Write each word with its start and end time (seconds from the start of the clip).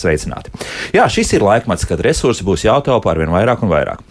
sveicināti! 0.00 0.54
Jā, 0.96 1.08
šis 1.12 1.34
ir 1.36 1.44
laikmets, 1.46 1.86
kad 1.88 2.02
resursi 2.04 2.46
būs 2.46 2.66
jātaupa 2.68 3.12
ar 3.12 3.22
vien 3.22 3.34
vairāk 3.34 3.64
un 3.66 3.72
vairāk. 3.72 4.02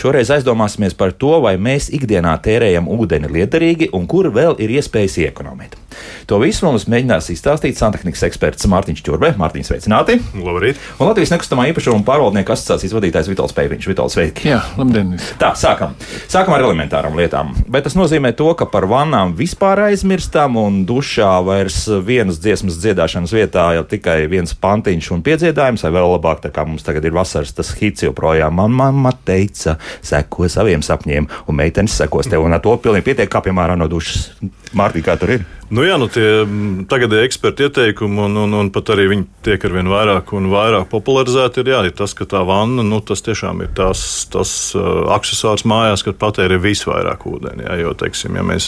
Šoreiz 0.00 0.30
aizdomāsimies 0.38 0.96
par 0.98 1.12
to, 1.12 1.34
vai 1.44 1.56
mēs 1.60 1.90
ikdienā 1.94 2.34
tērējam 2.44 2.90
ūdeni 2.90 3.30
liederīgi 3.32 3.92
un 3.96 4.06
kur 4.10 4.30
vēl 4.34 4.58
ir 4.62 4.78
iespējas 4.78 5.18
iekonomēt. 5.26 5.81
To 6.30 6.38
visu 6.42 6.66
mums 6.66 6.86
mēģinās 6.90 7.30
izstāstīt 7.34 7.78
santehnikas 7.78 8.24
eksperts 8.28 8.68
Mārtiņš 8.70 9.02
Čurbe. 9.06 9.32
Mārtiņš, 9.40 9.70
sveicināti! 9.70 10.18
Labrīt! 10.38 10.80
Un 10.98 11.10
Latvijas 11.10 11.32
nekustamā 11.34 11.66
īpašuma 11.72 12.04
pārvaldnieku 12.06 12.54
asociācijas 12.54 12.94
vadītājs 12.96 13.30
Vitāls 13.32 13.54
Pēviņš. 13.56 13.88
Vitāls, 13.90 14.16
sveiki! 14.16 14.48
Jā, 14.50 14.60
labdien! 14.78 15.14
Tā, 15.40 15.52
sākam. 15.58 15.96
Sākam 16.30 16.56
ar 16.56 16.64
elementārām 16.66 17.16
lietām. 17.18 17.52
Bet 17.72 17.86
tas 17.88 17.96
nozīmē 17.98 18.32
to, 18.38 18.50
ka 18.58 18.68
par 18.70 18.86
vannām 18.90 19.34
vispār 19.38 19.84
aizmirstam 19.88 20.58
un 20.60 20.82
dušā 20.88 21.32
vairs 21.46 21.84
vienas 22.06 22.40
dziesmas 22.42 22.78
dziedāšanas 22.82 23.34
vietā 23.34 23.68
jau 23.76 23.86
tikai 23.88 24.20
viens 24.30 24.54
pantiņš 24.54 25.10
un 25.16 25.24
piedziedājums, 25.26 25.84
vai 25.86 25.94
vēl 25.98 26.14
labāk, 26.16 26.42
tā 26.44 26.52
kā 26.54 26.66
mums 26.68 26.86
tagad 26.86 27.06
ir 27.08 27.16
vasaras 27.16 27.54
tas 27.56 27.72
hits 27.78 28.06
joprojām. 28.06 28.56
Man 28.58 28.74
mamma 28.76 29.14
teica, 29.26 29.78
seko 30.04 30.48
saviem 30.52 30.84
sapņiem, 30.84 31.28
un 31.46 31.58
meitenes 31.58 31.96
sekos 31.98 32.30
tev, 32.30 32.44
un 32.46 32.56
ar 32.56 32.62
to 32.64 32.74
pilnīgi 32.82 33.10
pietiek, 33.10 33.30
kā 33.32 33.42
piemēram 33.44 33.80
no 33.80 33.90
dušas. 33.90 34.30
Mārtiņ, 34.76 35.04
kā 35.04 35.18
tur 35.20 35.36
ir? 35.36 35.44
Nu, 35.72 35.80
jā, 35.86 35.94
nu 35.96 36.04
tie 36.12 36.42
tagadēji 36.90 37.24
eksperti 37.30 37.64
ieteikumi, 37.64 38.18
un, 38.26 38.34
un, 38.42 38.56
un 38.58 38.68
pat 38.74 38.90
arī 38.92 39.06
viņi 39.08 39.22
tiek 39.46 39.62
ar 39.64 39.72
vien 39.72 39.88
vairāk 39.88 40.32
un 40.36 40.50
vairāk 40.52 40.90
popularizēti, 40.90 41.62
ir, 41.62 41.70
jā, 41.72 41.78
ir 41.88 41.94
tas, 41.96 42.12
ka 42.16 42.26
tā 42.28 42.42
vanna, 42.44 42.84
nu, 42.84 42.98
tas 43.00 43.24
tiešām 43.24 43.62
ir 43.64 43.70
tās, 43.78 44.02
tas 44.32 44.50
uh, 44.76 45.06
accessors 45.14 45.64
mājās, 45.64 46.04
kad 46.04 46.18
patērē 46.20 46.58
visvairāk 46.60 47.24
ūdeni. 47.30 47.64
Jā, 47.64 47.78
jo, 47.80 47.94
teiksim, 47.96 48.36
ja 48.36 48.44
mēs, 48.44 48.66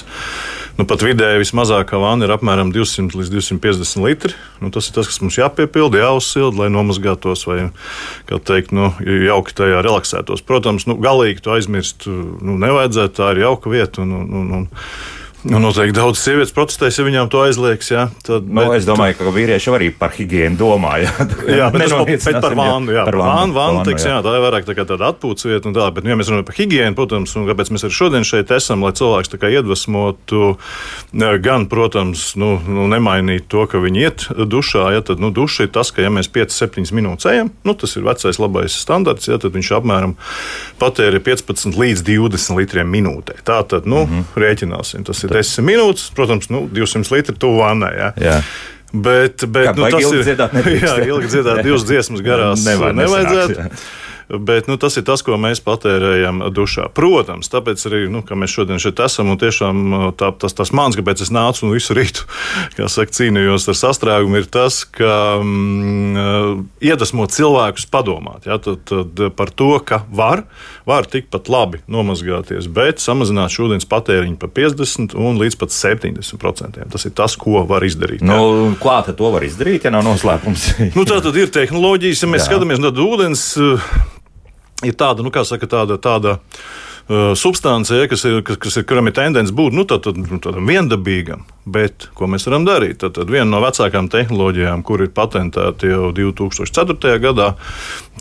nu, 0.78 0.86
pat 0.88 1.04
vidēji 1.04 1.42
vismazākā 1.42 2.00
vanna 2.00 2.24
ir 2.24 2.32
apmēram 2.38 2.72
200 2.72 3.20
līdz 3.20 3.32
250 3.34 4.00
litri, 4.06 4.32
nu, 4.64 4.72
tas 4.72 4.88
ir 4.88 4.96
tas, 4.96 5.10
kas 5.10 5.20
mums 5.20 5.36
jāpiepilda, 5.36 6.00
jāuzsilda, 6.06 6.62
lai 6.62 6.70
nomazgātos 6.72 7.44
vai, 7.50 7.66
kā 8.30 8.38
teikt, 8.40 8.72
nu, 8.72 8.94
jauki 9.04 9.52
tajā 9.60 9.84
relaksētos. 9.84 10.40
Protams, 10.48 10.88
nu, 10.88 10.96
galīgi 11.04 11.44
to 11.44 11.52
aizmirst 11.58 12.08
nu, 12.08 12.56
nevajadzētu, 12.64 13.16
tā 13.20 13.34
ir 13.34 13.42
jauka 13.44 13.74
vieta. 13.76 14.00
Un, 14.06 14.16
un, 14.24 14.56
un, 14.62 14.66
Nu, 15.44 15.58
noteikti 15.60 15.92
daudz 15.98 16.22
sievietes 16.22 16.54
protestēs, 16.56 16.96
ja 16.96 17.04
viņām 17.04 17.28
to 17.28 17.42
aizliegs. 17.44 17.90
Jā, 17.92 18.06
tad, 18.24 18.46
nu, 18.48 18.62
bet, 18.62 18.78
es 18.78 18.86
domāju, 18.88 19.18
ka 19.18 19.32
vīrieši 19.34 19.72
arī 19.76 19.90
par 19.92 20.14
higiēnu 20.16 20.56
domā. 20.56 20.94
Jā, 21.02 21.10
jā 21.60 21.66
bet, 21.74 21.84
tas, 21.92 22.28
bet 22.30 22.38
par 22.40 22.56
vānu. 22.56 22.94
Jā, 22.94 23.04
par 23.04 23.18
vānu, 23.20 23.52
vānu, 23.52 23.82
teiks, 23.84 24.06
jā. 24.08 24.14
jā, 24.14 24.22
tā 24.24 24.32
ir 24.32 24.44
vairāk 24.46 24.64
tā 24.64 24.76
tāda 24.80 25.10
atpūtas 25.12 25.44
vieta. 25.50 25.72
Tā, 25.76 25.88
bet, 25.92 26.06
nu, 26.06 26.14
ja 26.14 26.16
mēs 26.16 26.30
runājam 26.32 26.46
par 26.48 26.56
higiēnu, 26.56 26.96
protams, 26.96 27.34
un 27.36 27.44
kāpēc 27.50 27.72
mēs 27.76 27.84
arī 27.84 27.96
šodien 27.98 28.24
šeit 28.24 28.54
esam, 28.56 28.86
lai 28.86 28.94
cilvēks 28.96 29.36
iedvesmotu, 29.44 30.54
gan, 31.44 31.68
protams, 31.68 32.24
nu, 32.40 32.54
nu, 32.64 32.88
nemainīt 32.88 33.44
to, 33.52 33.66
ka 33.68 33.82
viņi 33.84 34.04
iet 34.06 34.26
dušā. 34.32 34.86
Ja, 34.96 35.04
tad 35.04 35.20
nu, 35.20 35.28
duša 35.34 35.68
ir 35.68 35.74
tas, 35.76 35.92
ka 35.92 36.00
ja 36.00 36.12
mēs 36.14 36.32
5-7 36.32 36.88
minūtes 36.96 37.28
ejam, 37.28 37.52
nu, 37.68 37.76
tas 37.76 37.98
ir 37.98 38.08
vecais 38.08 38.40
labais 38.40 38.80
standarts, 38.80 39.28
ja, 39.28 39.36
tad 39.42 39.52
viņš 39.58 39.74
apmēram 39.76 40.16
patērē 40.80 41.20
15 41.20 41.76
līdz 41.76 42.06
20 42.08 42.56
litriem 42.62 42.88
minūtē. 42.96 43.42
Tā 43.44 43.60
tad 43.68 43.84
nu, 43.84 44.06
mm 44.06 44.24
-hmm. 44.24 44.40
rēķināsim. 44.40 45.04
Tas 45.04 45.20
ir 45.24 45.33
10 45.34 45.66
minūtes, 45.66 46.08
protams, 46.16 46.48
nu, 46.54 46.64
200 46.72 47.12
litri 47.14 47.36
tuvu 47.40 47.60
vannai. 47.62 47.92
Ja. 47.98 48.12
Jā. 48.20 48.38
Bet, 48.94 49.42
bet 49.50 49.72
Kā, 49.72 49.74
nu, 49.74 49.90
tas 49.90 50.06
ir. 50.06 50.22
Dziedāt 50.22 50.54
jā, 50.86 50.96
ilgi 51.08 51.30
dziedāt, 51.32 51.62
divas 51.66 51.86
dziesmas 51.88 52.22
garās. 52.24 52.62
Nevar, 52.68 52.94
nevajadzētu. 52.94 53.58
nesanāks. 53.58 53.86
Bet 54.28 54.68
nu, 54.70 54.78
tas 54.80 54.96
ir 54.96 55.04
tas, 55.04 55.22
ko 55.24 55.36
mēs 55.40 55.60
patērējam 55.64 56.42
dušā. 56.54 56.88
Protams, 56.96 57.50
tāpēc 57.52 57.82
arī 57.90 58.04
nu, 58.12 58.22
mēs 58.24 58.54
šodien 58.54 58.80
šeit 58.82 59.02
esam. 59.04 59.32
Tiešām 59.38 60.14
tā, 60.18 60.30
tas, 60.40 60.56
tas 60.56 60.72
mans, 60.76 60.96
kāpēc 60.96 61.24
es 61.24 61.32
nācu 61.34 61.66
un 61.66 61.74
visu 61.74 61.96
rītu 61.96 62.24
saka, 62.94 63.12
cīnījos 63.14 63.68
ar 63.70 63.78
sastrēgumu, 63.78 64.40
ir 64.40 64.48
tas, 64.52 64.82
ka 64.88 65.40
mm, 65.42 66.64
iedvesmot 66.84 67.34
cilvēkus 67.34 67.88
padomāt 67.92 68.48
ja, 68.48 68.58
tad, 68.62 68.84
tad 68.88 69.20
par 69.36 69.52
to, 69.54 69.76
ka 69.84 70.02
var, 70.12 70.44
var 70.88 71.08
tikpat 71.10 71.50
labi 71.52 71.82
nomazgāties, 71.90 72.68
bet 72.72 73.02
samazināt 73.02 73.52
šodienas 73.54 73.88
patēriņu 73.90 74.38
par 74.40 74.52
50 74.56 75.16
un 75.18 75.40
līdz 75.40 75.58
pat 75.60 75.74
70%. 75.74 76.80
Tas 76.94 77.08
ir 77.08 77.14
tas, 77.16 77.36
ko 77.40 77.64
var 77.68 77.84
izdarīt. 77.86 78.24
Nu, 78.24 78.72
Kā 78.80 79.00
to 79.12 79.30
var 79.34 79.44
izdarīt, 79.46 79.86
ja 79.86 79.92
nav 79.94 80.04
noslēpums? 80.06 80.66
nu, 80.96 81.06
tā 81.08 81.20
tad 81.24 81.36
ir 81.38 81.52
tehnoloģijas, 81.54 82.24
ja 82.24 82.30
mēs 82.30 82.44
Jā. 82.44 82.50
skatāmies 82.52 82.82
no 82.82 82.92
ūdens 83.04 83.46
ir 84.88 84.98
tāda, 84.98 85.24
nu, 85.24 85.34
kā 85.34 85.46
saka, 85.48 85.70
tāda. 85.70 86.00
tāda 86.02 86.40
Uh, 87.04 87.34
substancija, 87.36 88.06
kas 88.08 88.22
ir, 88.24 88.38
kas, 88.40 88.56
kas 88.56 88.78
ir, 88.80 88.86
kuram 88.88 89.10
ir 89.10 89.12
tendence 89.12 89.52
būt 89.52 89.74
nu, 89.76 89.82
tādam 89.84 90.22
tā, 90.24 90.38
tā, 90.40 90.54
viendabīgam. 90.56 91.42
Bet 91.68 92.06
ko 92.16 92.24
mēs 92.32 92.48
varam 92.48 92.64
darīt? 92.64 93.02
Tad, 93.02 93.12
tad 93.18 93.28
viena 93.28 93.44
no 93.50 93.60
vecākajām 93.60 94.08
tehnoloģijām, 94.08 94.80
kur 94.88 95.04
ir 95.04 95.12
patentēta 95.12 95.90
jau 95.90 96.08
2004. 96.16 97.18
gadā, 97.20 97.50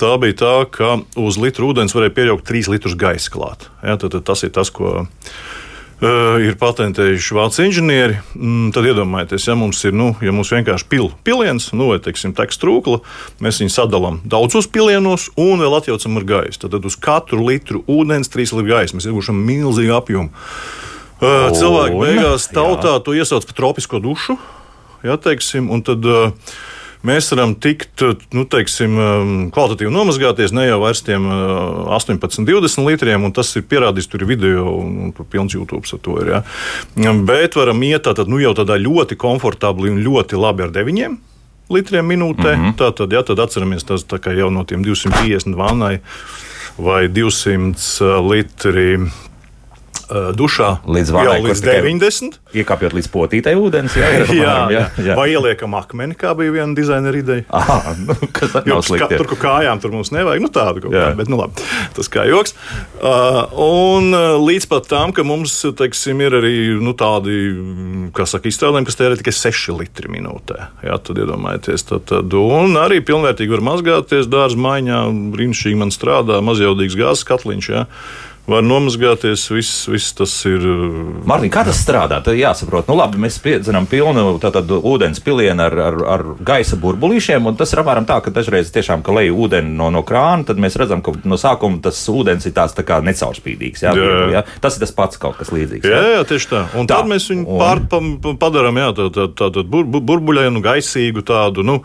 tā 0.03 0.11
bija 0.19 0.35
tā, 0.43 0.53
ka 0.75 0.97
uz 1.15 1.39
litru 1.39 1.71
ūdens 1.71 1.95
varēja 1.95 2.17
pieļaut 2.19 2.43
3 2.51 2.73
litrus 2.75 2.99
gaisa 2.99 3.31
klāt. 3.31 3.69
Ja, 3.79 3.95
tad, 3.95 4.17
tad 4.17 4.27
tas 4.27 4.43
ir 4.43 4.51
tas, 4.51 4.67
ko 4.75 5.05
Uh, 5.07 5.62
ir 6.01 6.55
patentējuši 6.59 7.35
vācu 7.37 7.63
inženieri. 7.67 8.17
Mm, 8.35 8.71
tad 8.75 8.87
iedomājieties, 8.89 9.47
ja 9.47 9.55
mums 9.59 9.83
ir 9.85 9.95
nu, 9.95 10.11
ja 10.23 10.33
mums 10.35 10.51
vienkārši 10.53 10.87
pil, 10.91 11.09
piliens, 11.27 11.69
nu, 11.75 11.91
vai 11.91 11.99
teiksim, 12.03 12.33
teksta 12.37 12.65
trūkla, 12.65 12.99
mēs 13.43 13.61
viņu 13.61 13.73
sadalām 13.75 14.19
daudzos 14.25 14.67
pilienos 14.71 15.29
un 15.39 15.63
vēl 15.63 15.77
atjaucam 15.77 16.19
ar 16.19 16.27
gaisu. 16.33 16.65
Tad, 16.65 16.79
uz 16.83 16.97
katru 16.99 17.45
litru 17.47 17.83
ūdens 17.87 18.31
trīs 18.33 18.55
litru 18.55 18.73
gaisa 18.73 18.97
mēs 18.97 19.07
iegūšam 19.09 19.39
milzīgu 19.47 19.95
apjomu. 19.95 20.33
Uh, 21.23 21.53
cilvēki 21.55 21.99
beigās 22.01 22.49
tautā 22.51 22.97
jā. 22.97 23.01
to 23.05 23.13
iesauc 23.15 23.45
par 23.47 23.55
tropisko 23.55 24.01
dušu. 24.03 24.35
Ja, 25.05 25.15
teiksim, 25.19 25.69
un 25.71 25.83
tad, 25.85 26.03
uh, 26.03 26.33
mēs 27.07 27.29
varam 27.33 27.55
tikt, 27.59 28.03
nu, 28.35 28.45
teiksim, 28.49 28.95
um, 28.99 29.33
kvalitatīvi 29.53 29.91
nomazgāties 29.93 30.53
ne 30.55 30.67
jau 30.67 30.79
vairs 30.83 31.03
tiem 31.05 31.27
18, 31.27 32.43
uh, 32.43 32.47
20 32.47 32.87
litriem, 32.87 33.27
un 33.27 33.35
tas 33.35 33.51
ir 33.59 33.65
pierādīts, 33.67 34.09
tur 34.11 34.23
ir 34.23 34.29
video, 34.29 34.65
un 34.79 35.11
tur 35.15 35.27
pilns 35.29 35.55
YouTube 35.55 35.83
ar 35.83 36.01
to 36.03 36.17
ir. 36.23 36.31
Ja. 36.37 37.13
Bet 37.27 37.59
varam 37.59 37.83
iet 37.83 38.07
tātad, 38.07 38.31
nu, 38.31 38.39
jau 38.43 38.55
tādā 38.57 38.79
ļoti 38.81 39.19
komfortabli 39.19 39.91
un 39.93 40.01
ļoti 40.05 40.39
labi 40.39 40.67
ar 40.67 40.73
9 40.75 41.19
litriem 41.73 42.07
minūtē. 42.07 42.55
Mm 42.55 42.63
-hmm. 42.63 42.75
Tātad, 42.79 43.13
ja, 43.13 43.23
tad 43.23 43.39
atceramies, 43.39 43.83
tas 43.83 44.05
jau 44.37 44.49
no 44.49 44.63
tiem 44.63 44.83
250 44.83 45.55
vannai 45.55 45.99
vai 46.77 47.07
200 47.07 48.01
uh, 48.01 48.31
litri 48.31 48.99
dušā 50.09 50.69
līdz, 50.85 51.11
jau 51.25 51.35
līdz 51.45 51.61
90. 51.63 52.37
Iekāpjot 52.57 52.95
līdz 52.97 53.09
potītai 53.13 53.53
ūdens, 53.59 53.95
jā, 53.97 54.09
jā, 54.19 54.25
jā, 54.33 54.55
jā, 54.73 54.83
jā. 55.07 55.15
Vai 55.17 55.27
ieliekam 55.31 55.75
akmeni, 55.77 56.17
kā 56.19 56.33
bija 56.37 56.53
viena 56.55 56.75
dizainera 56.77 57.19
ideja. 57.19 57.45
Aha, 57.53 57.95
nu, 57.99 58.15
kas 58.35 58.57
nav 58.69 58.83
slikti? 58.85 59.17
Tur, 59.17 59.29
kur 59.31 59.39
kājām 59.41 59.81
tur 59.83 59.93
mums 59.95 60.11
nevajag, 60.15 60.43
nu 60.43 60.51
tādu 60.53 60.85
kaut 60.85 60.95
kā, 60.95 61.05
bet 61.17 61.31
nu 61.31 61.39
labi, 61.39 61.63
tas 61.95 62.11
kā 62.11 62.25
joks. 62.29 62.55
Uh, 62.99 63.39
un 63.63 64.11
līdz 64.43 64.67
pat 64.71 64.89
tam, 64.91 65.15
ka 65.15 65.25
mums, 65.27 65.55
teiksim, 65.79 66.21
ir 66.25 66.37
arī 66.41 66.55
nu, 66.83 66.95
tādi, 66.97 67.39
kā 68.15 68.27
saka, 68.29 68.51
izstrādājumi, 68.51 68.89
kas 68.89 68.99
tērē 68.99 69.19
tikai 69.21 69.35
6 69.39 69.77
litri 69.79 70.11
minūtē. 70.13 70.69
Jā, 70.85 70.99
tad 70.99 71.23
iedomājieties, 71.23 71.87
tad, 71.89 72.05
tad, 72.11 72.35
un 72.37 72.77
arī 72.81 72.99
pilnvērtīgi 73.05 73.55
var 73.55 73.65
mazgāties 73.71 74.29
dārza 74.31 74.59
maiņā, 74.59 75.05
brīnišķīgi 75.33 75.79
man 75.79 75.95
strādā 75.95 76.43
mazjautīgs 76.45 76.99
gāzes 76.99 77.27
katliņš. 77.27 77.73
Jā 77.73 77.87
var 78.47 78.63
nomazgāties. 78.65 79.45
Viss, 79.53 79.85
viss 79.87 80.13
tas 80.17 80.33
ir. 80.49 80.59
Uh, 80.59 81.21
Mārtiņ, 81.29 81.51
kā 81.53 81.63
tas 81.67 81.79
strādā? 81.79 82.19
Tad 82.23 82.35
jāsaprot, 82.37 82.89
nu 82.91 82.97
labi, 82.99 83.21
mēs 83.23 83.39
piedzinām 83.43 83.87
pilnu 83.89 84.35
tātad, 84.43 84.67
ūdens 84.67 85.23
pilienu 85.23 85.63
ar, 85.63 85.77
ar, 85.87 85.99
ar 86.15 86.25
gaisa 86.43 86.77
burbulīšiem, 86.81 87.47
un 87.49 87.59
tas 87.59 87.71
ir 87.73 87.83
apmēram 87.83 88.07
tā, 88.09 88.19
ka 88.23 88.33
dažreiz 88.35 88.71
tiešām, 88.75 89.05
ka 89.05 89.15
leju 89.15 89.37
ūdeni 89.45 89.71
no, 89.77 89.89
no 89.93 90.03
krāna, 90.07 90.47
tad 90.49 90.59
mēs 90.61 90.77
redzam, 90.79 91.03
ka 91.05 91.15
no 91.23 91.39
sākuma 91.39 91.79
tas 91.83 92.01
ūdens 92.11 92.47
ir 92.49 92.55
tāds 92.57 92.75
tā 92.75 92.85
kā 92.87 92.99
necaurspīdīgs. 93.05 93.85
Jā, 93.85 93.95
jā. 93.97 94.19
Jā? 94.37 94.43
Tas 94.63 94.77
ir 94.77 94.85
tas 94.85 94.95
pats 94.95 95.21
kaut 95.21 95.39
kas 95.39 95.53
līdzīgs. 95.55 95.87
Jā, 95.87 96.03
jā, 96.03 96.11
jā 96.17 96.27
tieši 96.33 96.51
tā. 96.51 96.65
Un 96.79 96.89
tā. 96.89 96.99
tad 96.99 97.11
mēs 97.11 97.29
viņu 97.31 97.47
un... 97.47 97.63
pār, 97.63 97.83
pa, 97.87 98.35
padarām 98.43 98.81
tādu 98.83 99.09
tā, 99.15 99.29
tā, 99.31 99.49
tā, 99.55 99.63
bur, 99.67 99.87
burbuļainu, 99.87 100.63
gaisīgu 100.63 101.23
tādu. 101.27 101.63
Nu, 101.67 101.81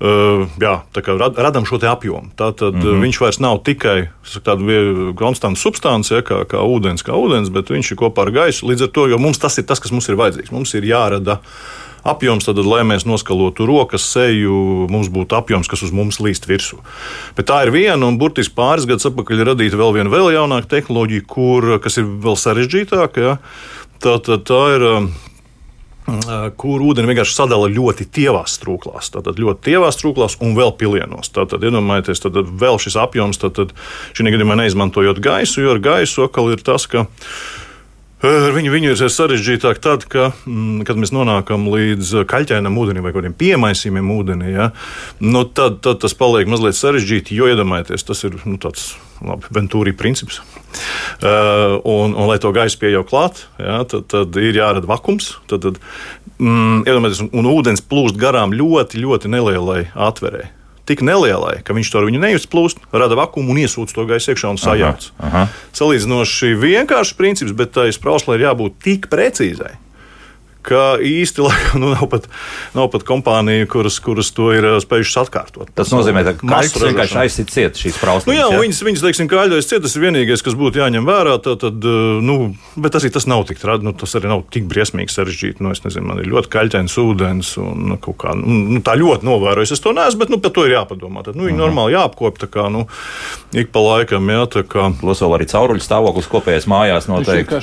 Uh, 0.00 0.46
jā, 0.56 0.78
tā 0.96 1.02
kā 1.04 1.12
rad, 1.20 1.36
radām 1.36 1.66
šo 1.68 1.76
apjomu. 1.84 2.30
Tā 2.32 2.54
tad 2.56 2.72
mm 2.72 2.80
-hmm. 2.80 3.00
viņš 3.04 3.16
vairs 3.20 3.38
nav 3.38 3.58
tikai 3.60 4.08
tāda 4.40 5.12
konstanta 5.14 5.60
substance, 5.60 5.89
ja, 6.12 6.22
kā, 6.26 6.42
kā 6.48 6.62
ūdens, 6.62 7.04
kā 7.06 7.16
ūdens, 7.18 7.52
bet 7.54 7.72
viņš 7.72 7.92
ir 7.92 8.00
kopā 8.00 8.26
ar 8.26 8.32
gaisu. 8.34 8.68
Līdz 8.70 8.86
ar 8.86 8.90
to, 8.96 9.06
jo 9.10 9.20
mums 9.20 9.40
tas 9.42 9.58
ir 9.60 9.66
tas, 9.68 9.82
kas 9.82 9.92
mums 9.94 10.08
ir 10.10 10.18
vajadzīgs. 10.20 10.52
Mums 10.54 10.74
ir 10.78 10.86
jārada 10.88 11.40
apjoms, 12.06 12.46
tad, 12.48 12.60
lai 12.64 12.80
mēs 12.88 13.04
noskalotu 13.08 13.66
rokas, 13.68 14.06
seju, 14.14 14.86
mums 14.92 15.10
būtu 15.12 15.36
apjoms, 15.36 15.68
kas 15.68 15.84
uz 15.84 15.92
mums 15.92 16.20
līst 16.22 16.48
virsū. 16.48 16.80
Bet 17.36 17.50
tā 17.50 17.62
ir 17.66 17.74
viena, 17.74 18.00
un 18.06 18.16
burtiski 18.20 18.56
pāris 18.56 18.88
gadus 18.88 19.10
atpakaļ 19.10 19.44
radīta 19.52 19.80
vēl 19.80 19.98
viena 19.98 20.12
vēl 20.12 20.32
jaunāka 20.38 20.70
tehnoloģija, 20.76 21.26
kur, 21.28 21.74
kas 21.84 22.00
ir 22.00 22.08
vēl 22.24 22.38
sarežģītāka. 22.40 23.26
Ja. 23.26 23.36
Tā, 24.00 24.16
tā, 24.24 24.40
tā 24.40 24.62
ir 24.78 24.86
kur 26.60 26.82
ūdeni 26.84 27.10
vienkārši 27.10 27.36
sadala 27.36 27.70
ļoti 27.70 28.06
tievās 28.14 28.58
trūklās. 28.62 29.12
Tātad 29.14 29.40
ļoti 29.40 29.70
tievās 29.70 30.00
trūklās 30.00 30.38
un 30.44 30.54
vēl 30.58 30.74
pilienos. 30.80 31.32
Tātad, 31.34 31.64
iedomājieties, 31.66 32.22
tad 32.24 32.38
vēl 32.60 32.80
šis 32.82 32.98
apjoms, 33.00 33.40
tad 33.42 33.74
šī 34.16 34.30
gadījumā 34.30 34.58
neizmantojot 34.62 35.22
gaisu, 35.24 35.64
jo 35.64 35.74
ar 35.76 35.82
gaisu 35.84 36.26
atkal 36.26 36.52
ir 36.54 36.62
tas, 36.66 36.86
ka 36.90 37.06
Ar 38.20 38.52
viņu, 38.52 38.68
viņu 38.74 38.90
ir 38.92 39.00
sarežģītāk 39.08 39.78
tad, 39.80 40.02
ka, 40.12 40.26
mm, 40.44 40.82
kad 40.84 40.98
mēs 41.00 41.12
nonākam 41.16 41.64
līdz 41.72 42.26
kaļķēnam 42.28 42.76
ūdenim 42.76 43.06
vai 43.06 43.14
kādiem 43.14 43.32
piemaisījumiem 43.40 44.10
ūdenī. 44.12 44.50
Ja, 44.52 44.66
nu, 45.24 45.46
tad, 45.48 45.78
tad 45.86 46.02
tas 46.02 46.12
paliek 46.18 46.50
mazliet 46.50 46.76
sarežģīti, 46.76 47.38
jo 47.38 47.48
iedomājieties, 47.48 48.04
tas 48.04 48.20
ir 48.28 48.36
nu, 48.44 48.58
tāds 48.60 48.90
labi, 49.24 49.48
Ventūri 49.56 49.96
princips. 49.96 50.42
Uh, 51.24 51.80
un, 51.80 52.12
un, 52.12 52.28
lai 52.28 52.36
to 52.44 52.52
gaisu 52.52 52.76
pieejau 52.82 53.06
klāt, 53.08 53.46
ja, 53.56 53.80
tad, 53.88 54.04
tad 54.12 54.36
ir 54.36 54.60
jārada 54.60 54.88
vakums. 54.90 55.32
Tad, 55.48 55.64
tad, 55.64 55.80
mm, 56.36 56.84
iedomājieties, 56.84 57.24
un, 57.24 57.34
un 57.40 57.52
ūdens 57.56 57.84
plūst 57.88 58.20
garām 58.20 58.52
ļoti, 58.52 59.00
ļoti 59.00 59.32
nelielai 59.32 59.86
atverei 59.96 60.50
tik 60.90 61.04
nelielai, 61.06 61.60
ka 61.64 61.76
viņš 61.76 61.92
to 61.94 62.02
viņu 62.06 62.22
neizplūst, 62.22 62.82
rada 62.92 63.18
vakumu 63.18 63.54
un 63.54 63.62
iesūdz 63.62 63.94
to 63.96 64.06
gaisu 64.10 64.34
iekšā 64.34 64.54
un 64.54 64.60
sajauc. 64.60 65.10
Salīdzinoši 65.78 66.56
vienkāršs 66.58 67.14
princips, 67.18 67.54
bet 67.56 67.76
tai 67.78 67.90
sprauslē 67.94 68.38
ir 68.38 68.50
jābūt 68.50 68.82
tik 68.84 69.08
precīzai 69.12 69.76
ka 70.66 70.84
īsti 71.02 71.42
laikam, 71.46 71.82
nu, 71.82 71.92
nav, 71.94 72.06
pat, 72.12 72.26
nav 72.76 72.90
pat 72.92 73.04
kompānija, 73.08 73.68
kuras, 73.70 73.98
kuras 74.04 74.32
to 74.36 74.50
ir 74.56 74.66
spējušas 74.82 75.24
atkārtot. 75.24 75.72
Tas 75.76 75.92
nozīmē, 75.94 76.24
ka 76.26 76.34
kaļķis 76.40 76.86
vienkārši 76.88 77.18
aizsit 77.24 77.52
ciet 77.54 77.80
šīs 77.80 77.98
prauslas. 78.00 78.28
Nu, 78.30 78.36
jā, 78.36 78.48
ja? 78.52 78.60
viņas, 78.62 78.82
viņas, 78.86 79.04
teiksim, 79.06 79.30
kaļķis 79.30 79.70
ciet, 79.70 79.84
tas 79.86 79.96
ir 79.96 80.06
vienīgais, 80.06 80.44
kas 80.46 80.56
būtu 80.58 80.82
jāņem 80.82 81.08
vērā. 81.08 81.36
Tad, 81.44 81.64
tad, 81.64 81.88
nu, 82.26 82.38
bet 82.76 82.94
tas, 82.96 83.06
tas 83.14 83.28
nav 83.30 83.46
tik 83.48 83.60
tradi, 83.62 83.86
nu, 83.88 83.94
tas 83.96 84.14
arī 84.18 84.30
nav 84.30 84.44
tik 84.52 84.68
briesmīgi 84.70 85.14
sarežģīti. 85.14 85.64
Nu, 85.64 85.74
es 85.74 85.84
nezinu, 85.84 86.08
man 86.10 86.22
ir 86.22 86.30
ļoti 86.30 86.52
kaļķains 86.52 86.98
ūdens 87.02 87.54
un 87.62 87.90
nu, 87.92 87.98
kaut 88.02 88.20
kā, 88.24 88.34
nu, 88.38 88.60
nu, 88.76 88.82
tā 88.84 88.96
ļoti 89.00 89.26
novērojis. 89.28 89.74
Es 89.76 89.84
to 89.84 89.94
neesmu, 89.96 90.24
bet, 90.24 90.32
nu, 90.34 90.40
par 90.42 90.54
to 90.56 90.66
ir 90.68 90.76
jāpadomā. 90.76 91.24
Tad, 91.26 91.38
nu, 91.38 91.48
viņi 91.48 91.56
uh 91.56 91.58
mhm. 91.58 91.60
-huh. 91.60 91.66
normāli 91.66 91.96
jāapkop, 91.96 92.40
tā 92.40 92.50
kā, 92.50 92.68
nu, 92.72 92.86
ik 93.56 93.72
pa 93.72 93.82
laikam, 93.84 94.28
jā, 94.30 94.46
tā 94.50 94.64
kā. 94.66 94.88
Plus 95.00 95.22
vēl 95.22 95.36
arī 95.38 95.46
cauruļu 95.50 95.84
stāvoklis 95.84 96.28
kopējais 96.30 96.68
mājās 96.70 97.08
noteikti. 97.10 97.60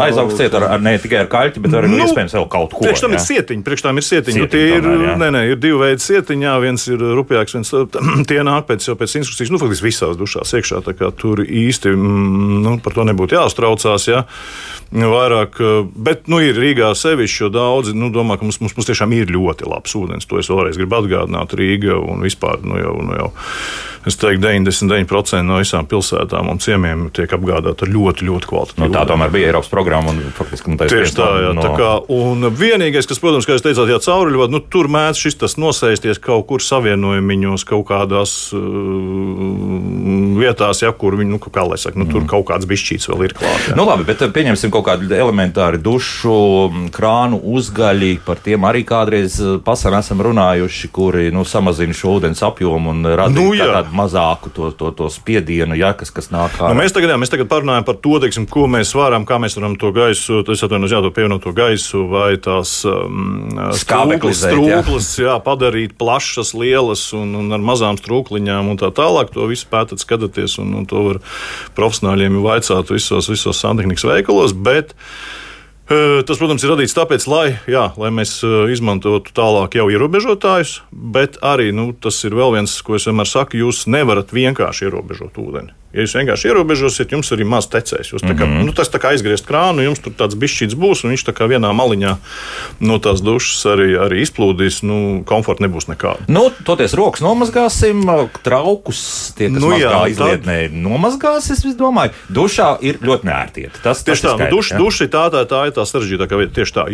Aizaugs 0.00 0.38
ciet 0.38 0.54
ar, 0.54 0.66
ar, 0.76 0.82
ne 0.82 0.96
tikai 0.98 1.24
ar 1.24 1.30
kaļķi, 1.30 1.62
bet 1.64 1.76
arī 1.76 1.90
nu, 1.90 2.00
iespējams 2.04 2.29
vēl 2.34 2.46
kaut 2.50 2.74
ko 2.76 2.86
tam 3.02 3.14
ir 3.16 3.22
sietiņi. 3.24 3.64
Priekš 3.66 3.84
tam 3.86 4.00
ir 4.00 4.06
sietiņi. 4.06 4.42
sietiņi 4.42 4.52
tie 4.52 4.76
ir, 4.76 4.84
tomēr, 4.86 5.18
nē, 5.20 5.28
nē, 5.36 5.42
ir 5.52 5.60
divi 5.60 5.80
veidi 5.80 6.04
sietiņi. 6.04 6.46
Jā, 6.46 6.54
viens 6.62 6.86
ir 6.90 7.04
rupjāks, 7.18 7.56
viens 7.56 7.72
tie 8.30 8.40
nāk 8.46 8.68
pēc, 8.70 8.88
pēc 9.00 9.16
instrukcijas. 9.20 9.52
Nu, 9.52 9.60
faktiski 9.62 9.88
visās 9.88 10.18
dušās 10.20 10.54
iekšā. 10.58 10.82
Tur 11.20 11.44
īsti 11.44 11.94
mm, 11.96 12.62
nu, 12.66 12.76
par 12.84 12.96
to 12.96 13.06
nebūtu 13.08 13.38
jāuztraucās. 13.38 14.08
Jā. 14.10 14.24
Vairāk, 14.90 15.60
bet 15.94 16.26
nu, 16.30 16.40
ir 16.42 16.58
Rīgā 16.58 16.90
sevišķi, 16.98 17.44
jo 17.44 17.52
daudzi 17.54 17.94
nu, 17.94 18.08
domā, 18.14 18.38
ka 18.38 18.46
mums, 18.46 18.58
mums, 18.62 18.74
mums 18.78 18.88
tiešām 18.90 19.14
ir 19.14 19.30
ļoti 19.30 19.68
labs 19.70 19.94
ūdens. 19.98 20.26
To 20.30 20.40
es 20.42 20.50
vēlreiz 20.50 20.80
gribu 20.80 20.98
atgādināt. 21.02 21.54
Rīga 21.58 22.00
un 22.00 22.26
vispār 22.26 22.64
nu, 22.66 22.80
jau. 22.80 22.98
Nu, 23.04 23.16
jau 23.16 23.30
es 24.06 24.16
teiktu, 24.16 24.46
99% 24.46 25.44
no 25.44 25.58
visām 25.60 25.84
pilsētām 25.88 26.48
un 26.48 26.60
ciemiem 26.62 27.08
tiek 27.14 27.30
apgādāta 27.36 27.84
ar 27.84 27.92
ļoti, 27.92 28.24
ļoti 28.28 28.48
kvalitatīvu. 28.48 28.86
Nu, 28.86 28.94
tā 28.94 29.02
tomēr 29.08 29.32
bija 29.34 29.50
Eiropas 29.50 29.68
programma. 29.72 30.14
Un, 30.14 30.22
faktiski, 30.36 30.72
nu, 30.72 30.78
Tieši 30.80 31.16
tā, 31.18 31.28
jā, 31.44 31.50
no... 31.56 31.64
tā 31.64 31.72
kā, 31.76 31.90
un 32.16 32.48
vienīgais, 32.56 33.08
kas, 33.08 33.20
protams, 33.20 33.48
kā 33.48 33.56
jūs 33.56 33.64
teicāt, 33.66 33.92
jā, 33.92 33.98
cauruļvadu, 34.06 34.56
nu, 34.56 34.62
tur 34.72 34.88
mēdz 34.92 35.20
šis 35.20 35.36
tas 35.42 35.56
nosēsties 35.60 36.22
kaut 36.24 36.46
kur 36.48 36.64
savienojumiņos, 36.64 37.66
kaut 37.68 37.84
kādās 37.90 38.34
uh, 38.56 38.64
vietās, 40.40 40.80
ja, 40.84 40.94
kur 40.96 41.18
viņi, 41.20 41.34
nu, 41.34 41.40
kā 41.44 41.66
lai 41.68 41.78
saka, 41.80 42.00
nu, 42.00 42.08
tur 42.08 42.24
mm. 42.24 42.30
kaut 42.32 42.48
kāds 42.48 42.68
bišķīts 42.70 43.10
vēl 43.12 43.26
ir 43.28 43.36
klāts. 43.36 43.68
Nu, 43.76 43.84
labi, 43.88 44.08
bet 44.08 44.24
uh, 44.24 44.32
pieņemsim 44.32 44.72
kaut 44.72 44.88
kādu 44.88 45.12
elementāru 45.12 45.80
dušu, 45.82 46.38
krānu 46.94 47.42
uzgaļi, 47.52 48.14
par 48.24 48.40
tiem 48.40 48.64
arī 48.68 48.86
kādreiz 48.88 49.36
uh, 49.44 49.58
pasarā 49.64 50.00
esam 50.00 50.24
runājuši, 50.24 50.92
kuri, 50.94 51.28
nu, 51.34 51.44
samazina 51.44 51.96
šo 51.96 52.16
ūdens 52.16 52.40
apjomu 52.46 52.94
un 52.94 53.04
rada 53.04 53.34
nu, 53.36 53.50
tādu 53.58 53.89
mazāku 53.96 54.52
to, 54.54 54.70
to, 54.76 54.90
to 54.96 55.08
spiedienu, 55.12 55.76
ja, 55.78 55.92
kas, 55.98 56.12
kas 56.14 56.30
nāk 56.32 56.56
ārā. 56.58 56.72
Nu, 56.72 56.80
mēs, 56.80 56.94
tagad, 56.94 57.12
jā, 57.12 57.18
mēs 57.20 57.32
tagad 57.32 57.50
parunājam 57.50 57.86
par 57.88 57.98
to, 58.02 58.16
teiksim, 58.22 58.46
ko 58.50 58.66
mēs 58.70 58.92
varam, 58.96 59.26
kā 59.28 59.40
mēs 59.42 59.56
varam 59.58 59.76
to 59.80 59.92
gaisu, 59.96 60.40
tas 60.46 60.64
atvainojos, 60.66 60.94
jā, 60.94 61.02
to 61.04 61.12
pievienoto 61.16 61.52
gaisu 61.56 62.04
vai 62.10 62.30
tās 62.42 62.74
um, 62.88 63.50
strūklas, 63.76 64.44
strūklas 64.44 65.10
jā. 65.18 65.26
jā, 65.28 65.36
padarīt 65.44 65.96
plašas, 66.00 66.54
lielas 66.58 67.04
un, 67.16 67.34
un 67.42 67.56
ar 67.56 67.64
mazām 67.64 68.00
strūkliņām 68.00 68.72
un 68.72 68.80
tā 68.80 68.92
tālāk. 68.94 69.34
To 69.34 69.48
visu 69.50 69.68
pētat, 69.70 70.02
skatāties, 70.02 70.58
un, 70.62 70.72
un 70.80 70.88
to 70.90 71.04
var 71.06 71.22
profesionāļiem 71.78 72.40
vaicāt 72.44 72.92
visos, 72.94 73.30
visos 73.30 73.60
santehnikas 73.62 74.06
veikalos. 74.08 74.56
Bet, 74.56 74.94
Tas, 75.90 76.38
protams, 76.38 76.62
ir 76.62 76.70
radīts 76.70 76.94
tāpēc, 76.94 77.24
lai, 77.26 77.46
jā, 77.66 77.88
lai 77.98 78.12
mēs 78.14 78.36
izmantotu 78.70 79.32
tālāk 79.34 79.74
jau 79.74 79.88
ierobežotājus, 79.90 80.76
bet 80.94 81.40
arī 81.42 81.72
nu, 81.74 81.88
tas 81.90 82.20
ir 82.28 82.36
vēl 82.38 82.54
viens, 82.54 82.76
ko 82.86 82.94
es 82.94 83.08
vienmēr 83.08 83.26
saku, 83.26 83.58
jūs 83.58 83.88
nevarat 83.90 84.30
vienkārši 84.30 84.86
ierobežot 84.86 85.40
ūdeni. 85.42 85.74
Ja 85.90 86.04
jūs 86.04 86.12
vienkārši 86.14 86.50
ierobežosiet, 86.52 87.10
jums 87.10 87.32
arī 87.34 87.44
maz 87.50 87.66
tecēs. 87.70 88.12
Jūs, 88.12 88.22
kā, 88.22 88.34
mm 88.34 88.38
-hmm. 88.38 88.66
nu, 88.68 88.72
tas 88.72 88.90
kā 88.90 89.10
aizgriezt 89.10 89.46
krānu, 89.46 89.82
jums 89.82 89.98
tur 89.98 90.12
tāds 90.14 90.38
bišķīts 90.38 90.76
būs, 90.78 91.02
un 91.04 91.10
viņš 91.10 91.24
tā 91.26 91.34
kā 91.34 91.48
vienā 91.50 91.72
maliņā 91.74 92.12
no 92.80 92.98
tās 93.02 93.22
dušas 93.26 93.64
arī, 93.66 93.88
arī 93.98 94.22
izplūdīs. 94.22 94.84
Nu, 94.86 95.22
komforta 95.26 95.66
nebūs 95.66 95.88
nekāda. 95.90 96.22
Nu, 96.28 96.50
toties 96.64 96.94
rokas 96.94 97.20
nomazgāsim, 97.20 98.06
traukus 98.42 99.32
tie, 99.34 99.48
kas 99.50 99.62
nu, 99.62 99.72
jā, 99.78 100.06
izlietnē, 100.12 100.68
tad... 100.68 100.78
nomazgās, 100.78 101.50
es 101.50 101.66
domāju. 101.74 102.14
Dušā 102.28 102.78
ir 102.80 103.02
ļoti 103.02 103.26
neērtiet. 103.26 103.82
Tas, 103.82 104.04
tieši 104.06 104.22
tas 104.22 104.38
tā, 104.38 104.44
nu, 104.44 104.50
duša, 104.56 104.78
duša 104.78 105.04
ir 105.04 105.10
tā, 105.10 105.24
tā, 105.34 105.42
tā 105.50 105.64
ir 105.66 105.74
tā 105.74 105.86
sarežģītākā 105.90 106.38
vieta. 106.38 106.54
Tieši 106.60 106.76
tā, 106.76 106.86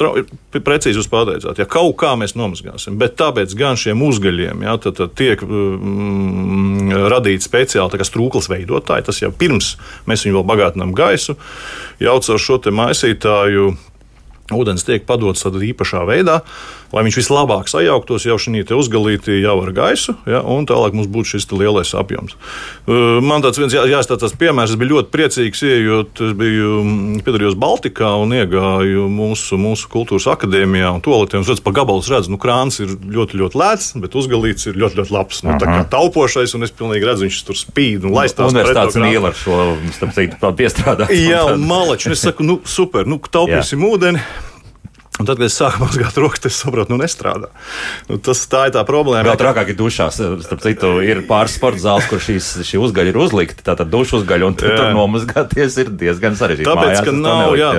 tra, 0.00 0.14
precīzi 0.56 0.96
jūs 0.96 1.10
pateicāt, 1.12 1.60
ja 1.60 1.68
kaut 1.68 1.96
kā 2.00 2.14
mēs 2.16 2.32
nomazgāsim, 2.38 2.96
bet 2.96 3.16
tāpēc 3.20 3.52
gan 3.58 3.76
šiem 3.76 4.02
uzgaļiem 4.08 4.64
ja, 4.64 4.76
tad, 4.80 4.96
tad 4.96 5.14
tiek 5.18 5.42
mm, 5.44 6.96
radīti 7.12 7.44
speciāli 7.44 8.08
strūkli 8.08 8.37
stikls 8.38 8.48
veidotāji. 8.48 9.06
Tas 9.06 9.20
jau 9.22 9.32
pirms 9.32 9.76
mēs 10.06 10.24
viņu 10.24 10.38
vēl 10.38 10.46
bagātinām 10.46 10.94
gaisu, 10.94 11.36
jau 12.00 12.18
caur 12.20 12.38
šo 12.38 12.58
maisītāju 12.70 13.76
ūdens 14.54 14.84
tiek 14.84 15.04
padots 15.04 15.44
tādā 15.44 15.60
īpašā 15.60 16.06
veidā, 16.08 16.40
lai 16.92 17.04
viņš 17.04 17.18
vislabāk 17.20 17.68
sajauktos 17.70 18.24
jau 18.28 18.38
šī 18.40 18.64
uzgalītī 18.78 19.38
jau 19.42 19.56
ar 19.62 19.72
gaisu, 19.76 20.14
ja, 20.28 20.40
un 20.40 20.66
tālāk 20.68 20.94
mums 20.96 21.08
būtu 21.12 21.34
šis 21.34 21.48
lielais 21.52 21.92
apjoms. 21.96 22.36
Man 22.86 23.44
tāds 23.44 23.60
viens 23.60 23.74
jā, 23.74 23.84
jāstāsta 23.90 24.30
piemērs, 24.40 24.72
es 24.72 24.80
biju 24.80 24.96
ļoti 24.96 25.12
priecīgs, 25.12 25.62
ieejot, 25.68 26.22
es 26.24 26.34
biju 26.38 26.70
mm, 26.80 27.20
piedalījos 27.26 27.58
Baltikā 27.60 28.14
un 28.22 28.32
iegāju 28.38 29.08
mūsu, 29.12 29.58
mūsu 29.60 29.90
kultūras 29.92 30.28
akadēmijā 30.32 30.94
un 30.96 31.04
toaletē, 31.04 31.40
un 31.40 31.48
redzu, 31.48 31.64
pa 31.64 31.74
gabalus 31.76 32.10
redzu, 32.12 32.32
nu 32.32 32.40
krāns 32.40 32.80
ir 32.84 32.94
ļoti, 32.96 33.40
ļoti 33.42 33.60
lēts, 33.60 33.92
bet 34.00 34.16
uzgalīts 34.18 34.70
ir 34.70 34.80
ļoti, 34.80 35.00
ļoti 35.02 35.14
labs, 35.14 35.42
nu, 35.44 35.56
tā 35.60 35.68
kā 35.68 35.84
taupošais, 35.92 36.56
un 36.56 36.66
es 36.66 36.74
pilnīgi 36.74 37.08
redzu, 37.08 37.28
viņš 37.28 37.40
tur 37.48 37.58
spīd 37.58 38.08
un 38.08 38.16
laistās. 38.16 38.52
Universitātes 38.54 39.00
mīl 39.02 39.28
ar 39.28 39.36
šo, 39.36 39.60
starp 39.96 40.16
citu, 40.16 40.40
piestrādāt. 40.58 41.12
Jā, 41.14 41.44
un 41.54 41.64
malači, 41.68 42.08
un 42.08 42.16
es 42.16 42.24
saku, 42.24 42.46
nu 42.46 42.60
super, 42.68 43.08
nu 43.08 43.20
taupīsim 43.20 43.84
ūdeni. 43.88 44.22
Un 45.18 45.26
tad, 45.26 45.40
kad 45.40 45.48
es 45.48 45.56
sāku 45.58 45.82
mazgāt 45.82 46.18
rokas, 46.20 46.44
es 46.46 46.58
sapratu, 46.62 46.92
nu, 46.94 47.00
nestrādā. 47.02 47.50
Nu, 48.06 48.20
tas, 48.22 48.44
tā 48.50 48.68
ir 48.68 48.74
tā 48.76 48.84
problēma. 48.86 49.26
Vēl 49.26 49.40
trakāk 49.40 49.72
ir 49.72 49.78
dušās. 49.78 50.20
Starp 50.44 50.62
citu, 50.62 50.92
ir 51.02 51.24
pāris 51.26 51.56
sporta 51.58 51.82
zāles, 51.82 52.06
kur 52.10 52.22
šīs, 52.22 52.52
šī 52.68 52.78
uzgaļa 52.86 53.12
ir 53.12 53.18
uzlikta. 53.18 53.64
Tātad 53.66 53.90
dušu 53.90 54.20
uzgaļa, 54.20 54.46
un 54.46 54.58
tur, 54.58 54.70
tur 54.78 54.94
nomazgāties 54.94 55.80
ir 55.82 55.90
diezgan 55.98 56.38
sarežģīti. 56.38 56.68
Tāpēc, 56.70 56.92
Mājās, 56.92 57.04
ka 57.08 57.16
nav, 57.18 57.56
jā, 57.58 57.72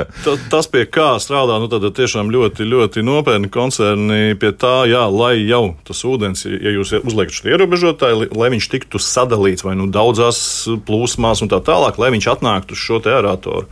tas, 0.51 0.67
pie 0.71 0.83
kā 0.91 1.13
strādā, 1.23 1.61
nu, 1.63 1.71
tad 1.71 1.87
tiešām 1.95 2.31
ļoti, 2.33 2.67
ļoti 2.67 3.05
nopietni 3.07 3.51
koncerni 3.53 4.35
pie 4.39 4.51
tā, 4.59 4.75
jā, 4.91 5.05
lai 5.07 5.37
jau 5.39 5.63
tas 5.87 6.03
ūdens, 6.07 6.43
ja 6.49 6.75
jūs 6.75 6.93
uzliekat 6.99 7.39
šo 7.39 7.53
ierobežotāju, 7.53 8.29
lai 8.35 8.51
viņš 8.55 8.71
tiktu 8.75 9.01
sadalīts 9.03 9.63
vai 9.63 9.77
nu 9.79 9.87
daudzās 9.93 10.41
plūsmās 10.87 11.45
un 11.45 11.51
tā 11.51 11.63
tālāk, 11.63 12.01
lai 12.01 12.11
viņš 12.15 12.31
atnāktu 12.35 12.75
uz 12.75 12.83
šo 12.83 12.99
te 13.03 13.15
aeratoru 13.15 13.69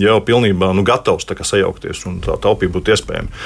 jau 0.00 0.18
pilnībā 0.24 0.72
nu, 0.76 0.84
gatavs 0.86 1.26
sajaukties 1.28 2.04
un 2.08 2.20
tā 2.24 2.36
taupība 2.40 2.78
būtu 2.78 2.94
iespējama. 2.94 3.42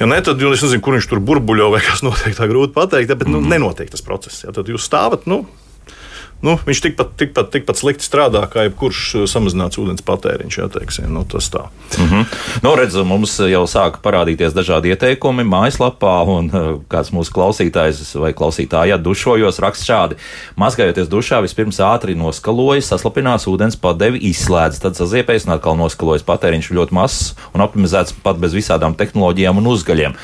Ja 0.00 0.08
ne, 0.10 0.18
tad 0.24 0.42
es 0.42 0.64
nezinu, 0.64 0.82
kur 0.84 0.96
viņš 0.96 1.08
tur 1.10 1.22
burbuļo 1.24 1.70
vai 1.72 1.82
kas 1.84 2.04
notiek, 2.06 2.36
tā 2.36 2.48
grūti 2.50 2.76
pateikt, 2.76 3.14
bet 3.14 3.30
nu, 3.30 3.40
mm. 3.40 3.52
nenotiek 3.54 3.92
tas 3.92 4.04
process. 4.04 4.44
Ja, 4.44 4.54
tad 4.56 4.68
jūs 4.72 4.84
stāvat. 4.86 5.28
Nu, 5.30 5.44
nu, 6.46 6.54
viņš 6.66 6.82
tikpat, 6.84 7.12
tikpat, 7.18 7.50
tikpat 7.54 7.80
slikti 7.80 8.06
strādā 8.06 8.44
kā 8.50 8.66
jebkurš 8.66 9.02
uh, 9.18 9.26
samazināts 9.30 9.80
ūdens 9.82 10.04
patēriņš. 10.06 10.58
Jā, 10.60 10.68
teiksim, 10.72 11.08
nu, 11.12 11.24
tas 11.28 11.50
tā. 11.52 11.66
Mm 11.98 12.08
-hmm. 12.08 12.38
nu, 12.64 12.74
redz, 12.78 12.96
mums 13.04 13.36
jau 13.38 13.64
sāka 13.70 14.00
parādīties 14.04 14.54
dažādi 14.54 14.94
ieteikumi 14.94 15.44
mājaslapā, 15.44 16.16
un 16.36 16.50
uh, 16.52 16.68
kāds 16.88 17.12
mūsu 17.12 17.34
klausītājs 17.34 18.14
vai 18.20 18.32
klausītāja 18.32 18.98
dušojos 19.02 19.58
raksta 19.58 19.84
šādi. 19.90 20.20
Mazgājoties 20.56 21.08
dušā, 21.12 21.42
vispirms 21.42 21.80
ātri 21.80 22.14
noskalojas, 22.14 22.88
saslapinās 22.92 23.46
ūdens 23.46 23.76
padevi, 23.76 24.18
izslēdz, 24.30 24.80
tad 24.80 24.94
saziepējas 24.94 25.46
un 25.46 25.56
atkal 25.58 25.76
noskalojas. 25.76 26.26
Patēriņš 26.26 26.72
ļoti 26.72 26.94
mazs 26.94 27.34
un 27.54 27.60
optimizēts 27.60 28.14
pat 28.22 28.38
bez 28.38 28.54
visādām 28.54 28.94
tehnoloģijām 28.94 29.58
un 29.58 29.66
uzgaļiem. 29.66 30.14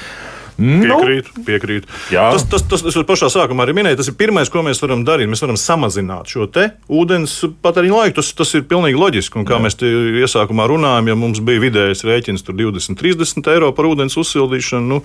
Piekrītu, 0.59 1.33
nu, 1.37 1.45
piekrītu. 1.47 1.89
Jā. 2.13 2.29
Tas, 2.35 2.45
tas, 2.51 2.65
tas, 2.69 2.85
tas 2.85 2.99
pašā 3.09 3.31
sākumā 3.33 3.65
arī 3.67 3.77
minēja, 3.79 4.01
tas 4.03 4.11
ir 4.13 4.17
pirmais, 4.19 4.51
ko 4.53 4.65
mēs 4.67 4.83
varam 4.83 5.05
darīt. 5.07 5.31
Mēs 5.33 5.43
varam 5.45 5.59
samazināt 5.61 6.33
šo 6.33 6.49
ūdens 6.93 7.39
patēriņu 7.65 7.99
laiku. 7.99 8.19
Tas, 8.21 8.33
tas 8.37 8.55
ir 8.59 8.67
pilnīgi 8.69 9.01
loģiski. 9.01 9.41
Un 9.41 9.49
kā 9.49 9.57
Jā. 9.59 9.65
mēs 9.65 9.79
iesākumā 9.81 10.69
runājām, 10.71 11.13
ja 11.13 11.19
mums 11.19 11.43
bija 11.45 11.63
vidējais 11.65 12.05
rēķins 12.07 12.47
20, 12.49 13.01
30 13.01 13.53
eiro 13.55 13.73
par 13.77 13.89
ūdens 13.89 14.19
uzsildīšanu. 14.21 14.89
Nu, 14.93 15.01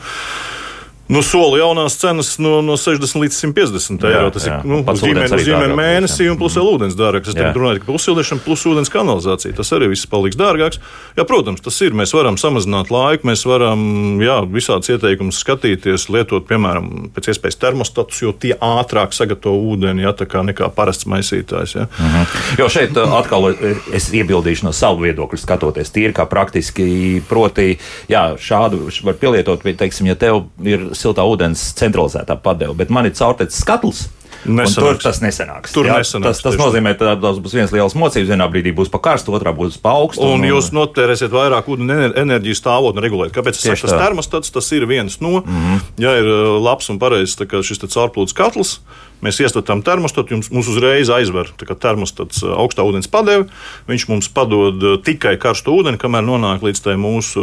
Nu, 1.07 1.21
soli 1.23 1.61
jaunās 1.61 1.95
cenas 2.01 2.33
no, 2.43 2.57
no 2.65 2.75
60 2.75 3.21
līdz 3.21 3.37
150 3.39 4.05
eiro. 4.09 4.25
Jā, 4.27 4.31
tas 4.35 4.47
jā. 4.47 4.57
ir 4.59 4.67
nu, 4.67 4.81
uz 4.83 5.03
ģimeni, 5.03 5.29
uz 5.31 5.45
ģimeni 5.47 5.77
mēnesī 5.79 6.27
un 6.27 6.39
plus 6.39 6.57
vēl 6.59 6.67
ūdens 6.73 6.97
dārgāks. 6.99 7.31
Es 7.31 7.37
tagad 7.37 7.55
runāju 7.55 7.85
par 7.85 7.95
uzsildīšanu, 7.95 8.43
plus 8.43 8.65
ūdens 8.67 8.91
kanalizāciju. 8.91 9.55
Tas 9.55 9.71
arī 9.77 9.87
viss 9.93 10.09
paliks 10.11 10.35
dārgāks. 10.39 10.81
Jā, 11.15 11.23
protams, 11.29 11.63
tas 11.63 11.79
ir. 11.85 11.95
Mēs 11.97 12.11
varam 12.15 12.35
samazināt 12.39 12.91
laiku, 12.91 13.29
mēs 13.29 13.45
varam 13.47 14.19
jā, 14.19 14.35
visādus 14.51 14.91
ieteikumus 14.91 15.39
skatīties, 15.45 16.09
lietot, 16.11 16.43
piemēram, 16.49 17.07
pēc 17.15 17.31
iespējas 17.31 17.59
termostatus, 17.63 18.19
jo 18.25 18.35
tie 18.35 18.57
ātrāk 18.59 19.15
sagatavo 19.15 19.55
ūdeni, 19.71 20.03
jā, 20.03 20.11
tā 20.17 20.27
kā 20.27 20.43
nekā 20.43 20.67
parasts 20.75 21.07
maisītājs. 21.07 21.77
Jā. 21.79 21.87
Mhm. 22.03 22.27
Jo 22.59 22.67
šeit 22.73 22.99
uh, 22.99 23.15
atkal 23.15 23.53
es 23.95 24.09
iebildīšu 24.11 24.67
no 24.67 24.75
savu 24.75 25.05
viedokļu 25.07 25.39
skatoties, 25.39 25.93
tīri 25.95 26.11
kā 26.17 26.27
praktiski, 26.27 27.23
proti, 27.29 27.77
jā, 28.11 28.27
šādu 28.35 28.83
var 29.07 29.15
pielietot, 29.21 29.63
teiksim, 29.77 30.11
ja 30.11 30.19
tev 30.19 30.43
ir 30.67 30.89
siltā 31.01 31.25
ūdens 31.27 31.71
centralizētā 31.79 32.37
padeve, 32.43 32.75
bet 32.77 32.93
man 32.93 33.09
ir 33.09 33.15
caurtecis 33.17 33.63
skatls. 33.63 34.07
Tur 34.47 34.99
tas 35.01 35.17
nesanāks. 35.19 35.73
Tur 35.75 35.89
jā, 35.89 35.97
nesanāks 35.99 36.39
tas, 36.39 36.43
tas 36.45 36.57
nozīmē, 36.59 36.93
ka 36.99 37.15
tas 37.19 37.39
būs 37.43 37.55
viens 37.57 37.73
liels 37.73 37.95
mocības. 37.97 38.29
Vienā 38.29 38.45
brīdī 38.51 38.71
būs 38.75 38.91
pa 38.93 39.01
karstu, 39.03 39.33
otrā 39.35 39.51
būs 39.55 39.79
pa 39.81 39.95
augstu. 39.97 40.23
Un, 40.23 40.39
un 40.39 40.47
jūs 40.47 40.69
notērēsiet 40.75 41.33
vairāk 41.33 41.67
ūdeni 41.73 42.13
enerģijas 42.21 42.61
stāvokli 42.61 43.01
un 43.01 43.07
regulēt. 43.07 43.33
Kāpēc 43.35 43.59
tas, 43.59 43.83
tas 43.83 43.95
termostats 43.97 44.53
tas 44.53 44.71
ir 44.77 44.87
viens 44.87 45.19
no? 45.23 45.41
Mm 45.41 45.59
-hmm. 45.65 45.83
Ja 46.05 46.15
ir 46.21 46.29
uh, 46.29 46.61
labs 46.63 46.89
un 46.89 46.99
pareizs 46.99 47.35
šis 47.37 47.83
caurplūdes 47.83 48.35
katls, 48.37 48.79
Mēs 49.25 49.39
iestatām 49.41 49.81
termostatu, 49.85 50.35
jums, 50.35 50.51
mums 50.53 50.67
uzreiz 50.69 51.09
aizver 51.13 51.49
termostats 51.81 52.43
augstā 52.45 52.85
ūdens 52.85 53.09
padevi. 53.09 53.47
Viņš 53.89 54.07
mums 54.11 54.29
padod 54.33 54.83
tikai 55.05 55.35
karstu 55.41 55.73
ūdeni, 55.79 55.97
kamēr 56.01 56.25
nonāk 56.27 56.65
līdz 56.65 56.83
tai 56.85 56.97
mūsu 57.01 57.41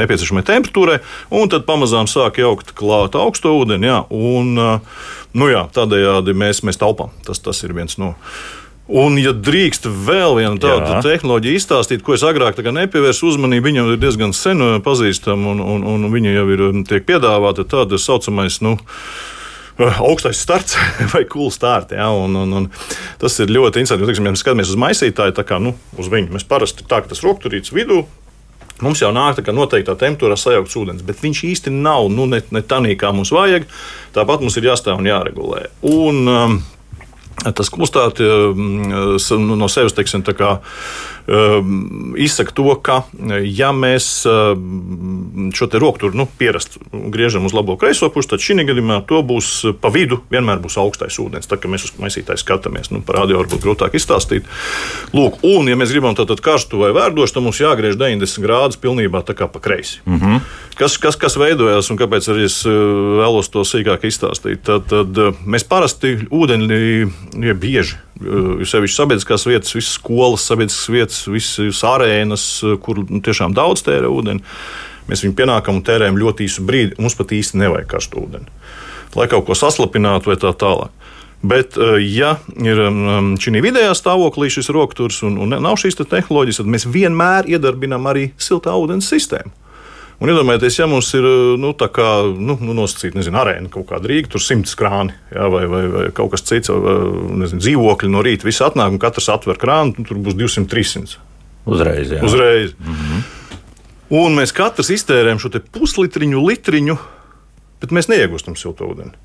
nepieciešamajai 0.00 0.48
temperatūrai, 0.52 1.00
un 1.34 1.50
tad 1.50 1.66
pamazām 1.66 2.06
sāk 2.10 2.38
jaukt 2.42 2.70
klāt 2.78 3.18
augsto 3.18 3.56
ūdeni. 3.58 3.90
Jā, 3.90 4.04
un, 4.14 4.54
nu 5.34 5.50
jā, 5.50 5.66
tādējādi 5.74 6.36
mēs, 6.38 6.62
mēs 6.66 6.78
taupām. 6.80 7.10
Tas, 7.26 7.42
tas 7.42 7.66
ir 7.66 7.74
viens 7.74 7.98
no. 7.98 8.14
Un, 8.90 9.14
ja 9.22 9.30
drīkst 9.30 9.86
vēl 9.86 10.40
vienu 10.40 10.58
tādu 10.58 10.96
Jā. 10.96 11.02
tehnoloģiju 11.04 11.58
izstāstīt, 11.60 12.00
ko 12.02 12.16
es 12.16 12.24
agrāk 12.26 12.58
nepievērsu 12.58 13.28
uzmanību, 13.28 13.68
viņa 13.68 13.78
jau 13.78 13.90
ir 13.92 14.00
diezgan 14.02 14.32
sen 14.34 14.64
pazīstama 14.82 15.52
un, 15.52 15.60
un, 15.62 15.84
un 15.86 16.08
viņa 16.10 16.32
jau 16.34 16.46
ir 16.50 16.62
tiek 16.90 17.06
piedāvāta 17.06 17.62
tāda 17.70 18.00
saucamais. 18.02 18.58
Nu, 18.66 18.74
augstais 20.08 20.40
starts 20.40 20.78
vai 21.12 21.24
cool 21.30 21.50
start. 21.54 21.94
Ja, 21.96 22.10
un, 22.14 22.36
un, 22.36 22.56
un 22.60 22.70
tas 23.20 23.38
ir 23.42 23.52
ļoti 23.52 23.82
interesanti. 23.82 24.08
Teiksim, 24.08 24.28
ja 24.28 24.34
mēs 24.34 24.44
skatāmies 24.44 24.72
uz 24.72 24.80
maisītāju, 24.80 25.36
kā 25.46 25.60
nu, 25.62 25.74
uz 26.00 26.10
viņu, 26.12 26.34
mēs 26.36 26.48
parasti 26.48 26.86
tā, 26.86 27.02
ka 27.02 27.12
tas 27.12 27.24
rokturīts 27.26 27.74
vidū. 27.76 28.04
Mums 28.80 29.02
jau 29.02 29.10
nāk 29.12 29.42
tā 29.44 29.52
noteiktā 29.52 29.92
temperatūrā 30.00 30.38
sajaukts 30.40 30.76
ūdens, 30.80 31.04
bet 31.04 31.20
viņš 31.20 31.42
īsti 31.50 31.72
nav 31.74 32.08
nu, 32.12 32.24
ne, 32.30 32.40
ne 32.48 32.62
tā, 32.64 32.80
kā 32.96 33.10
mums 33.12 33.32
vajag. 33.36 33.66
Tāpat 34.16 34.40
mums 34.40 34.56
ir 34.56 34.70
jāstāv 34.70 35.02
un 35.02 35.10
jāregulē. 35.10 35.66
Un, 35.90 36.22
um, 36.24 36.60
Tas 37.40 37.70
klustāti 37.72 38.26
um, 38.26 39.16
no 39.56 39.68
sevis 39.72 39.94
teiksim, 39.96 40.20
kā, 40.36 40.58
um, 40.60 40.64
izsaka 42.16 42.54
to, 42.56 42.74
ka, 42.82 43.02
ja 43.44 43.70
mēs 43.76 44.06
um, 44.28 45.50
šo 45.54 45.68
te 45.70 45.80
rokturu 45.82 46.16
nu, 46.16 46.26
pierastu 46.38 46.80
griežam 47.12 47.46
uz 47.46 47.54
labo 47.56 47.76
kreiso 47.80 48.10
pusi, 48.12 48.30
tad 48.32 48.44
šī 48.44 48.58
gadījumā 48.70 49.00
to 49.08 49.20
būs 49.26 49.50
pa 49.80 49.92
vidu 49.94 50.20
vienmēr 50.32 50.60
būs 50.62 50.78
augstais 50.80 51.18
ūdens. 51.22 51.48
Tā 51.50 51.58
kā 51.60 51.70
mēs 51.70 51.88
uz 51.88 51.94
maisītāju 52.00 52.42
skatāmies, 52.42 52.90
nu, 52.94 53.02
par 53.06 53.22
radio 53.22 53.40
varbūt 53.42 53.64
grūtāk 53.64 53.96
izstāstīt. 53.98 54.48
Lūk, 55.16 55.40
un, 55.46 55.70
ja 55.70 55.78
mēs 55.78 55.94
gribam 55.94 56.16
tātad 56.18 56.42
karstu 56.44 56.80
vai 56.82 56.92
vērdošu, 56.96 57.36
tad 57.36 57.46
mums 57.46 57.60
jāgriež 57.62 57.98
90 58.00 58.44
grādus 58.44 58.80
pilnībā 58.80 59.22
tā 59.26 59.36
kā 59.38 59.48
pa 59.50 59.62
kreisi. 59.62 60.00
Mm 60.06 60.18
-hmm. 60.20 60.40
kas, 60.74 60.98
kas, 60.98 61.16
kas 61.16 61.36
veidojās 61.36 61.90
un 61.90 61.98
kāpēc 61.98 62.28
arī 62.32 62.44
es 62.44 62.64
uh, 62.66 62.72
vēlos 63.22 63.50
to 63.50 63.64
sīkāk 63.64 64.04
izstāstīt? 64.08 64.62
Tad, 64.64 64.88
tad 64.88 65.18
uh, 65.18 65.34
mēs 65.46 65.64
parasti 65.68 66.16
ūdeni 66.30 67.10
ja 67.38 67.54
bieži. 67.54 67.96
Sevišķi 68.20 68.96
sabiedriskās 68.96 69.46
vietas, 69.48 69.74
visas 69.76 69.96
skolas, 69.96 70.44
sabiedriskas 70.44 70.92
vietas, 70.92 71.20
visas 71.30 71.82
arēnas, 71.88 72.46
kur 72.84 73.00
nu, 73.06 73.20
tiešām 73.24 73.56
daudz 73.56 73.84
tērē 73.86 74.10
ūdeni. 74.12 74.44
Mēs 75.08 75.24
viņu 75.24 75.36
pienākam 75.38 75.78
un 75.80 75.84
tērējam 75.86 76.18
ļoti 76.20 76.46
īsu 76.46 76.64
brīdi. 76.68 76.98
Mums 77.00 77.16
pat 77.18 77.32
īsti 77.34 77.58
nevajag 77.62 77.88
karstu 77.90 78.20
ūdeni. 78.20 78.50
Lai 79.16 79.26
kaut 79.30 79.48
ko 79.48 79.56
saslapinātu 79.58 80.30
vai 80.30 80.36
tā 80.38 80.52
tālāk. 80.54 80.92
Bet, 81.40 81.78
ja 82.04 82.34
ir 82.60 82.82
šī 83.40 83.62
vidējā 83.64 83.94
stāvoklī 83.96 84.50
šis 84.52 84.68
rokturs 84.76 85.22
un, 85.24 85.38
un 85.40 85.56
nav 85.56 85.78
šīs 85.80 85.96
te 85.96 86.04
tehnoloģijas, 86.04 86.60
tad 86.60 86.68
mēs 86.68 86.84
vienmēr 86.84 87.48
iedarbinām 87.48 88.04
arī 88.12 88.26
siltā 88.36 88.76
ūdens 88.76 89.08
sistēmu. 89.08 89.54
Un 90.20 90.28
iedomājieties, 90.28 90.76
ja 90.76 90.86
mums 90.90 91.08
ir 91.16 91.24
nu, 91.60 91.70
kā, 91.72 92.08
nu, 92.36 92.58
nu, 92.60 92.74
nosacīta 92.76 93.16
nezinu, 93.16 93.38
arēna 93.40 93.70
kaut 93.72 93.86
kāda 93.88 94.10
rīka, 94.10 94.34
tur 94.34 94.42
simts 94.44 94.76
krāni 94.76 95.14
jā, 95.32 95.46
vai, 95.48 95.62
vai, 95.70 95.80
vai 95.94 96.02
kaut 96.16 96.34
kas 96.34 96.44
cits, 96.44 96.68
nezinu, 96.68 97.60
dzīvokļi 97.62 98.10
no 98.12 98.20
rīta, 98.26 98.44
viss 98.48 98.60
atnāk 98.64 98.92
un 98.92 99.00
katrs 99.00 99.30
atver 99.32 99.56
krānu, 99.60 100.04
tur 100.04 100.20
būs 100.20 100.36
200, 100.36 100.68
300. 100.68 101.16
Uzreiz. 101.70 102.12
Jā. 102.12 102.20
Uzreiz. 102.24 102.74
Mm 102.76 103.00
-hmm. 103.00 103.24
Un 104.20 104.36
mēs 104.36 104.52
katrs 104.52 104.90
iztērējam 104.90 105.38
šo 105.38 105.50
puslitriņu, 105.72 106.46
litriņu, 106.48 106.96
bet 107.80 107.90
mēs 107.90 108.08
neiegūstam 108.12 108.56
siltu 108.58 108.90
ūdeni. 108.90 109.16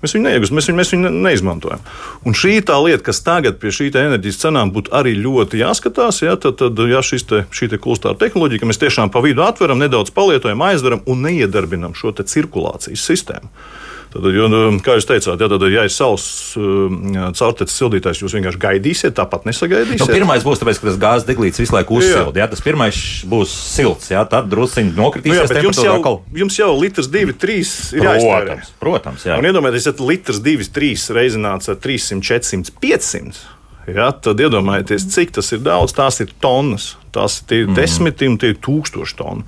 Mēs 0.00 0.14
viņu 0.16 0.24
neiegūstam, 0.24 0.56
mēs, 0.56 0.68
viņu, 0.70 0.76
mēs 0.78 0.92
viņu 0.94 1.10
neizmantojam. 1.26 1.82
Un 2.24 2.36
šī 2.36 2.54
tā 2.64 2.78
lieta, 2.80 3.02
kas 3.10 3.20
tagad 3.24 3.58
pie 3.60 3.72
šī 3.74 3.90
enerģijas 3.92 4.40
cenām 4.40 4.72
būtu 4.72 4.94
arī 4.96 5.12
ļoti 5.18 5.60
jāskatās, 5.60 6.22
ja, 6.24 6.38
tad, 6.40 6.56
tad 6.62 6.80
ja 6.88 7.02
te, 7.04 7.42
šī 7.52 7.68
te 7.74 7.80
klustāra 7.80 8.16
tehnoloģija, 8.20 8.62
ka 8.62 8.70
mēs 8.70 8.80
tiešām 8.80 9.12
pa 9.12 9.20
vidu 9.24 9.44
atveram, 9.44 9.82
nedaudz 9.82 10.12
palietojam, 10.16 10.64
aizveram 10.64 11.04
un 11.04 11.26
neiedarbinam 11.28 11.92
šo 11.98 12.14
cirkulācijas 12.16 13.04
sistēmu. 13.12 13.52
Tad, 14.10 14.24
jo, 14.34 14.48
nu, 14.50 14.60
kā 14.82 14.96
jūs 14.98 15.06
teicāt, 15.06 15.38
ja, 15.38 15.46
tad, 15.46 15.64
ja 15.70 15.84
ir 15.86 15.92
savs 15.94 16.24
uh, 16.58 16.90
caurtecis 17.38 17.76
sildītājs, 17.78 18.22
jūs 18.24 18.34
vienkārši 18.34 18.58
gaidīsiet, 18.64 19.14
tāpat 19.14 19.46
nesagaidīsiet. 19.46 20.02
Nu, 20.02 20.08
pirmais 20.10 20.42
būs 20.42 20.58
tāpēc, 20.58 20.80
ka 20.82 20.88
tas 20.88 20.98
gāzes 20.98 21.28
deglīts 21.28 21.62
visu 21.62 21.76
laiku 21.76 22.00
uzsild. 22.00 22.32
Jā. 22.34 22.42
Jā, 22.42 22.48
tas 22.50 22.64
pirmais 22.64 22.98
būs 23.30 23.54
silts, 23.76 24.10
jā, 24.10 24.24
tad 24.32 24.50
drusciņi 24.50 24.96
nokritīsies. 24.98 25.46
Nu, 25.46 25.60
jā, 25.60 25.62
jums, 25.68 25.82
jau, 25.86 25.94
atkal... 26.00 26.18
jums 26.42 26.58
jau 26.58 26.72
litrs, 26.80 27.12
divi, 27.14 27.36
trīs 27.38 27.76
ir 27.94 28.02
jāiztērē. 28.08 28.58
Protams, 28.58 28.74
protams 28.82 29.28
jā. 29.30 29.38
Un 29.38 29.46
iedomājieties, 29.52 29.88
ja 29.92 30.10
litrs, 30.10 30.42
divi, 30.42 30.66
trīs 30.74 31.06
reizināts 31.14 31.70
ar 31.70 31.78
300, 31.78 32.26
400, 32.26 32.76
500. 32.82 33.42
Ja, 33.90 34.10
tad 34.12 34.40
iedomājieties, 34.42 35.06
cik 35.14 35.32
tas 35.38 35.54
ir 35.54 35.62
daudz. 35.64 35.94
Tās 35.96 36.20
ir 36.22 36.34
tonnas. 36.42 36.96
Tās 37.14 37.40
ir 37.50 37.66
mm. 37.66 37.74
desmitiem, 37.74 38.36
tie 38.40 38.52
ir 38.54 38.58
tūkstoši 38.62 39.16
tonu. 39.18 39.46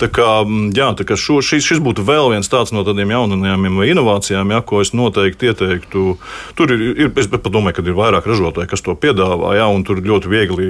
Tā 0.00 0.08
kā, 0.12 0.28
jā, 0.74 0.90
tā 0.98 1.06
kā 1.06 1.18
šo, 1.20 1.40
šis, 1.44 1.64
šis 1.68 1.82
būtu 1.84 2.04
vēl 2.06 2.32
viens 2.34 2.50
tāds 2.50 2.74
no 2.74 2.82
tādiem 2.86 3.12
jaunumiem 3.14 3.78
vai 3.78 3.90
inovācijām, 3.92 4.50
ja, 4.54 4.62
ko 4.66 4.82
es 4.82 4.90
noteikti 4.96 5.52
ieteiktu. 5.52 6.16
Tur 6.58 6.74
ir, 6.74 6.84
ir 7.06 7.12
es 7.20 7.30
domāju, 7.30 7.76
ka 7.78 7.86
ir 7.86 7.98
vairāk 7.98 8.26
ražotāji, 8.28 8.70
kas 8.70 8.82
to 8.84 8.96
piedāvā, 8.98 9.54
ja, 9.58 9.68
un 9.70 9.86
tur 9.86 10.02
ļoti 10.02 10.30
viegli 10.32 10.68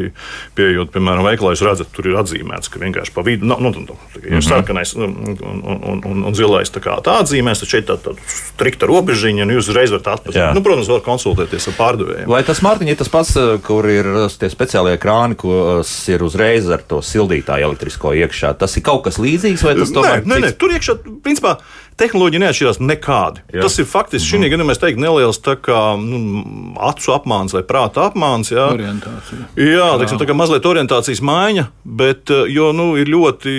pieejot, 0.59 0.93
piemēram, 0.95 1.25
veikalā, 1.31 1.55
jūs 1.55 1.65
redzat, 1.65 1.93
tur 1.95 2.11
ir 2.11 2.19
atzīmēts, 2.21 2.71
ka 2.73 2.83
vienkārši 2.83 3.15
pa 3.15 3.25
vidu, 3.27 3.49
nu, 3.49 3.59
nu, 3.63 3.73
nu, 3.75 3.99
ir 4.21 4.37
-hmm. 4.37 4.45
sarkanais 4.45 4.95
un, 4.95 5.17
un, 5.41 5.63
un, 5.65 6.03
un, 6.05 6.25
un 6.29 6.35
zilais 6.35 6.71
tā 6.71 6.83
kā 6.85 6.99
tā 7.05 7.19
atzīmēs, 7.23 7.63
tad 7.63 7.71
šeit 7.71 7.89
tā, 7.89 7.97
tā 8.01 8.15
strikta 8.29 8.89
robežiņa, 8.91 9.45
un 9.45 9.55
jūs 9.57 9.71
uzreiz 9.71 9.93
varat 9.95 10.11
atpazīt. 10.19 10.55
Nu, 10.55 10.63
protams, 10.65 10.91
var 10.93 11.03
konsultēties 11.05 11.69
ar 11.71 11.77
pārdevējiem. 11.79 12.29
Vai 12.31 12.43
tas, 12.47 12.63
Mārtiņ, 12.65 12.91
ir 12.91 12.99
tas 13.01 13.11
pats, 13.13 13.35
kur 13.67 13.89
ir 13.91 14.09
tie 14.41 14.51
speciālie 14.53 14.97
krāni, 15.01 15.39
kas 15.39 15.93
ir 16.13 16.25
uz 16.27 16.34
uzreiz 16.35 16.67
ar 16.75 16.83
to 16.83 16.99
sildītāju 17.05 17.69
elektrisko 17.69 18.13
iekšā. 18.19 18.55
Tas 18.59 18.75
ir 18.77 18.85
kaut 18.87 19.05
kas 19.07 19.21
līdzīgs, 19.23 19.63
vai 19.65 19.75
tas 19.79 19.93
tomēr? 19.95 20.25
Nē, 20.27 20.35
nē, 20.35 20.41
nē, 20.49 20.53
tur 20.59 20.75
iekšā, 20.75 20.97
principā, 21.25 21.57
tehnoloģija 22.01 22.43
neatšķirās 22.45 22.81
nekādi. 22.83 23.43
Jā. 23.55 23.65
Tas 23.65 23.79
ir 23.79 23.89
faktiski 23.89 24.35
šī 24.35 24.41
gadījumā, 24.45 24.69
mēs 24.71 24.81
teiktu, 24.83 25.03
neliels 25.03 25.41
kā, 25.65 25.81
nu, 26.01 26.43
acu 26.83 27.15
apmāns 27.15 27.55
vai 27.55 27.63
prāta 27.67 28.09
apmāns. 28.09 28.51
Jā, 28.55 28.67
orientācija. 28.75 29.49
Jā, 29.61 29.89
teiksim, 30.01 30.21
tā 30.21 30.29
kā 30.29 30.37
mazliet 30.37 30.67
orientācijas 30.67 31.23
maiņa, 31.25 31.67
bet 31.85 32.33
eh, 32.35 32.47
jo, 32.55 32.71
nu, 32.77 32.91
ir 33.01 33.11
ļoti 33.13 33.55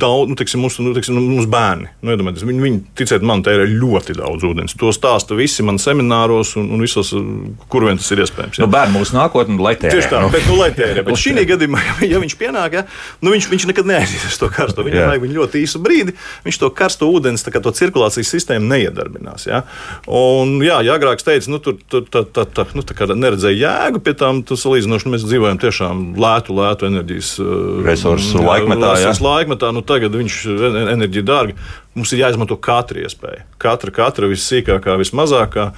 daudz, 0.00 0.32
nu, 0.32 0.38
teiksim, 0.38 0.62
mums, 0.64 0.78
nu, 0.82 0.92
teiksim, 0.96 1.18
mums 1.20 1.48
bērni. 1.50 1.90
Nu, 2.04 2.16
viņi, 2.16 2.64
viņi, 2.64 2.80
ticiet 2.98 3.24
man, 3.26 3.44
tērē 3.46 3.68
ļoti 3.70 4.16
daudz 4.18 4.46
ūdens. 4.46 4.76
To 4.80 4.92
stāsta 4.94 5.38
visi 5.38 5.64
man 5.66 5.80
semināros 5.82 6.54
un, 6.60 6.70
un 6.74 6.84
visos, 6.84 7.12
kur 7.72 7.86
vien 7.88 8.00
tas 8.00 8.10
ir 8.14 8.24
iespējams. 8.24 8.60
Jā. 8.60 8.66
Nu, 8.66 8.70
bērni 8.72 8.96
mūsu 8.98 9.16
nākotnē, 9.16 9.58
lai 9.62 9.74
tērē. 9.80 9.96
Tieši 9.96 10.12
tā, 10.12 10.22
nu. 10.24 10.32
bet, 10.34 10.46
nu, 10.48 10.58
lai 10.60 10.70
tērē. 10.76 11.04
Bet 11.06 11.20
šī 11.20 11.36
gadījumā, 11.48 11.82
ja 12.12 12.20
viņš 12.22 12.36
pienāk, 12.40 12.78
ja, 12.80 12.84
nu, 13.24 13.34
viņš, 13.34 13.50
viņš 13.52 13.68
nekad 13.70 13.88
neaizies 13.90 14.26
uz 14.30 14.38
to 14.40 14.50
karsto. 14.52 14.84
Viņam 14.86 15.12
vajag 15.12 15.26
ļoti 15.36 15.64
īsu 15.64 15.82
brīdi, 15.82 16.16
viņš 16.46 16.60
to 16.62 16.70
karsto 16.74 17.08
ūdeni 17.10 17.29
ūdens 17.30 17.76
cirkulācijas 17.76 18.30
sistēma 18.34 18.66
neiedarbinās. 18.74 19.46
Ja? 19.48 19.62
Un, 20.06 20.58
jā, 20.64 20.80
ja 20.86 20.96
agrāk 20.98 21.22
teica, 21.24 21.50
nu, 21.50 21.60
tur 21.62 21.78
tā, 21.80 22.02
tā, 22.02 22.24
tā, 22.24 22.44
tā, 22.44 22.66
nu, 22.74 22.84
tā 22.86 23.08
neredzēja 23.14 23.60
jēgu 23.60 24.02
pie 24.04 24.14
tām, 24.18 24.42
salīdzinoši 24.44 25.06
nu, 25.06 25.14
mēs 25.14 25.26
dzīvojam 25.28 25.60
tiešām 25.62 26.04
lētu, 26.20 26.56
lētu 26.58 26.90
enerģijas 26.90 27.32
uh, 27.42 27.80
resursu 27.86 28.42
laikmetā. 28.44 28.94
Jā. 29.00 29.14
laikmetā 29.24 29.72
nu, 29.76 29.84
tagad 29.86 30.16
viņš 30.18 30.38
ir 30.50 30.78
enerģija 30.96 31.26
dārga. 31.26 31.72
Mums 31.96 32.12
ir 32.14 32.22
jāizmanto 32.22 32.58
katra 32.60 33.04
iespēja. 33.04 33.44
Katra, 33.60 33.94
katra 33.94 34.30
vissīkākā, 34.30 34.98
vismazākā. 35.00 35.70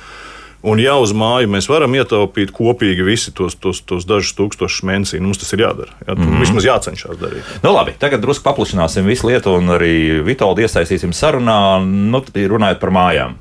Un 0.62 0.78
jau 0.78 1.00
uz 1.02 1.10
māju 1.10 1.50
mēs 1.50 1.66
varam 1.66 1.94
ietaupīt 1.98 2.52
kopīgi 2.54 3.02
visi 3.02 3.32
tos, 3.34 3.56
tos, 3.58 3.80
tos 3.82 4.06
dažus 4.06 4.36
tūkstošus 4.38 4.84
mēnesī. 4.86 5.18
Nu, 5.18 5.32
mums 5.32 5.40
tas 5.42 5.50
ir 5.56 5.64
jādara. 5.64 5.90
Jā, 6.06 6.14
mm 6.14 6.22
-hmm. 6.22 6.40
Vismaz 6.40 6.64
jācenšas 6.64 7.18
darīt. 7.18 7.48
Nu, 7.62 7.72
labi, 7.74 7.94
tagad 7.98 8.20
drusku 8.22 8.44
paplašināsim 8.44 9.02
visu 9.02 9.26
lietu 9.26 9.56
un 9.58 9.66
arī 9.74 10.22
Vitoldu 10.24 10.62
iesaistīsim 10.62 11.12
sarunā, 11.12 11.82
nu, 11.84 12.22
runājot 12.34 12.78
par 12.78 12.90
mājām. 12.90 13.34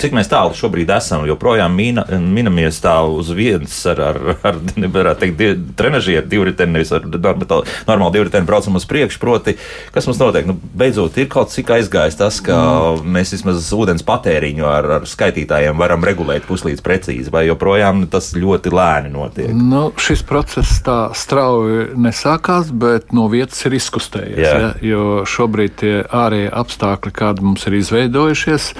Cik 0.00 0.14
mēs 0.16 0.28
tālu 0.30 0.56
šobrīd 0.58 0.90
esam, 0.90 1.22
joprojām 1.28 1.74
mina, 1.78 2.02
minamies 2.18 2.80
tā 2.82 2.96
uz 3.06 3.30
vietas 3.34 3.76
ar, 3.92 4.00
ar, 4.10 4.18
ar 4.42 4.58
varētu 4.74 5.20
teikt, 5.22 5.36
di, 5.38 5.50
trenažieru 5.78 6.26
divriteni, 6.30 6.74
nevis 6.74 6.90
ar 6.94 7.06
normālu 7.06 8.10
divriteni 8.14 8.48
braucam 8.48 8.78
uz 8.78 8.86
priekšu. 8.90 9.20
Proti, 9.22 9.54
kas 9.94 10.08
mums 10.08 10.18
notiek? 10.18 10.48
Nu, 10.48 10.56
beidzot, 10.74 11.16
ir 11.22 11.28
kaut 11.32 11.52
cik 11.54 11.70
aizgājis 11.76 12.18
tas, 12.18 12.40
ka 12.44 12.56
mm. 12.56 13.06
mēs 13.16 13.34
vismaz 13.36 13.70
ūdens 13.76 14.04
patēriņu 14.06 14.66
ar, 14.68 14.90
ar 14.98 15.06
skaitītājiem 15.08 15.78
varam 15.78 16.04
regulēt 16.06 16.48
puslīdz 16.48 16.82
precīzi, 16.84 17.32
vai 17.34 17.46
joprojām 17.46 18.04
tas 18.10 18.32
ļoti 18.34 18.74
lēni 18.74 19.14
notiek? 19.14 19.54
Nu, 19.54 19.86
šis 20.00 20.24
process 20.26 20.82
tā 20.84 20.98
strauji 21.14 21.92
nesākās, 21.94 22.74
bet 22.74 23.14
no 23.16 23.28
vietas 23.32 23.62
ir 23.68 23.78
izkustējies. 23.78 24.42
Jā. 24.42 24.54
Ja, 24.64 24.74
jo 24.82 25.06
šobrīd 25.28 25.78
tie 25.80 25.94
ārējie 26.04 26.50
apstākļi, 26.64 27.14
kādi 27.14 27.46
mums 27.46 27.64
ir 27.70 27.78
izveidojušies, 27.78 28.70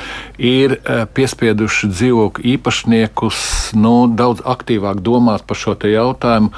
ir 0.43 0.79
eh, 0.81 1.04
piespieduši 1.07 1.91
dzīvokļu 1.93 2.49
īpašniekus 2.55 3.39
nu, 3.77 3.95
daudz 4.09 4.45
aktīvāk 4.45 5.03
domāt 5.05 5.47
par 5.49 5.59
šo 5.61 5.77
jautājumu, 5.77 6.51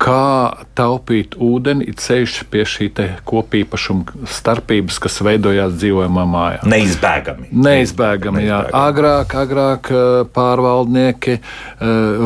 kā 0.00 0.64
taupīt 0.78 1.36
ūdeni, 1.36 1.84
ir 1.90 1.98
ceļš 2.00 2.36
pie 2.50 2.64
šī 2.68 2.88
kopīpašuma 3.28 4.26
starpības, 4.28 4.98
kas 5.02 5.20
veidojās 5.24 5.76
dzīvojamā 5.76 6.24
mājā. 6.28 6.60
Neizbēgami. 6.68 7.50
Neizbēgami, 7.52 8.44
jā. 8.46 8.60
Agrāk, 8.76 9.34
agrāk 9.38 9.90
eh, 9.92 10.06
pārvaldnieki 10.34 11.36
eh, 11.36 11.42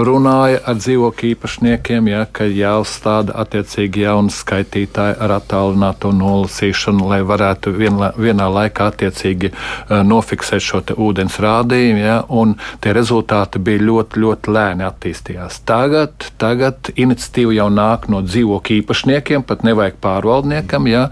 runāja 0.07 0.62
ar 0.71 0.78
dzīvokļu 0.78 1.33
īpašniekiem, 1.35 2.11
jā, 2.14 2.23
ka 2.35 2.47
jāuzstāda 2.49 3.35
attiecīgi 3.43 4.07
jauna 4.07 4.33
skaitītāja 4.35 5.19
ar 5.25 5.37
attālināto 5.40 6.14
nolasīšanu, 6.14 7.09
lai 7.11 7.21
varētu 7.26 7.75
vienlā, 7.75 8.12
vienā 8.21 8.49
laikā 8.59 8.88
attiecīgi 8.95 9.50
eh, 9.50 9.97
nofiksēt 10.07 10.64
šo 10.64 10.83
ūdens 10.95 11.40
rādījumu, 11.43 12.04
jā, 12.04 12.21
un 12.31 12.57
tie 12.85 12.95
rezultāti 12.97 13.62
bija 13.62 13.83
ļoti, 13.83 14.25
ļoti 14.25 14.54
lēni 14.54 14.87
attīstījās. 14.87 15.61
Tagad, 15.69 16.31
tagad 16.40 16.95
iniciatīva 16.95 17.59
jau 17.59 17.63
jau 17.64 17.73
nāk 17.73 18.09
no 18.12 18.23
dzīvokļu 18.25 18.80
īpašniekiem, 18.83 19.44
pat 19.49 19.64
nevajag 19.66 20.00
pārvaldniekam. 20.04 20.88
Ja. 20.90 21.09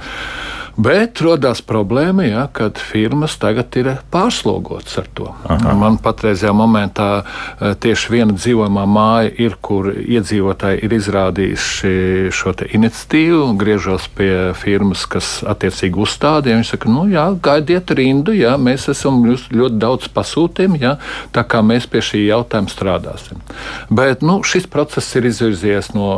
Bet 0.77 1.21
radās 1.21 1.61
problēma, 1.65 2.25
ja, 2.25 2.47
kad 2.53 2.79
firmas 2.81 3.35
tagad 3.41 3.75
ir 3.77 3.91
pārslogotas 4.13 4.95
ar 5.03 5.09
to. 5.13 5.29
Aha. 5.45 5.75
Man 5.77 5.99
patreizajā 6.01 6.53
momentā 6.57 7.09
e, 7.21 7.73
tieši 7.77 8.13
viena 8.15 8.37
dzīvojamā 8.37 8.85
māja 8.89 9.33
ir, 9.45 9.59
kur 9.61 9.91
iedzīvotāji 9.93 10.81
ir 10.87 10.95
izrādījuši 10.97 11.93
šo 12.33 12.55
iniciatīvu, 12.65 13.51
griežos 13.61 14.09
pie 14.17 14.33
firmas, 14.57 15.05
kas 15.11 15.41
attiecīgi 15.49 16.01
uzstādīja. 16.01 16.57
Viņi 16.61 16.69
saka, 16.71 16.93
nu 16.93 17.05
jā, 17.11 17.27
gaidiet 17.45 17.93
rindu, 17.97 18.33
jā, 18.37 18.55
mēs 18.57 18.89
esam 18.93 19.21
ļoti 19.29 19.77
daudz 19.83 20.09
pasūtījumu, 20.17 20.81
jā, 20.81 20.95
tā 21.37 21.45
kā 21.45 21.61
mēs 21.65 21.89
pie 21.91 22.01
šī 22.05 22.25
jautājuma 22.31 22.73
strādāsim. 22.73 23.45
Bet 23.93 24.25
nu, 24.25 24.41
šis 24.47 24.69
process 24.73 25.21
ir 25.21 25.29
izvirzies 25.29 25.93
no 25.97 26.09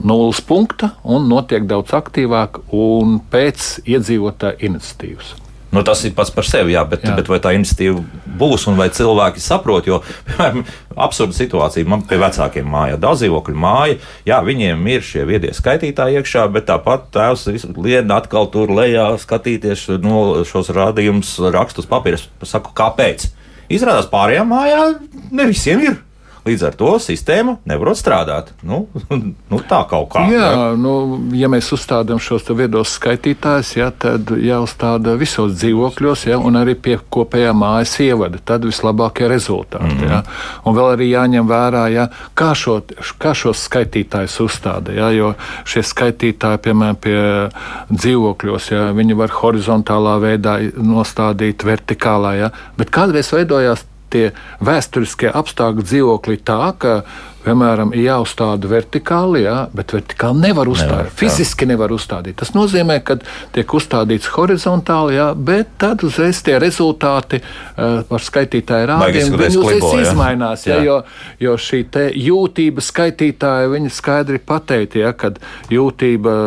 nulles 0.00 0.40
punkta 0.44 0.94
un 1.04 1.28
notiek 1.28 1.68
daudz 1.68 1.92
aktīvāk 1.96 2.62
un 2.72 3.18
pēc 3.32 3.68
iedzīvotāju 3.98 4.66
iniciatīvas. 4.70 5.36
Nu, 5.68 5.82
tas 5.84 6.00
ir 6.08 6.14
pats 6.16 6.30
par 6.32 6.46
sevi, 6.48 6.72
jā, 6.72 6.80
bet, 6.88 7.02
jā. 7.04 7.12
bet 7.18 7.26
vai 7.28 7.38
tā 7.44 7.50
iniciatīva 7.52 8.00
būs 8.40 8.64
un 8.70 8.78
vai 8.78 8.86
cilvēki 8.94 9.42
saprot? 9.44 9.88
Jo, 9.90 9.98
piemēram, 10.30 10.62
absurda 10.96 11.36
situācija 11.36 11.88
man 11.88 12.06
pie 12.08 12.16
vecākiem 12.22 12.70
mājā, 12.72 12.96
daudz 13.00 13.20
dzīvokļu 13.20 13.58
māja, 13.60 13.98
jā, 14.28 14.38
viņiem 14.46 14.88
ir 14.94 15.04
šie 15.04 15.26
viedie 15.28 15.52
skaitītāji 15.56 16.22
iekšā, 16.22 16.46
bet 16.54 16.70
tāpat 16.70 17.10
tēvs 17.12 17.68
lien 17.76 18.16
atkal 18.16 18.48
tur 18.54 18.72
lejā 18.72 19.10
skatīties 19.20 19.84
no 20.00 20.46
šos 20.48 20.72
rādījumus, 20.72 21.36
rakstus 21.52 21.90
papīrus. 21.90 22.30
Saku, 22.48 22.72
kāpēc? 22.76 23.28
Izrādās 23.68 24.08
pārējām 24.08 24.48
mājām 24.48 25.00
ne 25.36 25.50
visiem 25.52 25.84
ir. 25.84 25.98
Līdz 26.48 26.64
ar 26.64 26.76
to 26.78 26.94
sistēma 27.02 27.58
nevar 27.68 27.92
strādāt. 27.98 28.52
Nu, 28.64 28.86
nu, 29.50 29.60
tā 29.68 29.82
kaut 29.90 30.08
kā. 30.14 30.24
Jā, 30.32 30.46
ja, 30.48 30.68
nu, 30.78 30.92
ja 31.36 31.50
mēs 31.52 31.68
uzstādām 31.76 32.20
šos 32.22 32.46
viedos 32.56 32.94
skaitītājus, 32.96 33.72
ja, 33.76 33.90
tad 33.92 34.32
jāuzstāda 34.32 35.16
visos 35.20 35.56
dzīvokļos, 35.58 36.24
ja, 36.30 36.38
un 36.40 36.56
arī 36.60 36.76
pie 36.78 36.96
kopējā 36.98 37.52
mājas 37.56 37.92
ievada. 38.04 38.40
Tad 38.44 38.64
vislabākie 38.68 39.28
rezultāti. 39.28 39.84
Mm 39.84 39.98
-hmm. 39.98 40.08
ja. 40.08 40.22
Un 40.64 40.76
vēl 40.76 40.94
arī 40.94 41.10
jāņem 41.10 41.48
vērā, 41.48 41.84
ja, 41.92 42.08
kā, 42.34 42.54
šo, 42.54 42.80
kā 43.18 43.34
šos 43.34 43.66
skaitītājus 43.68 44.40
uzstāda. 44.46 44.94
Ja, 44.96 45.10
jo 45.10 45.34
šie 45.64 45.82
skaitītāji, 45.82 46.62
piemēram, 46.64 46.96
pie 46.96 47.18
dzīvokļos, 47.92 48.70
ja, 48.72 48.88
viņi 48.96 49.18
var 49.18 49.36
horizontālā 49.42 50.16
veidā 50.22 50.58
nostādīt 50.76 51.64
vertikālā, 51.64 52.34
ja, 52.38 52.50
bet 52.78 52.90
kādreiz 52.94 53.32
veidojās 53.32 53.84
tie 54.12 54.28
vēsturiskie 54.64 55.30
apstākļi 55.34 55.84
dzīvoklī 55.86 56.38
tā, 56.46 56.72
ka, 56.80 56.94
piemēram, 57.44 57.92
ir 57.96 58.04
jāuzstāda 58.08 58.68
vertikāli, 58.70 59.44
jā, 59.46 59.56
bet 59.76 59.94
vertikāli 59.96 60.42
nevar 60.42 60.68
uzstādīt. 60.70 61.06
Nevar, 61.06 61.14
fiziski 61.20 61.68
nevar 61.70 61.94
uzstādīt. 61.94 62.36
Tas 62.40 62.52
nozīmē, 62.56 62.98
ka 63.06 63.18
tiek 63.54 63.74
uzstādīts 63.78 64.28
horizontāli, 64.34 65.16
jā, 65.16 65.30
bet 65.34 65.72
tad 65.80 66.04
uzreiz 66.06 66.42
tie 66.44 66.58
rezultāti 66.62 67.40
uh, 67.40 68.02
par 68.10 68.26
skaitītāju 68.26 68.90
rādījumu 68.92 69.40
uzreiz 69.48 69.88
izmainās. 70.02 70.66
Jā, 70.68 70.82
jā. 70.82 70.84
Jo, 70.88 71.00
jo 71.46 71.56
šī 71.68 71.84
jūtība 72.28 72.84
skaitītāja, 72.84 73.72
viņa 73.72 73.96
skaidri 73.96 74.42
pateikt, 74.44 74.98
ja, 75.00 75.14
kad 75.16 75.40
jūtība 75.72 76.38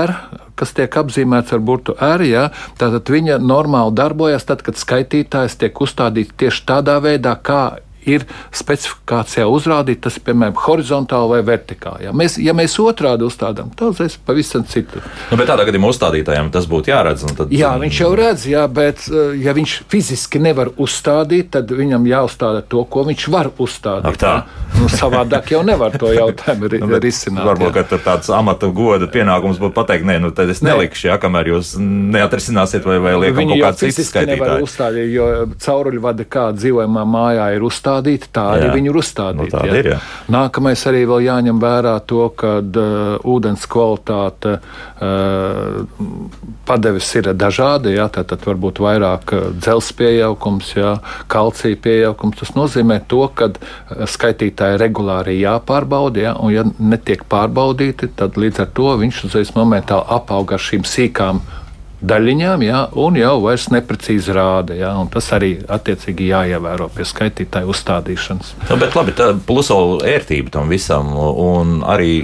R 0.00 0.14
kas 0.58 0.74
tiek 0.76 1.00
apzīmēts 1.00 1.54
ar 1.54 1.62
burtu 1.64 1.96
R, 2.02 2.24
ja, 2.26 2.46
tātad 2.80 3.10
viņa 3.12 3.38
normāli 3.42 3.94
darbojas 3.98 4.48
tad, 4.48 4.64
kad 4.66 4.80
skaitītājs 4.80 5.58
tiek 5.60 5.84
uzstādīts 5.84 6.36
tieši 6.38 6.64
tādā 6.68 6.98
veidā, 7.04 7.36
kā 7.38 7.62
ir 8.08 8.24
specifikācijā 8.54 9.46
uzrādīta, 9.50 10.06
tas 10.08 10.18
ir 10.18 10.24
piemēram 10.28 10.56
horizontāli 10.64 11.36
vai 11.36 11.40
vertikāli. 11.46 12.06
Ja 12.08 12.14
mēs, 12.16 12.38
ja 12.42 12.54
mēs 12.56 12.76
otrādi 12.82 13.26
uzstādām, 13.26 13.70
tad 13.76 13.96
tas 13.98 14.16
ir 14.16 14.24
pavisam 14.26 14.64
citu. 14.68 15.02
Nu, 15.30 15.38
bet 15.40 15.50
tādā 15.50 15.66
gadījumā 15.68 15.90
uzstādītājiem 15.92 16.50
tas 16.54 16.68
būtu 16.70 16.92
jāredz. 16.92 17.26
Tad... 17.38 17.52
Jā, 17.54 17.74
viņš 17.80 18.00
jau 18.02 18.10
redz, 18.18 18.46
jā, 18.50 18.64
bet 18.72 19.04
eh, 19.10 19.34
ja 19.44 19.54
viņš 19.56 19.74
fiziski 19.90 20.42
nevar 20.42 20.72
uzstādīt, 20.76 21.50
tad 21.56 21.72
viņam 21.74 22.06
jāuzstāda 22.08 22.64
to, 22.68 22.84
ko 22.90 23.04
viņš 23.08 23.28
var 23.34 23.50
uzstādīt. 23.56 24.08
Ak, 24.12 24.20
tā. 24.20 24.34
nu, 24.78 24.88
savādāk 24.92 25.52
jau 25.54 25.62
nevar 25.66 25.96
to 26.00 26.12
jautājumu 26.14 26.72
nu, 26.84 27.02
risināt. 27.02 27.44
Varbūt 27.48 27.80
tā 27.92 28.00
tāds 28.04 28.32
amata 28.34 28.70
goda 28.74 29.08
pienākums 29.10 29.60
būtu 29.60 29.76
pateikt, 29.76 30.08
nē, 30.08 30.18
nu 30.24 30.32
tad 30.34 30.50
es 30.52 30.62
nelikšu, 30.64 31.08
ja 31.10 31.18
kamēr 31.20 31.52
jūs 31.54 31.74
neatrisināsiet 31.78 32.86
vai, 32.88 32.98
vai 33.02 33.14
liekam 33.18 33.42
Viņi 33.42 33.58
kaut 33.58 33.64
kāds 33.66 33.84
cits 33.84 34.10
skaitītājs. 34.10 34.64
Uzstādīt, 34.66 35.10
jo 35.14 35.28
cauruļvada 35.62 36.26
kā 36.30 36.48
dzīvojamā 36.56 37.04
mājā 37.08 37.48
ir 37.56 37.64
uzstādīta 37.66 37.97
uzstādīti, 37.98 38.28
tā 38.32 38.44
arī 38.54 38.68
jā. 38.68 38.74
viņi 38.74 38.88
ir 38.90 38.96
uzstādīti. 38.98 39.56
Nu, 39.56 39.76
ir, 39.76 39.88
jā. 39.92 39.98
Nākamais 40.30 40.82
arī 40.86 41.04
vēl 41.08 41.24
jāņem 41.26 41.60
vērā 41.60 41.94
to, 42.06 42.28
ka 42.36 42.58
uh, 42.60 43.18
ūdens 43.24 43.66
kvalitāte 43.68 44.58
uh, 44.58 45.84
padeves 46.66 47.08
ir 47.16 47.32
dažāda. 47.34 47.90
Jā, 47.90 48.08
tad 48.08 48.38
varbūt 48.44 48.80
vairāk 48.80 49.34
uh, 49.34 49.50
dzelzs 49.58 49.92
pieaugums, 49.98 50.74
jā, 50.76 50.98
kalcija 51.28 51.76
pieaugums. 51.76 52.38
Tas 52.38 52.54
nozīmē 52.56 53.00
to, 53.08 53.26
ka 53.34 53.50
uh, 53.52 54.04
skaitītāji 54.06 54.80
regulāri 54.80 55.38
jāpārbauda, 55.40 56.28
jā, 56.28 56.34
un 56.38 56.54
ja 56.54 56.66
netiek 56.78 57.24
pārbaudīti, 57.28 58.12
tad 58.16 58.38
līdz 58.38 58.64
ar 58.64 58.74
to 58.74 58.92
viņš 59.02 59.24
uzreiz 59.28 59.54
momentāli 59.56 60.06
apauga 60.18 60.58
ar 60.58 60.62
šīm 60.62 60.86
sīkām 60.86 61.42
daļiņām, 62.00 62.62
jā, 62.62 62.82
un 63.00 63.16
jau 63.18 63.34
vairs 63.42 63.68
neprecīzi 63.74 64.34
rāda. 64.36 64.76
Jā, 64.78 64.92
tas 65.12 65.30
arī 65.34 65.54
attiecīgi 65.66 66.30
jāievēro 66.30 66.90
pie 66.94 67.06
skaitītāju 67.08 67.72
uzstādīšanas. 67.74 68.54
Nu, 68.68 68.78
bet 68.80 68.98
labi, 68.98 69.14
tā 69.18 69.32
plus 69.48 69.72
vēl 69.74 70.04
ērtība 70.14 70.54
tam 70.58 70.70
visam 70.72 71.10
un 71.18 71.80
arī 71.86 72.22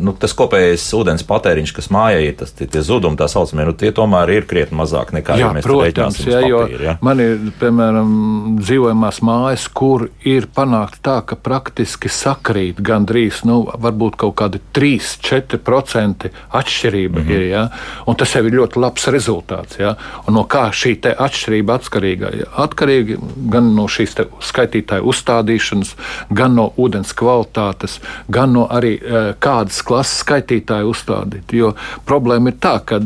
nu, 0.00 0.14
tas 0.16 0.34
kopējais 0.36 0.84
ūdens 0.96 1.24
patēriņš, 1.28 1.72
kas 1.76 1.90
mājā 1.92 2.22
ir, 2.24 2.36
tas 2.40 2.52
tie 2.56 2.82
zudumi, 2.84 3.18
tā 3.20 3.28
saucamie, 3.30 3.66
nu, 3.68 3.74
tie 3.76 3.92
tomēr 3.94 4.32
ir 4.34 4.46
krietni 4.50 4.78
mazāk 4.80 5.12
nekā 5.16 5.36
jā, 5.38 5.46
ja 5.46 5.52
mēs 5.56 5.66
protams, 5.66 6.20
jā, 6.24 6.40
jo 6.48 6.62
papīra, 6.64 6.84
ja? 6.86 6.94
man 7.04 7.22
ir, 7.22 7.50
piemēram, 7.60 8.12
dzīvojamās 8.60 9.20
mājas, 9.26 9.66
kur 9.80 10.08
ir 10.26 10.48
panākt 10.56 11.02
tā, 11.06 11.18
ka 11.26 11.38
praktiski 11.38 12.10
sakrīt 12.12 12.80
gandrīz, 12.84 13.42
nu, 13.48 13.62
varbūt 13.70 14.18
kaut 14.20 14.36
kādi 14.40 14.62
3-4% 14.76 16.30
atšķirība 16.60 17.20
mm 17.20 17.26
-hmm. 17.26 17.36
ir, 17.36 17.46
ja? 17.50 17.66
un 18.06 18.16
tas 18.16 18.34
jau 18.34 18.44
ir 18.46 18.56
ļoti 18.56 18.80
labs 18.80 19.08
rezultāts, 19.12 19.80
ja? 19.80 19.94
un 20.26 20.38
no 20.38 20.46
kā 20.48 20.68
šī 20.72 20.96
atšķirība 21.00 21.74
atkarīga? 21.80 22.30
Atkarīgi 22.60 23.16
gan 23.52 23.74
no 23.74 23.86
šīs 23.88 24.16
skaitītāju 24.50 25.06
uzstādīšanas, 25.12 25.94
gan 26.30 26.54
no 26.54 26.72
ūdens 26.76 27.14
kvalitātes, 27.16 28.00
gan 28.28 28.52
no 28.52 28.66
arī 28.70 28.98
kādas 29.38 29.80
klases 29.90 30.22
skaitītāju 30.24 30.94
uzstādīt. 30.94 31.54
Jo 31.56 31.74
problēma 32.08 32.52
ir 32.52 32.58
tā, 32.62 32.76
ka 32.86 33.00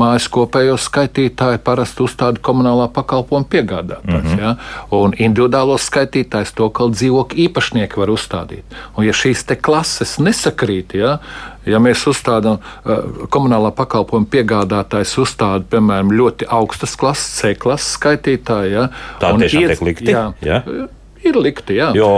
mājas 0.00 0.28
kopējos 0.34 0.88
skaitītāji 0.90 1.62
parasti 1.64 2.04
uzstāda 2.04 2.42
komunālā 2.44 2.90
pakalpojuma 2.94 3.48
piegādātājs. 3.50 4.04
Mm 4.04 4.28
-hmm. 4.28 4.42
ja? 4.42 4.56
Un 4.90 5.14
individuālos 5.18 5.88
skaitītājus 5.90 6.54
to 6.54 6.70
kaut 6.70 6.98
dzīvokļu 6.98 7.48
īpašnieki 7.48 8.00
var 8.00 8.10
uzstādīt. 8.10 8.78
Un 8.96 9.04
ja 9.04 9.12
šīs 9.12 9.44
klases 9.62 10.18
nesakrīt, 10.18 10.94
ja, 10.94 11.18
Ja 11.64 11.78
mēs 11.80 12.02
uzstādām 12.08 12.58
uh, 12.60 12.98
komunālā 13.32 13.70
pakalpojuma 13.76 14.28
piegādātājs, 14.30 15.14
uzstāda, 15.22 15.64
piemēram, 15.72 16.12
ļoti 16.12 16.48
augstas 16.52 16.96
klases, 17.00 17.30
C 17.38 17.54
klases 17.54 17.96
skaitītāju, 17.96 18.72
ja, 18.74 18.88
tā 19.22 19.32
tiešām 19.40 19.72
tiek 19.72 19.82
likti. 19.88 20.12
Jā, 20.12 20.26
ja? 20.44 20.60
Ir 21.24 21.38
likti, 21.40 21.78
jā. 21.78 21.86
Jo 21.96 22.08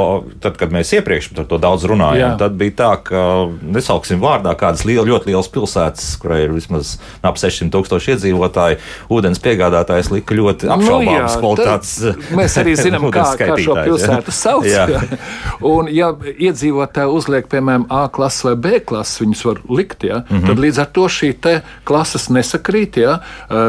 tad, 0.42 0.56
kad 0.58 0.72
mēs 0.74 0.90
iepriekš 0.96 1.28
par 1.36 1.46
to 1.46 1.60
daudz 1.62 1.84
runājām, 1.86 2.32
jā. 2.32 2.38
tad 2.40 2.56
bija 2.58 2.72
tā, 2.80 2.88
ka 3.06 3.20
nesauksim 3.62 4.18
vārdā 4.18 4.50
kādas 4.58 4.82
liel, 4.88 5.04
ļoti 5.06 5.30
lielas 5.30 5.48
pilsētas, 5.54 6.08
kurai 6.18 6.40
ir 6.48 6.54
vismaz 6.56 6.96
ap 7.22 7.38
600 7.38 7.70
tūkstoši 7.70 8.16
iedzīvotāji. 8.16 8.80
Ūdens 9.14 9.38
piegādātājs 9.44 10.10
lika 10.10 10.34
ļoti 10.34 10.70
apšaubāmas 10.74 11.36
nu, 11.36 11.42
kvalitātes. 11.44 11.92
Mēs 12.34 12.56
arī 12.58 12.74
zinām, 12.82 13.06
kā, 13.14 13.28
kā 13.38 13.52
šo 13.62 13.76
pilsētu 13.78 14.34
ja? 14.34 14.36
sauc. 14.40 14.66
Jā. 14.66 14.88
Jā. 14.90 15.20
Un, 15.70 15.92
ja 15.94 16.10
iedzīvotāji 16.34 17.14
uzliek, 17.14 17.46
piemēram, 17.52 17.86
A 17.94 18.08
klases 18.10 18.42
vai 18.48 18.56
B 18.58 18.82
klases, 18.82 19.22
viņus 19.22 19.44
var 19.46 19.62
likt, 19.70 20.02
ja? 20.08 20.24
mm 20.24 20.34
-hmm. 20.34 20.50
tad 20.50 20.64
līdz 20.66 20.82
ar 20.82 20.90
to 20.98 21.06
šī 21.06 21.30
klases 21.86 22.26
nesakrīt. 22.34 22.98
Ja? 22.98 23.20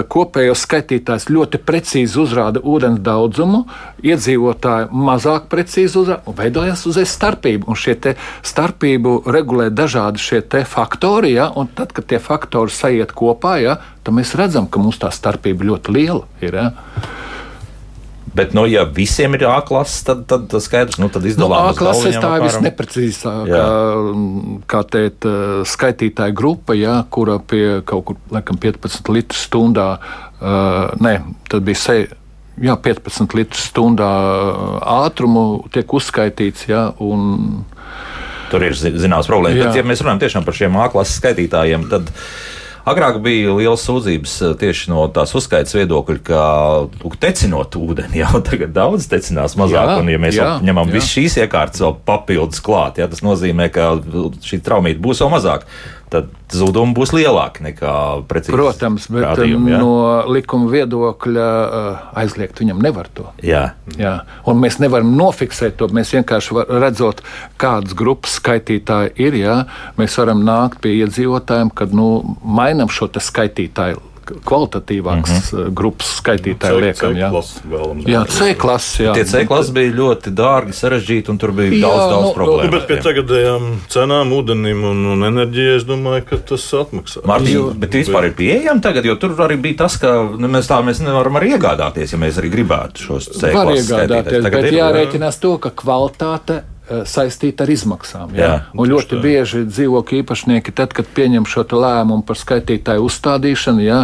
Kopējos 0.09 0.65
skaitītājs 0.65 1.29
ļoti 1.29 1.61
precīzi 1.61 2.17
uzrāda 2.25 2.65
ūdens 2.65 3.05
daudzumu, 3.05 3.65
iedzīvotāji 4.01 4.89
mazāk 4.91 5.26
mazāk 5.27 5.49
precīzi 5.51 5.99
uzrādīt, 5.99 6.27
un 6.29 6.37
veidojas 6.37 6.85
uzreiz 6.87 7.11
starpība. 7.11 7.67
Un 7.67 7.77
šie 7.79 7.97
starpību 8.45 9.19
regulē 9.27 9.69
dažādi 9.69 10.21
šie 10.21 10.41
faktori, 10.65 11.35
ja, 11.35 11.51
un 11.55 11.67
tad, 11.67 11.93
kad 11.93 12.07
tie 12.07 12.19
faktori 12.19 12.71
sajiet 12.71 13.11
kopā, 13.11 13.57
ja, 13.61 13.77
tad 14.03 14.15
mēs 14.15 14.35
redzam, 14.35 14.67
ka 14.67 14.79
mums 14.79 14.99
tā 15.01 15.11
starpība 15.11 15.67
ļoti 15.67 15.93
liela 15.93 16.25
ir. 16.41 16.55
Ja. 16.55 16.71
Bet, 18.37 18.51
nu, 18.53 18.67
ja 18.69 18.83
visiem 18.85 19.33
ir 19.33 19.47
A 19.49 19.61
klases, 19.65 20.03
tad, 20.05 20.27
tad, 20.29 20.45
tad 20.51 20.61
skaidrs, 20.61 20.99
nu, 21.01 21.09
tad 21.09 21.25
izdalām. 21.25 21.57
Nu, 21.57 21.71
A 21.71 21.77
klases 21.77 22.19
tā 22.21 22.35
ir 22.37 22.45
visneprecīzākā, 22.45 23.63
kā 24.69 24.83
teikt, 24.93 25.25
skaitītāja 25.65 26.35
grupa, 26.37 26.77
jā, 26.77 26.99
kura 27.09 27.39
pie 27.41 27.81
kaut 27.87 28.05
kur, 28.11 28.21
laikam, 28.29 28.59
15 28.61 29.09
litru 29.15 29.41
stundā, 29.41 29.89
uh, 29.97 30.93
nē, 31.01 31.17
tad 31.49 31.65
bija 31.65 31.81
6 31.87 32.26
jā, 32.63 32.75
15 32.87 33.37
litrus 33.37 33.69
stundā 33.71 34.09
ātrumu 34.97 35.67
tiek 35.73 35.97
uzskaitīts. 35.99 36.67
Jā, 36.71 36.89
un... 37.03 37.63
Tur 38.51 38.63
ir 38.63 38.77
zināmas 38.77 39.27
problēmas. 39.27 39.65
Bet, 39.65 39.79
ja 39.79 39.87
mēs 39.87 40.03
runājam 40.03 40.23
tiešām 40.23 40.47
par 40.47 40.55
šiem 40.55 40.77
klases 40.93 41.19
skaitītājiem, 41.19 41.89
tad 41.91 42.13
Agrāk 42.87 43.17
bija 43.19 43.51
liels 43.51 43.81
sūdzības 43.83 44.33
tieši 44.61 44.91
no 44.93 45.01
tās 45.11 45.33
uzskaitas 45.35 45.75
viedokļa, 45.75 46.21
ka 46.23 46.43
tecinot 47.19 47.75
ūdeni 47.75 48.21
jau 48.23 48.39
tagad 48.47 48.71
daudz 48.75 49.09
tecinās 49.11 49.57
mazāk. 49.59 49.91
Jā, 49.91 49.97
un, 49.99 50.11
ja 50.13 50.21
mēs 50.23 50.37
jā, 50.37 50.47
ņemam 50.63 50.93
visu 50.93 51.17
šīs 51.17 51.35
iekārtas 51.43 51.83
vēl 51.83 51.97
papildus 52.07 52.63
klāt, 52.63 53.01
jā, 53.01 53.09
tas 53.11 53.23
nozīmē, 53.25 53.67
ka 53.75 53.89
šī 54.45 54.61
traumīta 54.63 55.03
būs 55.03 55.19
vēl 55.23 55.33
mazāk 55.35 55.67
tad 56.11 56.29
zudumi 56.53 56.95
būs 56.95 57.11
lielāki 57.15 57.65
nekā 57.65 57.93
precīzi. 58.29 58.55
Protams, 58.55 59.07
bet 59.11 59.25
rādījumi, 59.25 59.73
ja? 59.73 59.79
no 59.83 60.23
likuma 60.31 60.69
viedokļa 60.71 61.47
uh, 61.47 62.05
aizliegt 62.21 62.61
viņam 62.63 62.79
nevar 62.83 63.09
to. 63.13 63.27
Jā. 63.43 63.63
Jā. 63.99 64.13
Un 64.47 64.61
mēs 64.63 64.79
nevaram 64.83 65.11
nofiksēt 65.19 65.77
to. 65.81 65.89
Mēs 65.93 66.13
vienkārši 66.15 66.63
redzot, 66.71 67.23
kādas 67.59 67.97
grupas 67.97 68.37
skaitītāji 68.39 69.15
ir. 69.27 69.37
Jā, 69.37 69.57
mēs 69.99 70.15
varam 70.21 70.45
nākt 70.47 70.81
pie 70.83 70.95
iedzīvotājiem, 71.01 71.73
kad 71.75 71.95
nu, 71.95 72.37
mainām 72.41 72.91
šo 72.91 73.09
skaitītāju 73.11 74.06
kvalitatīvākas 74.45 75.31
mm 75.31 75.59
-hmm. 75.59 75.73
grupas 75.73 76.11
skaitītāji 76.21 76.81
liekam. 76.81 77.13
C 77.13 77.19
jā, 77.19 77.29
klases, 77.29 77.61
jā 78.05 78.21
C 78.27 78.53
klases. 78.59 78.99
Jā. 78.99 79.13
Tie 79.13 79.25
C 79.25 79.45
klases 79.47 79.71
bija 79.73 79.93
ļoti 79.95 80.33
dārgi, 80.35 80.75
sarežģīti, 80.77 81.31
un 81.33 81.37
tur 81.37 81.51
bija 81.51 81.71
jā, 81.71 81.81
daudz, 81.81 82.11
daudz 82.11 82.27
nu, 82.27 82.33
problēmu. 82.35 82.71
Nu, 82.71 82.71
bet 82.77 82.87
pie 82.87 82.99
tagadējām 83.07 83.67
cenām, 83.93 84.33
ūdenim 84.37 84.83
un, 84.91 85.05
un 85.15 85.27
enerģijai, 85.31 85.75
es 85.81 85.87
domāju, 85.87 86.25
ka 86.29 86.41
tas 86.53 86.67
atmaksā. 86.83 87.25
Mārtiņ, 87.25 87.73
bet 87.81 87.99
vispār 88.01 88.29
ir 88.31 88.37
pieejami 88.37 88.81
tagad, 88.81 89.05
jo 89.05 89.15
tur 89.15 89.35
arī 89.47 89.59
bija 89.61 89.83
tas, 89.83 89.97
ka 90.01 90.15
nu, 90.37 90.47
mēs 90.47 90.69
tā 90.69 90.81
mēs 90.85 91.03
nevaram 91.03 91.39
arī 91.39 91.55
iegādāties, 91.57 92.13
ja 92.13 92.21
mēs 92.21 92.39
arī 92.41 92.53
gribētu 92.53 93.09
šos 93.09 93.29
C 93.33 93.51
klases. 93.51 93.91
Var 93.91 94.07
iegādāties, 94.07 94.49
bet 94.51 94.73
jārēķinās 94.73 95.39
to, 95.41 95.57
ka 95.57 95.71
kvalitāte 95.71 96.63
Eh, 96.63 96.76
saistīta 96.87 97.65
ar 97.65 97.71
izmaksām. 97.73 98.35
Jā? 98.37 98.43
Jā, 98.47 98.53
un 98.73 98.91
ļoti 98.91 99.15
tā. 99.15 99.21
bieži 99.23 99.63
dzīvokļu 99.67 100.21
īpašnieki, 100.21 100.75
tad, 100.77 100.95
kad 100.95 101.09
pieņem 101.17 101.47
šo 101.49 101.65
lēmumu 101.67 102.23
par 102.27 102.39
skaitītāju 102.39 103.07
uzstādīšanu, 103.09 103.83
jā, 103.83 103.99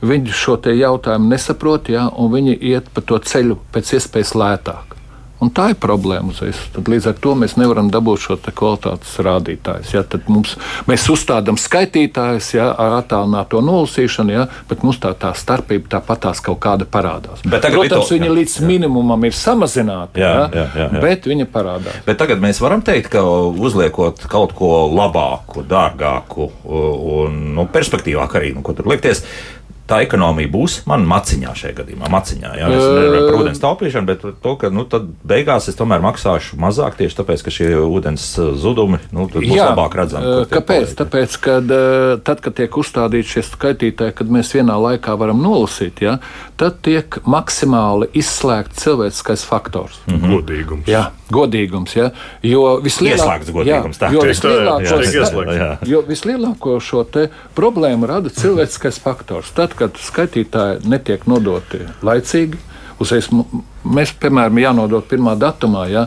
viņi 0.00 0.32
šo 0.36 0.56
jautājumu 0.62 1.28
nesaprot, 1.32 1.92
jā, 1.92 2.08
un 2.16 2.32
viņi 2.32 2.56
iet 2.72 2.88
pa 2.94 3.04
to 3.04 3.18
ceļu 3.18 3.58
pēc 3.74 3.96
iespējas 3.98 4.34
lētāk. 4.38 4.96
Un 5.42 5.50
tā 5.50 5.72
ir 5.72 5.78
problēma 5.82 6.30
uzreiz. 6.30 6.58
Tad 6.70 6.86
līdz 6.90 7.08
ar 7.10 7.16
to 7.22 7.34
mēs 7.38 7.56
nevaram 7.58 7.88
dabūt 7.90 8.22
šo 8.22 8.36
kvalitātes 8.42 9.16
rādītāju. 9.26 9.88
Ja? 9.90 10.04
Tad 10.06 10.28
mums, 10.30 10.54
mēs 10.86 11.08
uzstādām 11.10 11.58
skaitītājus 11.58 12.52
ja, 12.54 12.68
ar 12.70 13.00
attālināto 13.00 13.62
nolasīšanu, 13.64 14.34
ja? 14.36 14.46
bet 14.70 14.84
mums 14.86 15.00
tā, 15.02 15.10
tā 15.18 15.32
starpība 15.38 15.96
tāpatās 15.96 16.42
kaut 16.44 16.60
kāda 16.62 16.86
parādās. 16.86 17.42
Protams, 17.42 18.06
to, 18.06 18.14
viņa 18.14 18.28
jā, 18.28 18.36
līdz 18.38 18.56
jā. 18.60 18.68
minimumam 18.68 19.26
ir 19.26 19.34
samazināta, 19.36 20.22
jā, 20.22 20.30
ja? 20.30 20.44
jā, 20.46 20.66
jā, 20.78 20.86
jā. 20.86 21.02
bet 21.02 21.26
viņa 21.32 21.48
parādās. 21.50 21.98
Bet 22.06 22.20
tagad 22.22 22.42
mēs 22.44 22.62
varam 22.62 22.84
teikt, 22.86 23.10
ka 23.16 23.24
uzliekot 23.26 24.28
kaut 24.30 24.54
ko 24.58 24.70
labāku, 24.92 25.66
dārgāku 25.66 26.52
un 26.62 27.42
nu, 27.56 27.66
perspektīvāk 27.72 28.38
arī, 28.38 28.54
nu, 28.54 28.62
ko 28.62 28.76
tur 28.78 28.90
likties, 28.92 29.24
tā 29.90 30.02
ekonomija 30.06 30.50
būs 30.52 30.78
man 30.88 31.04
maciņā 31.08 31.54
šajā 31.58 31.76
gadījumā. 31.80 32.10
Maciņā, 32.12 32.52
jā, 32.60 32.68
es 32.70 32.84
nevaru 32.86 33.22
par 33.26 33.38
ūdens 33.40 33.62
taupīšanu, 33.62 34.08
bet 34.08 34.24
to, 34.44 34.54
ka 34.60 34.70
nu, 34.72 34.86
beigās 35.28 35.68
es 35.70 35.78
tomēr 35.78 36.04
maksāšu 36.04 36.58
mazāk 36.62 36.96
tieši 37.00 37.18
tāpēc, 37.18 37.44
ka 37.46 37.54
šie 37.54 37.70
ūdens 37.82 38.26
zudumi 38.62 39.00
nu, 39.14 39.26
būs 39.32 39.48
jā, 39.48 39.68
labāk 39.72 39.96
redzami. 39.98 40.46
Kāpēc? 40.52 40.94
Tāpēc, 40.98 41.36
kad 41.42 41.74
tad, 42.26 42.42
kad 42.44 42.56
tiek 42.58 42.78
uzstādīti 42.78 43.36
šie 43.36 43.44
skaitītāji, 43.50 44.16
kad 44.18 44.32
mēs 44.32 44.52
vienā 44.56 44.78
laikā 44.86 45.16
varam 45.20 45.42
nolasīt, 45.42 46.02
jā, 46.04 46.18
tad 46.60 46.78
tiek 46.86 47.18
maksimāli 47.28 48.10
izslēgts 48.18 48.84
cilvēciskais 48.84 49.44
faktors. 49.48 49.98
Mm 50.06 50.20
-hmm. 50.20 50.36
Godīgums. 50.36 50.88
Jā, 50.88 51.04
godīgums. 51.30 51.96
Ja? 51.96 52.10
Jo 52.42 52.78
vislielākais 52.84 53.50
godīgums 53.50 54.00
jā, 54.00 54.12
jo 54.12 54.22
vislielāko, 54.22 55.78
jo 55.86 56.02
vislielāko 56.08 56.80
šo 56.80 57.04
problēmu 57.54 58.06
rada 58.06 58.30
cilvēciskais 58.30 59.00
faktors. 59.02 59.50
Tad, 59.52 59.71
kad 59.78 59.98
skaitītāji 60.00 60.88
netiek 60.92 61.26
nodoti 61.30 61.80
laicīgi, 62.06 62.58
uzreiz 63.02 63.30
Mēs, 63.82 64.12
piemēram, 64.14 64.60
jānodod 64.62 65.06
pirmā 65.10 65.32
datumā, 65.38 65.88
ja 65.90 66.04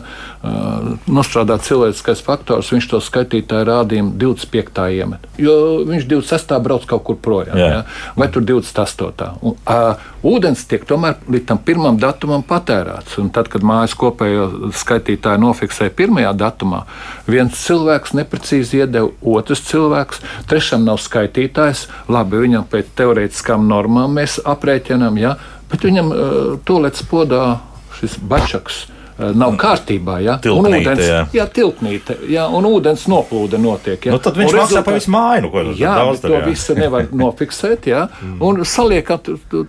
nostrādā 1.12 1.58
cilvēciskais 1.60 2.22
faktors, 2.24 2.70
viņš 2.72 2.86
to 2.88 3.00
skaitītāju 3.04 3.66
rādījumu 3.68 4.14
25. 4.16 4.84
iemet. 4.96 5.26
Jo 5.40 5.56
viņš 5.84 6.06
26. 6.08 6.54
brauc 6.64 6.86
kaut 6.88 7.04
kur 7.04 7.18
projām, 7.20 7.58
Jā. 7.60 7.66
ja? 7.68 8.12
vai 8.16 8.30
tur 8.32 8.46
28. 8.48 9.28
Un, 9.44 9.58
uh, 9.68 10.06
ūdens 10.24 10.62
tiek 10.70 10.86
tomēr 10.88 11.18
līdz 11.28 11.48
tam 11.50 11.60
pirmam 11.66 11.98
datumam 12.00 12.44
patērēts. 12.46 13.18
Un 13.20 13.28
tad, 13.34 13.50
kad 13.52 13.66
mājas 13.66 13.96
kopējo 13.98 14.70
skaitītāju 14.76 15.42
nofiksē 15.42 15.90
pirmajā 15.98 16.32
datumā, 16.38 16.84
viens 17.28 17.58
cilvēks 17.66 18.16
neprecīzi 18.16 18.80
iedeva, 18.84 19.10
otrs 19.36 19.66
cilvēks, 19.68 20.22
trešam 20.48 20.86
nav 20.88 21.02
skaitītājs, 21.04 21.86
labi, 22.08 22.40
viņam 22.46 22.64
pēc 22.72 22.94
teorētiskām 22.96 23.68
normām 23.68 24.16
mēs 24.16 24.38
aprēķinām. 24.46 25.20
Ja? 25.20 25.36
Bet 25.70 25.86
viņam 25.86 26.12
uh, 26.12 26.18
to 26.64 26.80
lietas 26.82 27.06
podā 27.08 27.58
šis 27.98 28.18
bačaks. 28.20 28.86
Eh, 28.88 28.95
nav 29.16 29.56
kārtībā. 29.60 30.18
Ja? 30.24 30.36
Tilpnīte, 30.42 30.68
un 30.68 30.78
ūdens, 30.80 31.04
jā. 31.06 31.20
jā, 31.34 31.46
tilpnīte, 31.58 32.16
jā, 32.30 32.46
un 32.52 32.68
ūdens 32.68 33.06
noplūde 33.10 33.60
notiek. 33.60 34.08
Ja? 34.08 34.14
Nu, 34.14 34.20
tad 34.22 34.38
viņš 34.38 34.56
maksā 34.56 34.82
par 34.86 34.96
visu 34.98 35.12
māju. 35.14 35.50
Ko, 35.52 35.62
jā, 35.78 35.94
daudz, 36.00 36.20
jā, 36.20 36.30
to 36.30 36.40
visu 36.50 36.76
nevar 36.78 37.08
nofiksēt, 37.22 37.88
jā, 37.90 38.06
mm. 38.12 38.36
un 38.44 38.62
saliekam 38.68 39.22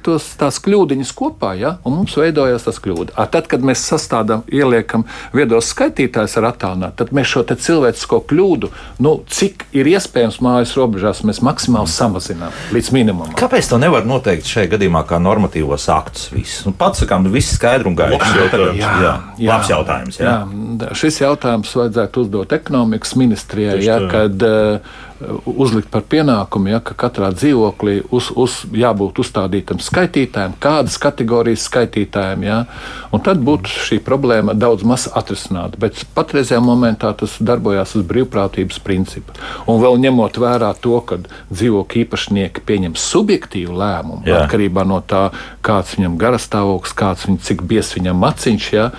tos, 0.03 0.29
tās 0.39 0.59
kļūdiņas 0.65 1.13
kopā, 1.17 1.53
jā, 1.59 1.75
un 1.87 1.99
mums 2.01 2.17
veidojas 2.19 2.67
tas 2.67 2.81
kļūda. 2.83 3.15
A, 3.15 3.27
tad, 3.31 3.47
kad 3.51 3.63
mēs 3.65 3.85
sastādām, 3.87 4.43
ieliekam 4.51 5.07
viedos 5.35 5.71
skaitītājs 5.73 6.37
ar 6.41 6.51
attālinātu, 6.51 6.99
tad 7.03 7.13
mēs 7.15 7.31
šo 7.31 7.45
cilvēcisko 7.47 8.21
kļūdu, 8.27 8.71
nu, 9.05 9.13
cik 9.31 9.67
ir 9.77 9.87
iespējams 9.93 10.41
mājas 10.43 10.75
robežās, 10.77 11.23
mēs 11.27 11.39
maksimāli 11.45 11.91
samazinām 11.91 12.55
līdz 12.75 12.91
minimumam. 12.95 13.35
Kāpēc 13.37 13.69
to 13.71 13.79
nevar 13.81 14.05
noteikt 14.07 14.49
šajā 14.49 14.73
gadījumā 14.75 15.03
kā 15.07 15.19
normatīvos 15.23 15.87
aktus? 15.93 16.27
Visu? 16.33 16.67
Nu, 16.67 16.75
pats 16.77 17.03
sakām, 17.03 17.27
viss 17.31 17.55
skaidri 17.57 17.89
un 17.89 17.97
gaiši. 17.97 18.31
Jā, 18.77 18.93
jā. 19.03 19.15
Jā, 19.37 19.57
Labs 19.57 19.69
jautājums. 19.69 20.19
Jā. 20.21 20.37
Jā, 20.81 20.93
šis 20.97 21.21
jautājums 21.21 21.73
vajadzētu 21.77 22.23
uzdot 22.25 22.55
ekonomikas 22.57 23.13
ministrijai, 23.19 23.77
ja, 23.85 23.99
kad 24.09 24.41
uh, 24.45 24.95
uzlikt 25.45 25.89
par 25.93 26.03
pienākumu, 26.09 26.69
ja, 26.71 26.79
ka 26.83 26.93
katrā 26.97 27.29
dzīvoklī 27.33 27.99
uz, 28.13 28.29
uz, 28.37 28.59
jābūt 28.73 29.21
uzstādītam 29.21 29.81
skaitītājam, 29.81 30.53
kādas 30.61 30.97
kategorijas 31.01 31.65
skaitītājiem. 31.69 32.45
Ja, 32.45 32.57
tad 33.25 33.41
būtu 33.45 33.71
šī 33.87 33.99
problēma 34.05 34.53
daudz 34.57 34.85
maz 34.87 35.07
atrisināta. 35.09 35.79
Bet 35.81 36.03
patreizajā 36.17 36.61
momentā 36.63 37.11
tas 37.17 37.37
darbojās 37.41 37.95
uz 37.97 38.05
brīvprātības 38.07 38.81
principu. 38.85 39.33
Un 39.67 39.81
vēl 39.81 39.97
ņemot 40.05 40.37
vērā 40.41 40.71
to, 40.81 40.99
ka 41.07 41.19
dzīvokļu 41.49 42.03
īpašnieki 42.05 42.65
pieņem 42.67 42.97
subjektīvu 43.01 43.77
lēmumu 43.77 44.27
Jā. 44.27 44.43
atkarībā 44.43 44.85
no 44.87 45.01
tā, 45.01 45.27
kāds 45.65 45.97
viņam 45.97 46.19
garastāvoklis, 46.21 46.97
kāds 46.97 47.25
viņam, 47.27 47.41
cik 47.49 47.65
biezs 47.67 47.95
viņam 47.97 48.21
maciņš. 48.21 48.69
Ja, 48.77 48.91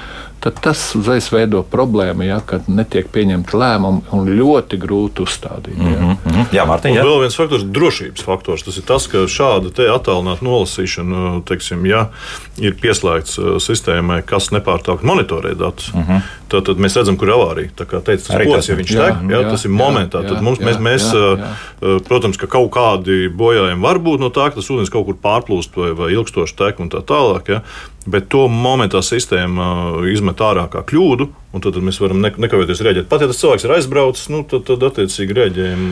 tad 0.48 0.60
tas 0.62 0.80
uzreiz 0.96 1.28
veido 1.32 1.60
problēmu, 1.62 2.24
ja, 2.24 2.38
kad 2.46 2.68
netiek 2.72 3.08
pieņemti 3.12 3.56
lēmumi 3.58 4.12
un 4.16 4.30
ļoti 4.38 4.78
grūti 4.80 5.24
uzstādīt. 5.26 5.76
Ja. 5.76 5.98
Mm 5.98 6.16
-hmm. 6.24 6.46
Jā, 6.56 6.64
Mārtiņ, 6.68 6.96
jā. 6.96 7.04
Vēl 7.04 7.20
viens 7.20 7.36
faktors- 7.36 7.64
drošības 7.76 8.24
faktors. 8.24 8.62
Tas 8.62 8.76
ir 8.76 8.86
tas, 8.88 9.06
ka 9.06 9.26
šāda 9.28 9.68
attālināta 9.92 10.44
nolasīšana, 10.44 11.42
teiksim, 11.44 11.86
ja 11.86 12.08
ir 12.56 12.76
pieslēgts 12.80 13.38
uh, 13.38 13.56
sistēmai, 13.60 14.22
kas 14.22 14.50
nepārtraukti 14.50 15.06
monitorē 15.06 15.54
datus, 15.54 15.92
mm 15.94 16.02
-hmm. 16.02 16.20
tad, 16.48 16.64
tad 16.64 16.76
mēs 16.76 16.96
redzam, 16.96 17.16
kur 17.16 17.28
ir 17.28 17.34
avārija. 17.34 17.68
Tā 17.76 17.84
kā 17.84 18.00
teica, 18.00 18.26
tas 18.26 18.46
pocis, 18.46 18.68
ja 18.68 18.74
viņš 18.74 18.90
jā, 18.90 19.04
tek, 19.04 19.30
jā, 19.30 19.40
jā, 19.42 19.50
tas 19.50 19.64
ir 19.64 19.70
momentā. 19.70 20.22
Jā, 20.22 20.28
tad 20.28 20.42
mums, 20.42 20.58
jā, 20.58 20.66
mēs, 20.66 20.78
mēs 20.78 21.12
jā, 21.12 21.32
uh, 21.32 21.38
jā. 21.38 21.52
Uh, 21.82 22.00
protams, 22.08 22.36
ka 22.36 22.46
kaut 22.46 22.70
kādi 22.70 23.28
bojājumi 23.28 23.82
var 23.82 23.98
būt 23.98 24.20
no 24.20 24.28
tā, 24.28 24.48
ka 24.48 24.54
tas 24.54 24.70
ūdens 24.70 24.90
kaut 24.90 25.04
kur 25.04 25.14
pārplūst 25.14 25.76
vai, 25.76 25.92
vai 25.92 26.12
ilgstoši 26.12 26.56
tek 26.56 26.80
un 26.80 26.88
tā 26.88 27.04
tālāk. 27.04 27.48
Ja? 27.48 27.60
Bet 28.08 28.30
to 28.32 28.46
momentā 28.48 29.02
sistēma 29.04 29.68
izmet 30.08 30.40
ārā 30.40 30.68
kā 30.72 30.84
kļūdu, 30.88 31.28
Un 31.48 31.62
tad, 31.64 31.72
tad 31.72 31.80
mēs 31.80 31.96
varam 31.96 32.18
nekavēties 32.20 32.80
rēģēt. 32.84 33.06
Pat 33.08 33.22
ja 33.24 33.26
tas 33.30 33.38
cilvēks 33.40 33.64
ir 33.64 33.72
aizbraucis, 33.72 34.26
nu, 34.28 34.42
tad, 34.44 34.66
tad 34.68 34.82
attiecīgi 34.84 35.32
rēģējam. 35.32 35.84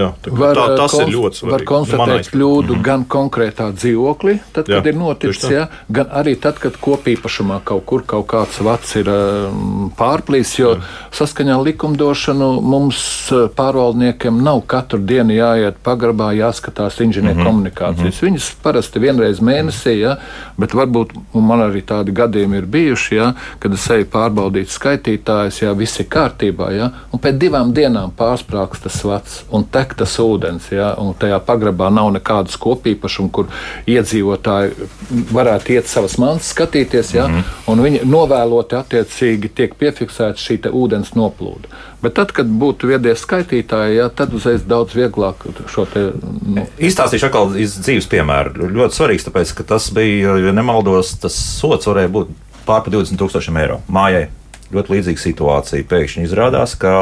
Jā, 0.00 0.06
tā, 0.24 0.30
var, 0.32 0.56
tā, 0.56 0.62
tas 0.80 0.94
ir 0.96 1.10
ļoti 1.12 1.40
svarīgi. 1.42 1.52
Var 1.58 1.64
konstatēt 1.68 2.30
kļūdu 2.32 2.72
mm 2.72 2.78
-hmm. 2.78 2.84
gan 2.86 3.04
konkrētā 3.12 3.66
dzīvoklī, 3.76 4.38
tad, 4.56 4.70
jā, 4.72 4.78
kad 4.78 4.88
ir 4.88 4.96
noticis, 4.96 5.44
jā, 5.52 5.66
gan 5.92 6.08
arī 6.08 6.32
tad, 6.40 6.56
kad 6.62 6.78
kopīpašumā 6.80 7.58
kaut 7.68 7.84
kur 7.84 8.06
kaut 8.08 8.24
kāds 8.32 8.62
vats 8.64 8.96
ir 8.96 9.10
um, 9.12 9.90
pārplīs. 9.98 10.54
Jo 10.56 10.70
jā. 10.72 10.80
saskaņā 11.20 11.58
ar 11.58 11.66
likumdošanu 11.68 12.48
mums 12.64 13.04
uh, 13.28 13.44
pārvaldniekiem 13.52 14.40
nav 14.40 14.62
katru 14.64 15.02
dienu 15.04 15.36
jāiet 15.36 15.84
pagrabā, 15.84 16.30
jāskatās 16.32 16.96
inženieru 17.04 17.34
mm 17.34 17.40
-hmm. 17.42 17.50
komunikācijas. 17.50 18.22
Mm 18.22 18.28
-hmm. 18.28 18.30
Viņas 18.30 18.48
parasti 18.62 19.04
vienreiz 19.04 19.40
mēnesī, 19.40 19.98
ja, 20.00 20.16
bet 20.56 20.72
varbūt 20.72 21.12
man 21.34 21.60
arī 21.60 21.84
tādi 21.84 22.12
gadījumi 22.12 22.56
ir 22.56 22.66
bijuši, 22.66 23.14
ja, 23.14 23.32
kad 23.58 23.72
es 23.72 23.90
eju 23.90 24.04
pārbaudīt 24.04 24.68
skaitu 24.68 24.93
skaitītājs, 24.94 25.62
ja 25.62 25.72
viss 25.74 26.00
ir 26.00 26.06
kārtībā, 26.10 26.70
ja, 26.74 26.90
un 27.12 27.20
pēc 27.20 27.38
divām 27.38 27.72
dienām 27.74 28.12
pārsprāgs 28.16 28.82
tas 28.84 29.02
vats 29.04 29.44
un 29.50 29.64
tek 29.64 29.94
tas 29.98 30.18
ūdens, 30.18 30.70
ja, 30.72 30.94
un 30.98 31.14
tajā 31.14 31.40
pagrabā 31.44 31.90
nav 31.90 32.12
nekādas 32.14 32.56
kopīpašuma, 32.60 33.30
kur 33.30 33.48
iedzīvotāji 33.86 34.88
varētu 35.32 35.74
iet 35.74 35.88
savas 35.88 36.18
mantas 36.18 36.52
skatīties, 36.54 37.14
ja, 37.14 37.26
mm 37.28 37.34
-hmm. 37.34 37.72
un 37.72 37.82
viņi 37.82 38.04
novēloti 38.04 38.76
attiecīgi 38.76 39.50
tiek 39.54 39.74
piefiksēta 39.74 40.38
šī 40.38 40.60
ūdens 40.70 41.14
noplūde. 41.14 41.68
Bet 42.02 42.14
tad, 42.14 42.32
kad 42.32 42.46
būtu 42.46 42.86
viedie 42.86 43.14
skaitītāji, 43.16 43.96
ja, 43.96 44.08
tad 44.08 44.34
uzreiz 44.34 44.62
daudz 44.62 44.94
vieglāk 44.94 45.34
šo 45.68 45.86
te. 45.86 46.12
Nu. 46.46 46.66
Izstāstīšu 46.78 47.26
atkal 47.26 47.56
iz 47.56 47.78
dzīves 47.80 48.06
piemēru. 48.06 48.68
Ļoti 48.68 48.94
svarīgs, 48.94 49.24
tāpēc, 49.24 49.54
ka 49.56 49.64
tas 49.64 49.90
bija, 49.90 50.36
ja 50.36 50.52
nemaldos, 50.52 51.16
tas 51.18 51.32
sots 51.32 51.86
varēja 51.86 52.08
būt 52.08 52.28
pārpa 52.66 52.90
20 52.90 53.16
tūkstošiem 53.20 53.56
eiro 53.56 53.80
mājai 53.88 54.28
ļoti 54.72 54.94
līdzīga 54.94 55.20
situācija. 55.20 55.86
Pēkšņi 55.90 56.24
izrādās, 56.26 56.76
ka 56.80 56.92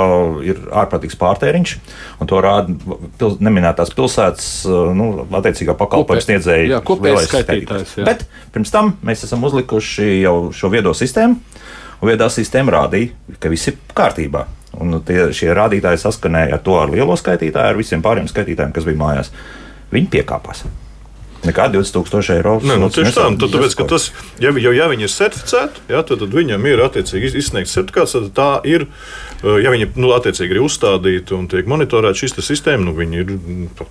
ir 0.46 0.58
ārprātīgs 0.82 1.18
pārtēriņš, 1.20 1.74
un 2.22 2.30
to 2.30 2.40
rāda 2.42 2.96
pils, 3.20 3.38
neminētās 3.44 3.92
pilsētas, 3.96 4.48
nu, 4.98 5.10
attiecīgā 5.38 5.76
pakalpojuma 5.78 6.24
sniedzēja. 6.26 6.66
Jā, 6.74 6.82
kopējais 6.86 7.28
skaitītājs. 7.30 7.94
Jā. 8.00 8.08
Bet 8.08 8.26
pirms 8.54 8.74
tam 8.74 8.94
mēs 9.06 9.26
esam 9.28 9.44
uzlikuši 9.48 10.08
jau 10.24 10.36
šo 10.56 10.72
viedo 10.72 10.94
sistēmu, 10.96 11.38
un 12.00 12.10
viedā 12.10 12.28
sistēma 12.32 12.78
rādīja, 12.80 13.36
ka 13.38 13.52
viss 13.52 13.70
ir 13.70 13.80
kārtībā. 13.96 14.46
Un 14.82 15.02
tie, 15.06 15.26
šie 15.36 15.50
rādītāji 15.54 16.00
saskanēja 16.00 16.56
ar 16.56 16.62
to 16.64 16.78
ar 16.80 16.92
lielo 16.92 17.16
skaitītāju, 17.18 17.74
ar 17.74 17.78
visiem 17.78 18.04
pārējiem 18.04 18.30
skaitītājiem, 18.32 18.72
kas 18.72 18.88
bija 18.88 19.02
mājās. 19.04 19.34
Viņi 19.92 20.08
piekāpās. 20.16 20.64
Nekā 21.42 21.66
20,000 21.74 22.36
eiro. 22.36 22.58
Nē, 22.62 22.76
nu, 22.78 22.88
tieši 22.92 23.16
tā, 23.16 23.26
tad, 23.34 23.50
tāpēc, 23.50 23.74
ka 23.80 23.86
tas, 23.90 24.10
ja, 24.42 24.52
jau, 24.54 24.72
ja 24.76 24.86
viņi 24.92 25.08
ir 25.08 25.10
certificēti, 25.10 25.86
ja, 25.90 26.04
tad, 26.06 26.22
tad 26.22 26.36
viņam 26.38 26.68
ir 26.70 26.84
attiecīgi 26.86 27.32
izsniegts 27.40 27.74
certifikāts, 27.74 28.14
tad 28.14 28.30
tā 28.36 28.50
ir 28.68 28.86
Eh, 29.42 29.58
ja 29.64 29.72
viņi 29.74 29.88
nu, 29.98 30.12
attiecīgi 30.14 30.54
ir 30.54 30.62
uzstādīti 30.62 31.34
un 31.34 31.48
tiek 31.50 31.66
monitorēta 31.70 32.14
šī 32.14 32.44
sistēma, 32.46 32.84
nu, 32.86 32.94
viņi 32.94 33.22
ir 33.22 33.32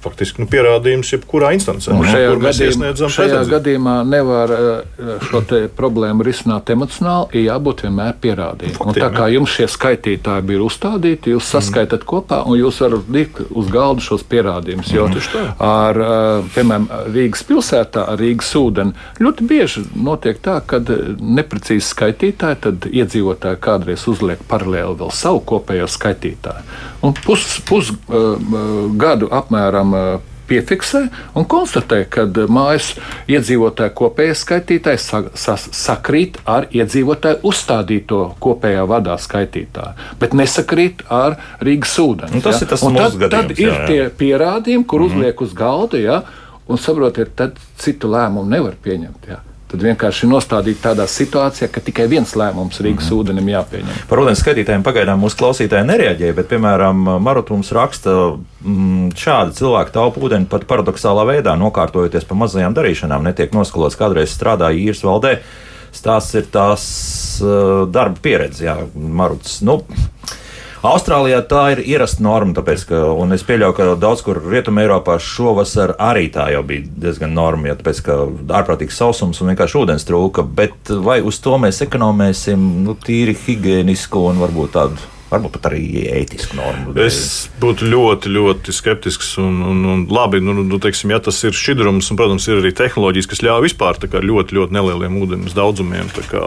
faktiski 0.04 0.44
nu, 0.44 0.48
pierādījums 0.52 1.12
jebkurā 1.12 1.52
instancē. 1.58 1.92
Nu, 1.98 2.06
šajā 2.08 2.38
gadījumā, 2.40 2.92
šajā 3.12 3.42
gadījumā 3.52 3.96
nevar 4.08 4.54
eh, 4.56 5.10
šo 5.28 5.44
problēmu 5.76 6.24
risināt 6.24 6.72
emocionāli, 6.72 7.42
ir 7.42 7.50
jābūt 7.50 7.84
vienmēr 7.88 8.16
pierādījumam. 8.24 8.78
Faktiem, 8.80 9.04
tā 9.04 9.10
kā 9.18 9.28
jums 9.34 9.58
šie 9.58 9.68
skaitītāji 9.72 10.48
bija 10.54 10.64
uzstādīti, 10.64 11.36
jūs 11.36 11.52
saskaitat 11.52 12.06
mm. 12.06 12.10
kopā 12.14 12.42
un 12.48 12.60
jūs 12.62 12.80
varat 12.86 13.12
likt 13.12 13.44
uz 13.50 13.72
galda 13.74 14.06
šos 14.06 14.24
pierādījumus. 14.32 14.94
Jo 14.96 15.10
mm. 15.12 15.52
ar, 15.68 16.02
eh, 16.06 16.50
piemēram, 16.56 16.88
Rīgas 17.12 17.41
pilsētā, 17.48 18.06
ar 18.14 18.20
Rīgas 18.22 18.52
ūdeni 18.60 18.96
ļoti 19.22 19.48
bieži 19.50 19.86
notiek 19.96 20.42
tā, 20.44 20.60
ka 20.66 20.82
neprecīzi 20.82 21.86
skaitītāji, 21.88 22.62
tad 22.66 22.90
iedzīvotāji 22.92 23.62
kādreiz 23.64 24.08
uzliek 24.12 24.42
paralēli 24.50 25.00
vēl 25.02 25.14
savu 25.16 25.44
kopējo 25.54 25.90
skaitītāju. 25.92 26.66
Un 27.06 27.16
pusgadu 27.18 27.66
pus, 27.70 27.94
uh, 28.10 29.40
apmēram 29.42 29.98
uh, 29.98 30.32
piefiksē 30.52 31.06
un 31.38 31.48
konstatē, 31.50 32.04
ka 32.12 32.26
mājas 32.52 32.94
iedzīvotāju 33.32 33.96
kopējais 33.98 34.44
skaitītājs 34.46 35.08
sa, 35.12 35.24
sa, 35.38 35.56
sakrīt 35.58 36.42
ar 36.50 36.68
iedzīvotāju 36.76 37.42
uzstādīto 37.48 38.22
kopējā 38.44 38.84
vadā 38.90 39.18
skaitītāju, 39.22 40.12
bet 40.22 40.36
nesakrīt 40.38 41.06
ar 41.12 41.40
Rīgas 41.64 41.96
ūdeni. 42.04 42.38
Nu, 42.38 42.46
tas 42.46 42.60
ja? 42.60 42.66
ir 42.68 42.74
tas 42.74 42.86
tad, 42.86 43.18
gadījums, 43.24 43.34
tad 43.36 43.56
ir 43.58 43.66
jā, 43.68 43.74
jā. 43.80 43.90
tie 43.90 44.02
pierādījumi, 44.22 44.88
kur 44.88 45.02
mm 45.02 45.08
-hmm. 45.08 45.22
uzliek 45.22 45.42
uz 45.48 45.58
galda, 45.58 46.02
ja? 46.02 46.22
Un 46.72 46.82
saprotiet, 46.82 47.36
tad 47.38 47.60
citu 47.82 48.12
lēmumu 48.12 48.50
nevar 48.50 48.78
pieņemt. 48.82 49.30
Ja? 49.30 49.42
tad 49.72 49.84
vienkārši 49.86 50.28
nostādīt 50.28 50.82
tādā 50.84 51.06
situācijā, 51.08 51.70
ka 51.72 51.82
tikai 51.84 52.08
viens 52.12 52.34
lēmums 52.38 52.82
Rīgas 52.84 53.08
mm. 53.08 53.18
ūdenim 53.18 53.50
jāpieņem. 53.54 54.02
Par 54.10 54.22
ūdens 54.24 54.42
skatītājiem 54.44 54.84
pagaidām 54.84 55.22
mūsu 55.24 55.40
klausītāji 55.40 55.88
nereaģēja, 55.88 56.36
bet, 56.36 56.50
piemēram, 56.52 57.06
Marutums 57.24 57.72
raksta, 57.76 58.16
mm, 58.66 59.14
šādi 59.22 59.56
cilvēki 59.62 59.96
taupa 59.96 60.24
ūdeni 60.28 60.50
pat 60.52 60.68
paradoxālā 60.70 61.26
veidā, 61.30 61.56
nokārtojoties 61.60 62.28
pa 62.28 62.38
mazajām 62.44 62.76
darīšanām, 62.76 63.24
netiek 63.30 63.56
noskalots, 63.56 64.00
kādreiz 64.00 64.34
strādāja 64.36 64.80
īres 64.90 65.06
valdē. 65.08 65.38
Stāsts 65.96 66.38
ir 66.40 66.46
tās 66.52 66.84
uh, 67.44 67.84
darba 67.92 68.20
pieredze, 68.24 68.64
jā, 68.68 68.78
Maruts. 68.96 69.60
Nu, 69.68 69.82
Austrālijā 70.82 71.44
tā 71.46 71.64
ir 71.76 71.80
ierasta 71.94 72.24
norma, 72.26 72.56
tāpēc, 72.58 72.88
ka, 72.90 73.00
un 73.14 73.36
es 73.36 73.44
pieļauju, 73.46 73.76
ka 73.78 73.86
daudz 74.02 74.24
kur 74.26 74.40
Rietumē 74.42 74.88
Eiropā 74.88 75.20
šovasar 75.22 75.94
arī 76.02 76.26
tā 76.34 76.48
jau 76.56 76.64
bija 76.66 76.88
diezgan 77.04 77.36
norma, 77.38 77.70
ja 77.70 77.76
tāpēc, 77.78 78.00
ka 78.08 78.16
ārprātīgs 78.58 78.98
sausums 78.98 79.44
un 79.44 79.52
vienkārši 79.52 79.78
ūdens 79.78 80.08
trūka, 80.10 80.42
bet 80.42 80.90
vai 81.06 81.20
uz 81.22 81.38
to 81.46 81.54
mēs 81.62 81.84
ekonomēsim 81.86 82.64
nu, 82.88 82.98
tīri 82.98 83.38
higiēnisku 83.38 84.26
un 84.32 84.42
varbūt 84.42 84.74
tādu 84.80 85.12
varbūt 85.32 85.56
pat 85.56 85.70
arī 85.72 86.06
ētisku 86.12 86.58
normu. 86.60 86.94
Es 87.00 87.50
būtu 87.62 87.88
ļoti, 87.88 88.32
ļoti 88.36 88.76
skeptisks. 88.76 89.34
Un, 89.42 89.62
un, 89.64 89.84
un 89.94 90.04
labi, 90.12 90.42
nu, 90.44 90.56
nu, 90.60 90.80
teiksim, 90.82 91.14
ja 91.14 91.22
tas 91.24 91.40
ir 91.48 91.56
šķidrums, 91.56 92.12
un, 92.12 92.20
protams, 92.20 92.48
ir 92.50 92.60
arī 92.60 92.74
tehnoloģijas, 92.76 93.30
kas 93.32 93.44
ļauj 93.48 93.66
vispār 93.70 94.02
ļoti, 94.12 94.58
ļoti 94.58 94.76
nelieliem 94.76 95.20
ūdens 95.22 95.56
daudzumiem. 95.56 96.12
Kā, 96.32 96.44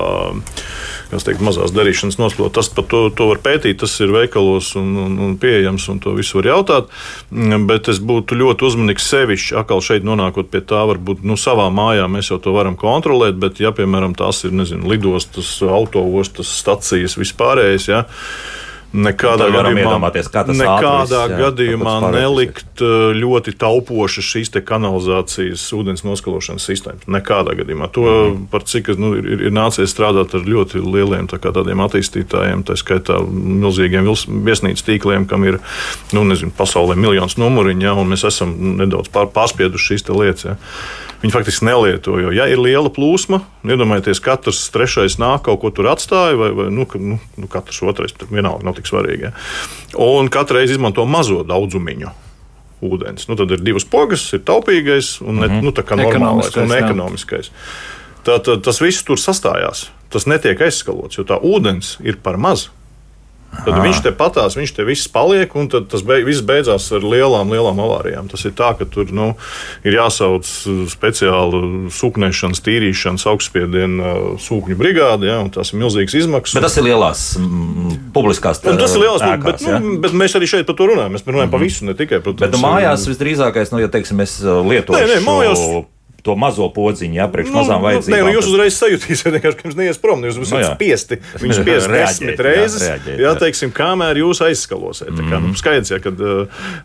kas 1.10 1.26
teikt, 1.26 1.42
mazās 1.44 1.72
darīšanas 1.74 2.18
nosplot. 2.20 2.54
Tas 2.56 2.68
par 2.74 2.86
to, 2.90 3.06
to 3.16 3.28
var 3.30 3.40
pētīt, 3.44 3.78
tas 3.82 3.94
ir 4.04 4.12
veikalos 4.14 4.74
un, 4.80 4.90
un, 5.04 5.16
un 5.26 5.36
pieejams, 5.40 5.86
un 5.92 6.00
to 6.04 6.14
visu 6.18 6.40
var 6.40 6.50
jautāt. 6.52 6.90
Mm, 7.30 7.68
bet 7.70 7.88
es 7.92 8.00
būtu 8.04 8.38
ļoti 8.40 8.68
uzmanīgs 8.68 9.08
sevišķi, 9.12 9.56
atkal 9.60 9.82
šeit 9.84 10.06
nonākot 10.06 10.50
pie 10.52 10.60
tā, 10.64 10.82
varbūt 10.90 11.24
nu, 11.26 11.38
savā 11.40 11.70
mājā 11.74 12.08
mēs 12.10 12.32
jau 12.32 12.40
to 12.42 12.54
varam 12.56 12.76
kontrolēt, 12.80 13.38
bet, 13.40 13.62
ja, 13.62 13.72
piemēram, 13.76 14.16
tās 14.18 14.44
ir 14.44 14.54
nezinu, 14.56 14.88
lidostas, 14.92 15.56
autoostas, 15.64 16.52
stacijas, 16.60 17.18
vispārējais. 17.20 17.88
Ja, 17.90 18.04
Nekādā 18.94 19.48
gadījumā, 19.50 19.96
nekādā 20.54 21.00
ātris, 21.02 21.12
jā, 21.14 21.38
gadījumā 21.40 21.94
nelikt 22.14 22.82
uh, 22.84 23.10
ļoti 23.16 23.56
taupošas 23.58 24.28
šīs 24.28 24.52
kanalizācijas 24.62 25.64
ūdens 25.74 26.04
noskalošanas 26.06 26.66
sistēmas. 26.68 27.08
Nekādā 27.10 27.56
gadījumā. 27.58 27.88
To 27.96 28.04
mm. 28.06 28.44
par 28.52 28.66
cik 28.70 28.92
nu, 29.00 29.14
ir, 29.18 29.48
ir 29.48 29.54
nācies 29.54 29.90
strādāt 29.90 30.36
ar 30.38 30.46
ļoti 30.46 30.82
lieliem 30.84 31.26
tā 31.30 31.40
tādiem 31.42 31.82
attīstītājiem, 31.82 32.62
tā 32.68 32.78
skaitā 32.78 33.18
milzīgiem 33.24 34.06
viesnīcas 34.46 34.86
tīkliem, 34.86 35.26
kam 35.30 35.48
ir 35.48 35.58
nu, 36.14 36.22
nezinu, 36.28 36.54
pasaulē 36.54 36.94
miljons 36.94 37.34
numuriņu, 37.40 37.88
ja, 37.88 37.96
un 37.98 38.14
mēs 38.14 38.26
esam 38.30 38.54
nedaudz 38.78 39.10
pār, 39.14 39.26
pārspieduši 39.34 39.90
šīs 39.94 40.06
lietas. 40.14 40.46
Ja. 40.52 40.56
Viņi 41.24 41.32
faktiski 41.32 41.64
nelieto. 41.64 42.18
Jo, 42.20 42.28
ja 42.36 42.44
ir 42.52 42.60
liela 42.60 42.90
plūsma, 42.92 43.38
iedomājieties, 43.64 44.20
katrs 44.20 44.58
trešais 44.74 45.16
nāk 45.16 45.46
kaut 45.46 45.62
ko 45.62 45.70
tur 45.72 45.88
atstāja, 45.88 46.36
vai, 46.36 46.50
vai 46.52 46.66
nu, 46.68 46.84
nu, 47.00 47.16
nu, 47.16 47.48
katrs 47.48 47.80
otrais 47.80 48.12
vienalga 48.28 48.66
nav 48.66 48.76
tik 48.76 48.83
svarīgi. 48.88 49.30
Ja. 49.30 49.32
Un 50.04 50.28
katru 50.32 50.58
reizi 50.58 50.78
izmanto 50.78 51.06
mazo 51.06 51.42
daudzumiņu. 51.46 52.20
ūdens. 52.84 53.28
Nu, 53.30 53.36
tad 53.38 53.48
ir 53.54 53.62
divas 53.64 53.86
pogas, 53.88 54.26
ir 54.36 54.42
taupīgais 54.44 55.22
un 55.22 55.38
mm 55.38 55.42
-hmm. 55.42 55.62
nu, 55.62 55.70
normālais 55.72 56.56
un 56.60 56.72
ekonomiskais. 56.72 57.50
Tad 58.24 58.48
tas 58.62 58.80
viss 58.80 59.04
tur 59.04 59.16
sastājās. 59.16 59.88
Tas 60.10 60.26
netiek 60.26 60.60
aizskalots, 60.60 61.16
jo 61.16 61.24
tā 61.24 61.40
ūdens 61.40 61.96
ir 62.04 62.16
par 62.22 62.36
mazu. 62.36 62.70
Tad 63.64 63.78
viņš 63.80 64.00
te 64.04 64.12
patās, 64.16 64.56
viņš 64.58 64.72
te 64.76 64.84
viss 64.86 65.08
paliek, 65.12 65.54
un 65.56 65.68
tas 65.70 66.02
beig, 66.06 66.24
viss 66.26 66.44
beidzās 66.44 66.90
ar 66.94 67.04
lielām, 67.06 67.52
lielām 67.54 67.80
avārijām. 67.84 68.28
Tas 68.32 68.44
ir 68.48 68.54
tā, 68.58 68.72
ka 68.78 68.86
tur 68.88 69.12
nu, 69.14 69.30
ir 69.86 69.96
jāsauc 69.98 70.48
speciāla 70.92 71.62
sūknēšanas, 71.94 72.62
tīrīšanas, 72.64 73.26
augstspiediena 73.30 74.14
sūkņu 74.42 74.78
brigāde, 74.80 75.30
ja, 75.30 75.40
un 75.44 75.52
tas 75.54 75.72
ir 75.72 75.80
milzīgs 75.82 76.18
izmaksas. 76.24 76.58
Bet 76.58 76.68
tas 76.68 76.78
ir 76.80 76.88
lielās 76.88 77.24
m, 77.40 77.94
publiskās 78.16 78.62
tēmas. 78.64 78.82
Tas 78.84 78.98
ir 78.98 79.04
lielās, 79.06 79.24
ēkās, 79.30 79.46
bet, 79.48 79.66
ja? 79.68 79.80
nu, 79.82 79.96
bet 80.04 80.16
mēs 80.24 80.36
arī 80.38 80.50
šeit 80.50 80.68
par 80.68 80.78
to 80.78 80.90
runājam. 80.92 81.16
Mēs 81.16 81.24
runājam 81.24 81.40
mm 81.40 81.48
-hmm. 81.48 81.56
par 81.56 81.66
visu, 81.66 81.88
ne 81.88 81.96
tikai 81.98 82.20
par 82.20 82.32
to. 82.32 82.44
Bet 82.44 82.56
nu, 82.56 82.62
mājās 82.66 83.08
visdrīzākais, 83.10 83.72
nu, 83.72 83.82
ja 83.84 83.88
teiksim, 83.88 84.20
mēs 84.20 84.40
lietojam. 84.42 85.08
Nē, 85.08 85.14
nē, 85.14 85.24
mājās 85.24 85.66
to 86.24 86.34
mazo 86.40 86.70
podziņu, 86.72 87.18
ja 87.18 87.26
priekš 87.28 87.50
nu, 87.52 87.58
mazām 87.58 87.82
nu, 87.82 87.88
vajadzībām. 87.88 88.16
Nē, 88.16 88.24
nu, 88.24 88.34
jūs 88.38 88.48
uzreiz 88.48 88.78
sajutīsiet, 88.78 89.36
ka 89.44 89.66
jums 89.66 89.76
neies 89.76 90.00
prom. 90.00 90.24
Jūs 90.24 90.38
esat 90.40 90.62
nu, 90.62 90.70
spiesti. 90.72 91.18
Viņš 91.42 91.58
spiest 91.60 91.90
desmit 91.92 92.40
reizes, 92.46 92.80
jā, 92.80 92.94
reaģēt, 92.94 93.20
jā, 93.20 93.32
teiksim, 93.42 93.72
kamēr 93.76 94.20
jūs 94.22 94.40
aizskalosiet. 94.46 95.10
Tā 95.12 95.20
kā, 95.20 95.36
mm. 95.36 95.44
nu, 95.44 95.52
mhm. 95.52 95.58
skaidrs, 95.60 95.92
ja, 95.92 96.00
kad, 96.00 96.22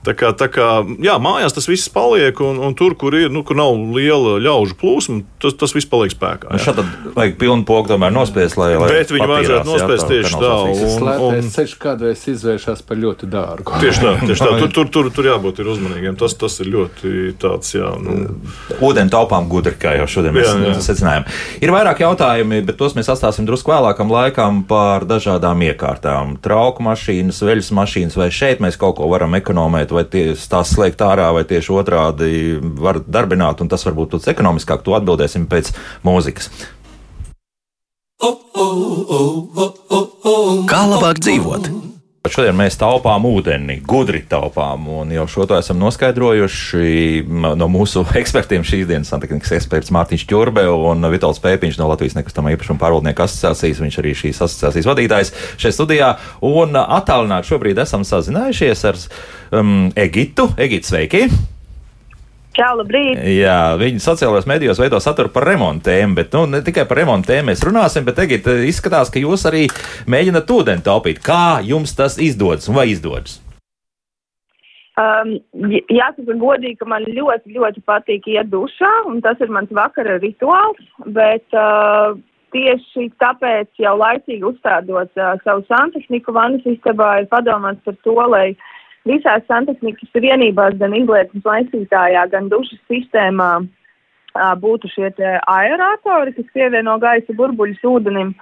tā 0.08 0.16
kā, 0.20 0.34
tā 0.36 0.50
kā, 0.52 0.68
jā, 1.06 1.16
mājās 1.24 1.56
tas 1.56 1.70
viss 1.72 1.92
paliek, 1.94 2.42
un, 2.44 2.60
un 2.68 2.76
tur, 2.78 2.98
kur 3.00 3.16
ir, 3.16 3.32
nu, 3.32 3.46
kur 3.48 3.60
nav 3.60 3.80
liela 3.96 4.36
ļaužu 4.44 4.76
plūsma, 4.82 5.22
tas, 5.40 5.56
tas 5.60 5.76
viss 5.78 5.88
paliek 5.90 6.12
spēkā. 6.14 6.52
Nu, 6.52 6.60
šādi 6.60 6.86
vajag 7.16 7.40
pilnu 7.40 7.68
pogu 7.70 7.94
tomēr 7.94 8.12
nospiest, 8.16 8.60
lai. 8.60 8.74
lai 8.76 8.92
Bet 8.92 9.16
viņi 9.16 9.30
vajadzētu 9.30 9.72
nospiest 9.72 10.12
tieši 10.12 10.36
tā. 10.44 10.54
Un, 10.68 11.10
un 11.30 11.50
ceļš 11.56 11.78
kādreiz 11.80 12.28
izvēršas 12.34 12.84
par 12.88 13.00
ļoti 13.00 13.30
dārgu. 13.32 13.80
Tieši 13.80 14.04
tā, 14.04 14.14
tieši 14.26 14.44
tā. 14.44 14.52
Tur, 14.60 14.72
tur, 14.76 14.90
tur, 14.92 15.10
tur 15.16 15.28
jābūt 15.30 15.62
uzmanīgiem. 15.64 16.18
Tas, 16.20 16.36
tas 16.40 16.58
ir 16.64 16.72
ļoti 16.74 17.14
tāds, 17.40 17.72
jā. 17.76 17.94
Nu. 18.04 18.18
Ūdeni 18.84 19.12
taupām 19.30 19.50
gudri, 19.50 19.76
kā 19.78 19.94
jau 20.00 20.08
šodien 20.10 20.34
mēs 20.34 20.48
jā, 20.48 20.56
jā. 20.66 20.74
secinājām. 20.82 21.28
Ir 21.62 21.74
vairāk 21.74 22.02
jautājumi, 22.02 22.64
bet 22.66 22.78
tos 22.80 22.96
mēs 22.98 23.10
atstāsim 23.14 23.46
drusku 23.46 23.72
vēlākam 23.72 24.10
laikam 24.12 24.64
par 24.68 25.06
dažādām 25.06 25.62
iekārtām. 25.70 26.38
Trauku 26.42 26.84
mašīnas, 26.86 27.42
veļas 27.46 27.72
mašīnas, 27.78 28.18
vai 28.18 28.30
šeit 28.34 28.64
mēs 28.64 28.80
kaut 28.80 28.98
ko 28.98 29.10
varam 29.12 29.38
ekonomēt, 29.38 29.94
vai 29.94 30.06
tās 30.10 30.74
slēgt 30.74 31.04
ārā, 31.06 31.30
vai 31.36 31.46
tieši 31.46 31.76
otrādi 31.76 32.32
var 32.82 33.02
darbināt, 33.06 33.62
un 33.62 33.70
tas 33.70 33.86
varbūt 33.86 34.18
būs 34.18 34.32
ekonomiskāk. 34.34 34.84
To 34.86 34.98
atbildēsim 34.98 35.46
pēc 35.52 35.72
mūzikas. 36.08 36.50
Kā 40.70 40.82
labāk 40.90 41.22
dzīvot? 41.24 41.89
Šodien 42.30 42.58
mēs 42.58 42.78
taupām 42.80 43.26
ūdeni, 43.26 43.80
gudri 43.90 44.22
taupām, 44.30 44.86
jau 45.16 45.26
šo 45.32 45.48
to 45.50 45.58
esam 45.58 45.80
noskaidrojuši 45.82 47.24
no 47.28 47.70
mūsu 47.72 48.06
ekspertiem 48.22 48.66
šīs 48.68 48.88
dienas 48.90 49.12
santehnikas 49.14 49.56
eksperts 49.58 49.94
Mārtiņš 49.96 50.26
Čurbe 50.30 50.66
un 50.70 51.10
Vitāls 51.14 51.42
Pēpiņš 51.44 51.80
no 51.82 51.90
Latvijas 51.92 52.18
nekustamā 52.20 52.54
īpašuma 52.56 52.82
pārvaldnieku 52.82 53.26
asociācijas. 53.26 53.84
Viņš 53.84 54.02
arī 54.04 54.16
šīs 54.24 54.42
asociācijas 54.46 54.90
vadītājs 54.94 55.36
šeit 55.60 55.78
studijā. 55.78 56.16
Un 56.46 56.78
attālināt 56.80 57.50
šobrīd 57.50 57.82
esam 57.82 58.06
sazinājušies 58.08 58.90
ar 58.92 59.00
um, 59.62 59.88
Egitu. 59.98 60.52
Egita, 60.58 60.94
sveiki! 60.94 61.59
Čau, 62.60 62.74
labrīt! 62.76 63.16
Jā, 63.40 63.78
viņi 63.80 64.02
sociālajos 64.04 64.48
medijos 64.50 64.80
veido 64.82 64.98
saturu 65.00 65.30
par 65.32 65.46
remontiem, 65.48 66.12
bet 66.18 66.34
nu, 66.36 66.42
ne 66.52 66.60
tikai 66.66 66.84
par 66.90 67.00
remontiem 67.00 67.46
mēs 67.48 67.62
runāsim, 67.64 68.04
bet 68.04 68.18
tagad 68.20 68.50
izskatās, 68.68 69.08
ka 69.14 69.22
jūs 69.22 69.46
arī 69.48 69.62
mēģināt 70.12 70.50
ūdeni 70.52 70.84
taupīt. 70.84 71.22
Kā 71.24 71.62
jums 71.64 71.94
tas 71.96 72.18
izdodas 72.20 72.68
un 72.68 72.76
vai 72.76 72.90
izdodas? 72.92 73.38
Um, 75.00 75.38
jāsaka, 75.64 76.36
godīgi, 76.42 76.76
ka 76.82 76.90
man 76.92 77.08
ļoti, 77.08 77.54
ļoti 77.56 77.86
patīk 77.88 78.28
iet 78.34 78.50
dušā, 78.52 78.92
un 79.08 79.22
tas 79.24 79.40
ir 79.40 79.54
mans 79.56 79.72
vakara 79.72 80.18
rituāls. 80.20 80.82
Bet 81.16 81.48
uh, 81.56 82.18
tieši 82.52 83.08
tāpēc 83.24 83.72
jau 83.80 83.96
laicīgi 84.02 84.44
uzstādot 84.52 85.16
uh, 85.16 85.40
savu 85.46 85.64
santehniku 85.72 86.36
vannas 86.36 86.68
istabā, 86.68 87.22
ir 87.22 87.32
padomāts 87.32 87.88
par 87.88 87.96
to, 88.04 88.18
lai 88.36 88.50
uh, 88.52 88.69
visās 89.08 89.46
santehnikas 89.48 90.10
vienībās, 90.16 90.78
gan 90.80 90.96
izlietnes 90.98 91.46
laicītājā, 91.46 92.26
gan 92.32 92.50
dušas 92.52 92.80
sistēmā 92.92 93.52
būtu 94.60 94.90
šie 94.94 95.10
aeratori, 95.48 96.34
kas 96.34 96.46
pievieno 96.54 96.98
gaisa 97.00 97.34
burbuļus 97.34 97.84
ūdenim. 97.84 98.36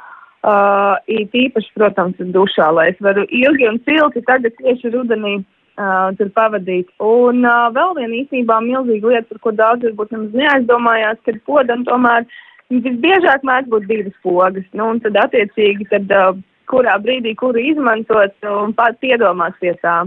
Uh, 0.48 0.96
īpaši, 1.10 1.72
protams, 1.76 2.16
dušā, 2.32 2.70
lai 2.72 2.92
es 2.92 3.00
varu 3.02 3.26
ilgi 3.34 3.68
un 3.68 3.80
silti 3.84 4.22
tagad 4.24 4.54
tieši 4.62 4.92
rudenī 4.94 5.42
uh, 5.42 6.14
tur 6.16 6.30
pavadīt. 6.38 6.88
Un 7.04 7.42
uh, 7.44 7.68
vēl 7.74 7.96
viena 7.98 8.16
īstenībā 8.22 8.60
milzīga 8.64 9.12
lieta, 9.12 9.28
par 9.34 9.42
ko 9.44 9.52
daudz 9.58 9.84
varbūt 9.84 10.14
nemaz 10.14 10.38
neaizdomājās, 10.38 11.20
ka 11.26 11.34
podam 11.50 11.84
tomēr 11.90 12.30
visbiežāk 12.70 13.44
mēdz 13.44 13.74
būt 13.74 13.90
divas 13.90 14.16
pogas. 14.24 14.70
Nu, 14.78 14.94
un 14.94 15.02
tad 15.04 15.18
attiecīgi, 15.26 15.90
tad, 15.92 16.14
uh, 16.16 16.38
kurā 16.70 16.96
brīdī 17.02 17.34
kuru 17.36 17.60
izmantot 17.74 18.48
un 18.48 18.78
pat 18.78 19.02
piedomāt 19.04 19.58
pie 19.60 19.74
tā. 19.82 20.04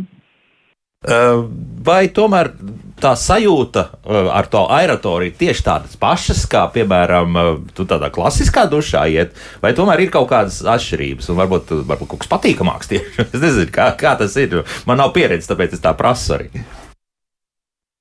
Vai 1.00 2.10
tomēr 2.12 2.50
tā 3.00 3.14
sajūta 3.16 3.84
ar 4.36 4.48
to 4.52 4.66
aeratoriju 4.68 5.32
tieši 5.38 5.62
tādas 5.64 5.94
pašas, 5.96 6.42
kā, 6.44 6.66
piemēram, 6.74 7.38
tu 7.72 7.86
tādā 7.88 8.10
klasiskā 8.12 8.66
dušā 8.68 9.06
iet, 9.08 9.32
vai 9.62 9.72
tomēr 9.72 10.02
ir 10.04 10.10
kaut 10.12 10.28
kādas 10.28 10.58
atšķirības, 10.60 11.30
un 11.32 11.38
varbūt, 11.38 11.72
varbūt 11.88 12.10
kaut 12.10 12.20
kas 12.20 12.28
patīkamāks 12.34 12.92
tieši? 12.92 13.24
Es 13.32 13.40
nezinu, 13.40 13.70
kā, 13.72 13.86
kā 13.96 14.12
tas 14.20 14.36
ir. 14.36 14.60
Man 14.84 15.00
nav 15.00 15.14
pieredzes, 15.16 15.48
tāpēc 15.48 15.78
es 15.78 15.80
tā 15.80 15.94
prasu 15.96 16.36
arī. 16.36 16.50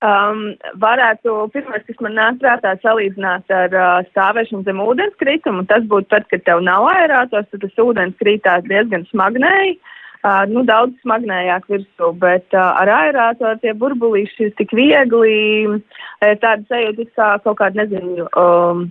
Um, 0.03 0.57
varētu, 0.79 1.37
pirmais, 1.55 1.85
kas 1.87 2.03
man 2.03 2.17
nāk 2.19 2.41
prātā, 2.43 2.73
salīdzināt 2.83 3.47
ar 3.51 3.77
uh, 3.79 4.09
stāvēšanu 4.11 4.67
zem 4.67 4.83
ūdens 4.83 5.15
kritumu. 5.19 5.63
Tas 5.71 5.87
būtu 5.87 6.11
tad, 6.11 6.27
kad 6.31 6.43
tev 6.43 6.65
nav 6.67 6.87
aerātors, 6.91 7.47
tad 7.47 7.63
tas 7.63 7.79
ūdens 7.83 8.19
krītās 8.19 8.67
diezgan 8.67 9.07
smagnēji. 9.07 9.77
Uh, 9.79 9.95
Uh, 10.19 10.43
nu, 10.51 10.65
daudz 10.67 10.97
smagnējāk 10.99 11.69
virsū, 11.71 12.09
bet 12.19 12.51
uh, 12.51 12.73
ar 12.81 12.89
aerātoru 12.91 13.55
tie 13.61 13.71
burbulīši 13.71 14.49
ir 14.49 14.55
tik 14.59 14.73
viegli, 14.75 15.79
tāda 16.19 16.59
sajūta, 16.67 17.05
kā 17.15 17.27
kaut 17.45 17.61
kāda, 17.61 17.85
nezinu, 17.85 18.25
um, 18.35 18.81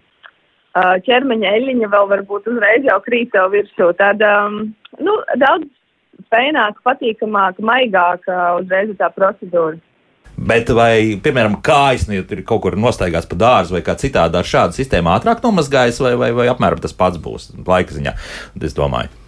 uh, 0.73 0.95
ķermeņa 1.05 1.51
eļļiņa 1.59 1.91
vēl 1.93 2.09
varbūt 2.15 2.49
uzreiz 2.49 2.89
jau 2.89 2.97
krīt 3.05 3.35
tev 3.35 3.53
virsū. 3.53 3.91
Tāda, 4.01 4.33
um, 4.47 4.73
nu, 5.05 5.19
daudz 5.37 5.69
fēnāka, 6.33 6.81
patīkamāka, 6.89 7.61
maigāka 7.61 8.41
uzreiz 8.63 8.97
tā 8.97 9.13
procedūra. 9.13 9.77
Bet 10.39 10.71
vai, 10.71 11.19
piemēram, 11.21 11.59
kājas 11.67 12.07
nu, 12.09 12.21
ir 12.23 12.45
kaut 12.47 12.63
kur 12.65 12.77
nostaigās 12.79 13.27
pa 13.29 13.37
dārzu 13.37 13.75
vai 13.75 13.85
kā 13.85 13.99
citādi 13.99 14.39
ar 14.39 14.47
šādu 14.47 14.77
sistēmu 14.77 15.11
ātrāk 15.17 15.43
nomazgājas, 15.43 15.99
vai, 16.05 16.15
vai, 16.21 16.31
vai 16.37 16.47
apmēram 16.53 16.81
tas 16.81 16.95
pats 16.95 17.19
būs 17.21 17.51
laika 17.67 17.97
ziņā? 17.97 18.15
Es 18.63 18.77
domāju. 18.79 19.28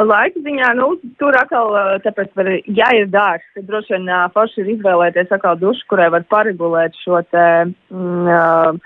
Laika 0.00 0.40
ziņā, 0.40 0.70
nu, 0.78 0.86
tur 1.20 1.36
atkal, 1.36 1.74
tāpēc, 2.00 2.30
var, 2.38 2.48
ja 2.64 2.88
ir 2.96 3.10
dārsts, 3.12 3.64
droši 3.68 3.98
vien 3.98 4.08
forši 4.32 4.62
ir 4.62 4.70
izvēlēties 4.78 5.34
atkal 5.36 5.58
dušu, 5.60 5.84
kurai 5.90 6.08
var 6.14 6.24
paregulēt 6.32 6.96
šo 7.02 7.20
te, 7.28 7.44
mm, 7.92 8.78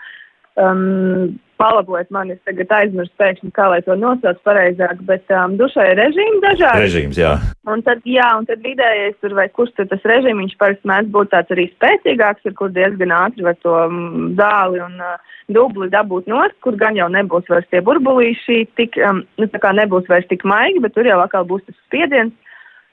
um, 0.58 1.36
palabojiet 1.60 2.10
mani, 2.14 2.34
es 2.36 2.48
tagad 2.48 2.72
aizmirsu 2.78 3.12
pēkšņi, 3.20 3.50
kā 3.56 3.68
lai 3.72 3.80
to 3.86 3.96
nosauc 3.98 4.38
pareizāk, 4.46 5.00
bet 5.08 5.32
um, 5.34 5.56
dušai 5.60 5.86
ir 5.92 6.00
režīmi 6.00 6.40
dažādi. 6.44 6.84
Režīms, 6.84 7.20
jā. 7.20 7.32
Un 7.72 7.84
tad, 7.86 8.02
jā, 8.08 8.26
un 8.38 8.48
tad 8.48 8.64
vidējais 8.64 9.16
tur 9.22 9.36
vai 9.38 9.48
kurš 9.56 9.72
tur 9.76 9.88
tas 9.90 10.08
režīmiņš 10.12 10.56
parasti 10.60 10.90
mēdz 10.90 11.12
būt 11.14 11.32
tāds 11.34 11.54
arī 11.56 11.68
spēcīgāks, 11.72 12.46
ir 12.48 12.56
kur 12.58 12.72
diezgan 12.74 13.14
ātri 13.16 13.46
var 13.46 13.58
to 13.64 13.76
um, 13.86 14.32
dāli 14.38 14.82
un 14.84 14.98
uh, 15.00 15.36
dubli 15.52 15.88
dabūt 15.92 16.28
nost, 16.30 16.56
kur 16.64 16.76
gan 16.80 16.98
jau 16.98 17.08
nebūs 17.12 17.48
vairs 17.52 17.68
tie 17.72 17.82
burbulīši 17.84 18.62
tik, 18.80 18.98
um, 19.08 19.22
nu 19.40 19.48
tā 19.52 19.62
kā 19.62 19.72
nebūs 19.76 20.08
vairs 20.12 20.28
tik 20.32 20.44
maigi, 20.48 20.82
bet 20.84 20.96
tur 20.96 21.08
jau 21.08 21.20
atkal 21.24 21.48
būs 21.48 21.64
tas 21.68 21.78
spiediens. 21.86 22.34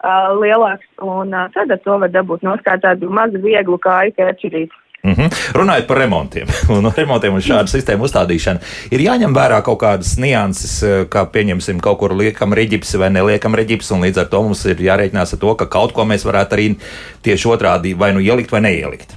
Uh, 0.03 0.33
lielāks, 0.35 0.83
un 0.99 1.29
uh, 1.31 1.45
tad 1.53 1.71
ar 1.71 1.79
to 1.79 1.93
var 1.95 2.09
dabūt 2.11 2.41
nost 2.43 2.65
kā 2.65 2.73
tādu 2.83 3.07
mazu 3.07 3.39
vieglu 3.39 3.77
kāju 3.79 4.11
ķērčurīti. 4.17 4.82
Mm 5.07 5.13
-hmm. 5.13 5.29
Runājot 5.59 5.87
par 5.87 5.97
remontiem 5.97 6.47
un 6.75 6.91
remontiem 6.97 7.33
un 7.33 7.41
šādu 7.41 7.67
sistēmu 7.67 8.05
uzstādīšanu, 8.07 8.59
ir 8.95 8.99
jāņem 8.99 9.33
vērā 9.35 9.57
kaut 9.61 9.79
kādas 9.81 10.11
nianses, 10.17 10.83
eh, 10.83 11.05
kā 11.13 11.21
pieņemsim, 11.33 11.81
kaut 11.81 11.97
kur 11.99 12.15
liekam 12.15 12.53
reģipsi 12.53 12.99
vai 13.01 13.09
neliekam 13.09 13.55
reģipsi, 13.55 13.93
un 13.93 14.01
līdz 14.05 14.19
ar 14.19 14.27
to 14.31 14.41
mums 14.43 14.65
ir 14.65 14.75
jārēķinās 14.75 15.33
ar 15.33 15.39
to, 15.39 15.55
ka 15.55 15.65
kaut 15.65 15.91
ko 15.91 16.05
mēs 16.05 16.23
varētu 16.29 16.51
arī 16.55 16.67
tieši 17.21 17.49
otrādi 17.53 17.93
vai 17.99 18.13
nu 18.13 18.19
ielikt 18.19 18.51
vai 18.51 18.61
neielikt. 18.61 19.09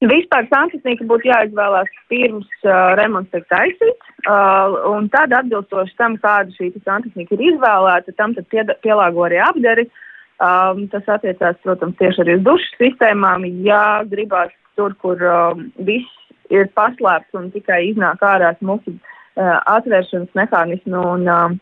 Vispār 0.00 0.48
santehnika 0.48 1.04
būtu 1.04 1.28
jāizvēlās 1.32 1.88
pirms 2.08 2.48
uh, 2.64 2.96
remonts 2.96 3.30
tiek 3.30 3.44
taisīts, 3.48 4.06
uh, 4.28 4.92
un 4.96 5.08
tad 5.08 5.32
atbilstoši 5.32 5.96
tam, 5.98 6.16
kāda 6.16 6.50
šī 6.56 6.72
santehnika 6.84 7.34
ir 7.34 7.40
izvēlēta, 7.52 8.16
tam 8.16 8.34
tad 8.34 8.44
pie, 8.48 8.64
pielāgo 8.82 9.24
arī 9.28 9.36
apdari. 9.50 9.84
Uh, 9.84 9.92
Um, 10.36 10.82
tas 10.92 11.06
attiecās, 11.08 11.56
protams, 11.64 11.96
tieši 11.96 12.20
arī 12.20 12.34
uz 12.36 12.42
dušu 12.44 12.74
sistēmām. 12.76 13.46
Ja 13.64 14.04
gribās 14.04 14.52
tur, 14.76 14.92
kur 15.00 15.22
um, 15.24 15.70
viss 15.88 16.10
ir 16.52 16.68
paslēpts 16.76 17.38
un 17.38 17.48
tikai 17.54 17.86
iznāk 17.88 18.20
ārā 18.20 18.50
smuki 18.58 18.92
uh, 18.92 19.56
atvēršanas 19.72 20.36
mehānismi 20.36 21.00
un, 21.00 21.24
um, 21.24 21.56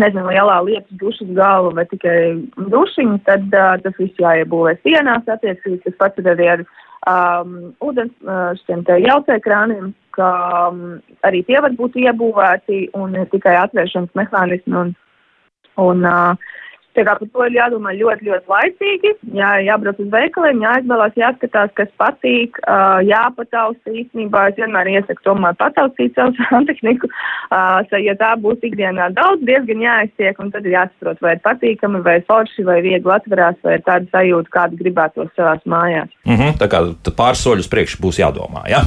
nezinu, 0.00 0.30
lielā 0.30 0.56
lietas 0.64 0.96
dušas 1.02 1.28
galva 1.36 1.74
vai 1.76 1.84
tikai 1.92 2.16
dušiņa, 2.56 3.20
tad 3.28 3.46
uh, 3.52 3.76
tas 3.84 4.00
viss 4.00 4.24
jāiebūvē 4.24 4.78
sienās 4.80 5.28
attiecīgi. 5.36 5.82
Tas 5.84 6.00
pats 6.00 6.24
ir 6.24 6.32
arī 6.32 6.50
ar 6.54 6.64
um, 7.12 7.54
ūdens 7.84 8.16
uh, 8.24 8.56
šiem 8.64 8.84
te 8.88 8.96
jaucēkrāniem, 9.04 9.92
ka 10.16 10.30
um, 10.70 11.02
arī 11.28 11.44
tie 11.44 11.60
var 11.60 11.76
būt 11.76 12.00
iebūvēti 12.00 12.86
un 12.96 13.20
tikai 13.32 13.58
atvēršanas 13.66 14.16
mehānismi 14.16 14.80
un, 14.86 14.96
un 15.84 16.08
uh, 16.08 16.54
Tā 16.96 17.04
kā 17.04 17.14
par 17.18 17.28
to 17.28 17.46
ir 17.46 17.56
jādomā 17.58 17.92
ļoti, 17.96 18.28
ļoti 18.30 18.50
laicīgi, 18.52 19.10
jā, 19.36 19.50
jābrauc 19.66 19.98
uz 20.00 20.08
veikaliem, 20.12 20.62
jāizvēlās, 20.64 21.18
jāskatās, 21.20 21.72
kas 21.76 21.90
patīk, 22.00 22.56
jāpatausta 23.04 23.92
īstenībā. 23.92 24.46
Es 24.50 24.56
vienmēr 24.60 24.88
iesaku 24.94 25.26
tomēr 25.26 25.58
pataustīt 25.60 26.16
savu 26.16 26.32
santehniku, 26.50 27.10
ja 28.00 28.16
tā 28.20 28.30
būs 28.40 28.64
ikdienā 28.64 29.10
daudz, 29.16 29.44
diezgan 29.48 29.84
jāiztiek, 29.84 30.40
un 30.40 30.52
tad 30.54 30.64
ir 30.64 30.78
jāsaprot, 30.78 31.20
vai 31.24 31.36
ir 31.36 31.42
patīkami, 31.44 32.00
vai 32.06 32.16
forši, 32.30 32.64
vai 32.68 32.78
viegli 32.86 33.12
atverās, 33.12 33.60
vai 33.66 33.76
ir 33.76 33.84
tāda 33.86 34.08
sajūta, 34.14 34.52
kāda 34.56 34.80
gribētos 34.80 35.32
savās 35.36 35.60
mājās. 35.68 36.08
Mm 36.24 36.40
-hmm, 36.40 36.56
tā 36.62 36.70
kā 36.72 36.82
pāris 37.12 37.44
soļus 37.44 37.68
priekš 37.68 38.00
būs 38.00 38.22
jādomā, 38.24 38.64
jā? 38.72 38.80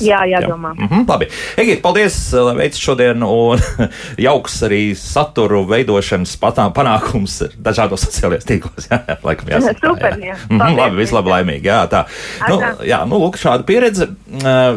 Jā, 0.00 0.24
jādomā. 0.28 0.74
Jā. 0.74 0.82
Mm 0.82 0.88
-hmm, 0.88 1.08
labi. 1.08 1.26
Egīt, 1.56 1.80
paldies, 1.82 2.32
lai 2.32 2.56
veids 2.56 2.78
šodien, 2.78 3.22
un 3.22 3.58
jauks 4.26 4.62
arī 4.62 4.94
saturu 4.94 5.64
veidošanas 5.64 6.36
panākums 6.74 7.35
mums 7.42 7.56
dažādos 7.68 8.04
sociālajos 8.06 8.46
tīklos. 8.48 8.88
Jā, 8.90 9.00
jā 9.08 9.16
laikam 9.24 9.50
jāsaka. 9.52 9.82
Super, 9.82 10.18
jā. 10.20 10.36
Mm 10.48 10.60
-hmm, 10.60 10.76
labi, 10.78 10.96
viss 10.96 11.12
labi, 11.12 11.30
laimīgi. 11.30 11.66
Jā, 11.66 11.80
tā. 11.90 12.04
Nu, 12.48 12.60
jā, 12.86 13.00
nu, 13.08 13.18
lūk, 13.18 13.38
šāda 13.40 13.66
pieredze. 13.66 14.08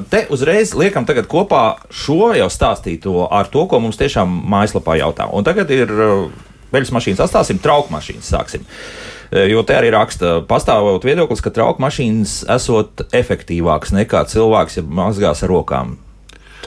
Te 0.10 0.26
uzreiz 0.30 0.74
liekam 0.74 1.06
tagad 1.06 1.28
kopā 1.28 1.76
šo 1.90 2.34
jau 2.36 2.50
stāstīto 2.50 3.28
ar 3.32 3.48
to, 3.48 3.66
ko 3.66 3.80
mums 3.80 3.98
tiešām 3.98 4.42
mājaslapā 4.50 4.98
jautā. 5.00 5.30
Un 5.32 5.44
tagad 5.44 5.70
ir 5.72 5.88
veļas 6.72 6.92
mašīnas 6.92 7.24
atstāsim, 7.26 7.60
trauku 7.60 7.94
mašīnas 7.94 8.34
sāksim. 8.34 8.66
Jo 9.30 9.62
te 9.64 9.76
arī 9.78 9.92
raksta, 9.94 10.40
pastāvot 10.42 11.04
viedoklis, 11.06 11.42
ka 11.42 11.50
trauku 11.54 11.82
mašīnas 11.82 12.46
esot 12.50 13.02
efektīvāks 13.14 13.94
nekā 13.94 14.24
cilvēks, 14.26 14.78
ja 14.78 14.84
mazgās 14.84 15.44
ar 15.44 15.50
rokām. 15.50 15.98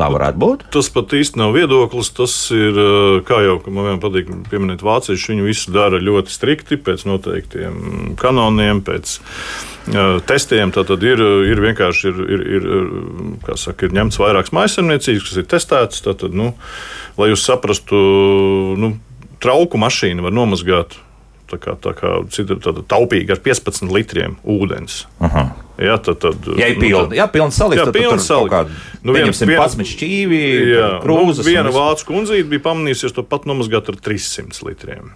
Tā 0.03 0.09
varētu 0.11 0.40
būt. 0.42 0.62
Tas 0.74 0.88
pat 0.90 1.12
īsti 1.14 1.38
nav 1.38 1.53
viedoklis. 1.55 2.09
Tas 2.16 2.32
ir, 2.50 2.74
eh, 2.74 3.20
kā 3.22 3.38
jau 3.44 3.61
man 3.70 4.00
patīk 4.03 4.32
pieminēt, 4.50 4.82
vācieši 4.82 5.30
viņu 5.30 5.44
visu 5.46 5.70
dara 5.70 6.00
ļoti 6.03 6.34
strikti, 6.34 6.74
pēc 6.74 7.05
noteiktiem 7.07 8.16
kanoniem, 8.18 8.82
pēc 8.82 9.20
uh, 9.22 10.18
testiem. 10.26 10.72
Tad 10.74 10.90
ir, 11.07 11.22
ir 11.46 11.62
vienkārši 11.62 12.11
ir, 12.11 12.18
ir, 12.34 12.42
ir, 12.57 12.66
saka, 13.55 13.86
ir 13.86 13.94
ņemts 13.94 14.18
vairākas 14.18 14.50
maisaimniecības, 14.50 15.28
kas 15.28 15.38
ir 15.38 15.46
testētas. 15.55 16.03
Tad, 16.03 16.26
nu, 16.34 16.50
lai 17.16 17.30
jūs 17.30 17.46
saprastu, 17.46 18.03
nu, 18.82 18.96
trauku 19.38 19.78
mašīnu 19.78 20.26
var 20.26 20.34
nomazgāt 20.34 20.98
tā 21.53 21.61
kā, 21.61 21.76
tā 21.80 21.92
kā 21.98 22.14
cita, 22.32 22.57
taupīgi 22.88 23.34
ar 23.34 23.42
15 23.44 23.92
litriem 23.92 24.38
ūdens. 24.48 25.05
Aha. 25.22 25.50
Jā, 25.82 25.96
tad, 26.05 26.20
tad, 26.22 26.46
ja 26.59 26.68
ir 26.68 26.78
pilna, 26.78 27.09
nu, 27.11 27.16
jā, 27.16 27.26
pilna 27.32 27.55
salikt, 27.55 27.80
jā, 27.80 27.88
tad 27.88 27.96
pilna. 27.96 28.20
Kādu, 28.53 28.76
nu, 29.03 29.14
viens, 29.16 29.40
viens, 29.40 29.92
šķīvi, 29.94 30.40
jā, 30.74 30.88
krūzes. 31.03 31.42
Nu, 31.42 31.48
viena 31.48 31.72
vācu 31.74 32.07
kundzīte 32.11 32.48
bija 32.50 32.64
pamanījusies 32.68 33.16
to 33.16 33.24
pat 33.26 33.48
nomazgāt 33.48 33.88
ar 33.90 33.98
300 33.98 34.68
litriem. 34.68 35.12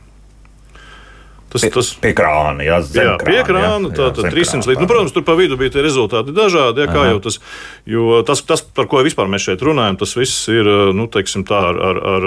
Tas, 1.52 1.62
pie, 1.62 1.70
tas 1.70 1.92
pie 2.02 2.10
krāna, 2.16 2.64
jā, 2.66 2.80
jā 2.96 3.12
pie 3.22 3.38
krāna, 3.46 3.92
tā 3.94 4.08
tad 4.16 4.32
300 4.34 4.66
līdz. 4.66 4.82
Nu, 4.82 4.88
protams, 4.90 5.14
tur 5.14 5.22
pa 5.28 5.36
vidu 5.38 5.58
bija 5.60 5.76
tie 5.76 5.84
rezultāti 5.84 6.34
dažādi, 6.34 6.82
jā, 6.82 6.88
kā 6.90 7.04
Aha. 7.04 7.12
jau 7.12 7.20
tas, 7.28 7.38
jo 7.86 8.18
tas, 8.26 8.42
tas, 8.48 8.64
par 8.76 8.88
ko 8.90 9.04
vispār 9.06 9.30
mēs 9.30 9.46
šeit 9.46 9.62
runājam, 9.64 10.00
tas 10.00 10.16
viss 10.18 10.50
ir, 10.52 10.68
nu, 10.96 11.06
teiksim 11.12 11.46
tā, 11.46 11.62
ar, 11.70 11.78
ar, 11.92 12.02
ar, 12.16 12.26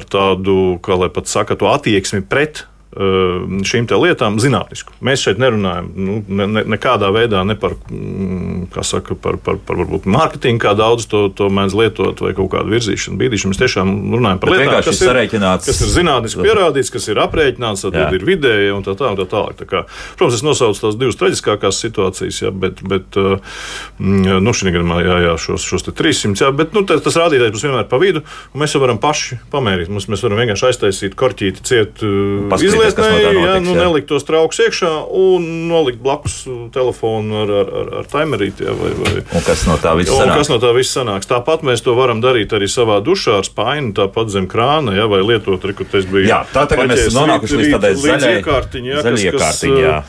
ar 0.00 0.08
tādu, 0.08 0.56
kā 0.82 0.96
lai 1.02 1.12
pat 1.12 1.28
saka, 1.28 1.58
to 1.60 1.68
attieksmi 1.68 2.24
pret 2.24 2.64
šīm 2.88 3.84
lietām 4.00 4.38
zinātnisku. 4.40 4.94
Mēs 5.04 5.20
šeit 5.26 5.40
nerunājam 5.40 5.90
nu, 5.92 6.14
ne, 6.24 6.46
ne, 6.48 6.62
nekādā 6.72 7.10
veidā 7.12 7.42
ne 7.44 7.54
par, 7.58 7.74
mm, 7.92 8.70
saka, 8.80 9.14
par, 9.14 9.36
par, 9.36 9.58
par 9.60 9.82
mārketingu, 10.08 10.60
kā 10.62 10.72
daudz 10.78 11.04
to, 11.10 11.26
to 11.28 11.50
mēdz 11.52 11.76
lietot, 11.76 12.22
vai 12.24 12.32
kaut 12.36 12.48
kādu 12.54 12.72
virzīšanu, 12.72 13.18
bīdīšanu. 13.20 13.52
Mēs 13.52 13.60
tiešām 13.60 13.92
runājam 14.16 14.40
par 14.40 14.54
lietām, 14.54 14.78
kas 14.86 15.02
ir, 15.04 15.20
kas 15.68 15.82
ir 15.84 15.92
zinātniski 15.92 16.46
pierādīts, 16.46 16.92
kas 16.94 17.10
ir 17.12 17.20
aprēķināts, 17.26 17.84
tad 17.84 18.16
ir 18.16 18.24
vidēji 18.24 18.72
un 18.72 18.86
tā 18.86 18.96
tālāk. 18.96 19.18
Tā, 19.18 19.26
tā, 19.28 19.44
tā 19.60 19.68
kā, 19.68 19.84
protams, 20.16 20.38
es 20.38 20.46
nosaucu 20.46 20.84
tās 20.86 20.98
divas 20.98 21.18
traģiskākās 21.20 21.82
situācijas, 21.84 22.40
jā, 22.46 22.54
bet, 22.54 22.80
bet 22.88 23.18
mm, 23.18 24.40
nu, 24.44 24.56
šī 24.56 24.72
gadījumā 24.72 25.02
jā, 25.04 25.20
jā, 25.26 25.36
šos, 25.44 25.66
šos 25.66 25.88
300, 25.90 26.40
jā, 26.40 26.50
bet 26.56 26.72
nu, 26.76 26.86
tas, 26.88 27.02
tas 27.04 27.20
rādītājs 27.20 27.52
mums 27.52 27.66
vienmēr 27.68 27.88
pa 27.90 28.00
vidu, 28.00 28.24
un 28.54 28.64
mēs 28.64 28.76
jau 28.76 28.82
varam 28.84 29.00
paši 29.02 29.40
pamērīt. 29.52 29.92
Mums, 29.92 30.08
mēs 30.12 30.24
varam 30.24 30.40
vienkārši 30.40 30.68
aiztaisīt 30.70 31.18
korķīti 31.18 31.66
ciet. 31.66 32.04
Paskatīt 32.52 32.77
izlietnēji, 32.78 33.32
no 33.34 33.44
ja, 33.44 33.56
nu, 33.64 33.74
nelikt 33.78 34.08
tos 34.10 34.26
traukus 34.28 34.60
iekšā 34.64 34.92
un 35.18 35.46
nolikt 35.70 36.00
blakus 36.04 36.40
telefonu 36.74 37.42
ar, 37.42 37.52
ar, 37.62 37.72
ar, 37.82 37.90
ar 38.00 38.08
timerīti. 38.12 38.66
Ja, 38.68 38.76
vai, 38.78 38.92
vai. 38.98 39.14
Un 39.24 39.44
kas 39.46 39.64
no 39.68 39.78
tā 39.82 39.94
viss 39.98 40.12
sanāks? 40.12 40.42
Kas 40.42 40.52
no 40.52 40.60
tā 40.62 40.72
viss 40.76 40.94
sanāks? 40.96 41.30
Tāpat 41.30 41.66
mēs 41.66 41.84
to 41.86 41.96
varam 41.98 42.22
darīt 42.24 42.54
arī 42.56 42.70
savā 42.70 43.00
dušā 43.04 43.38
ar 43.42 43.48
spaini, 43.48 43.92
tāpat 43.98 44.32
zem 44.34 44.48
krāna, 44.50 44.96
ja, 44.98 45.08
vai 45.10 45.20
lietot, 45.24 45.68
kur 45.78 45.90
tas 45.90 46.08
bija. 46.08 46.28
Jā, 46.30 46.40
tā 46.54 46.66
tagad 46.70 46.92
mēs 46.92 47.06
esam 47.06 47.24
nonākuši 47.24 47.62
līdz 47.62 47.76
tādai 47.76 47.94
zaļai 47.98 48.34
iekārtiņai, 48.40 50.00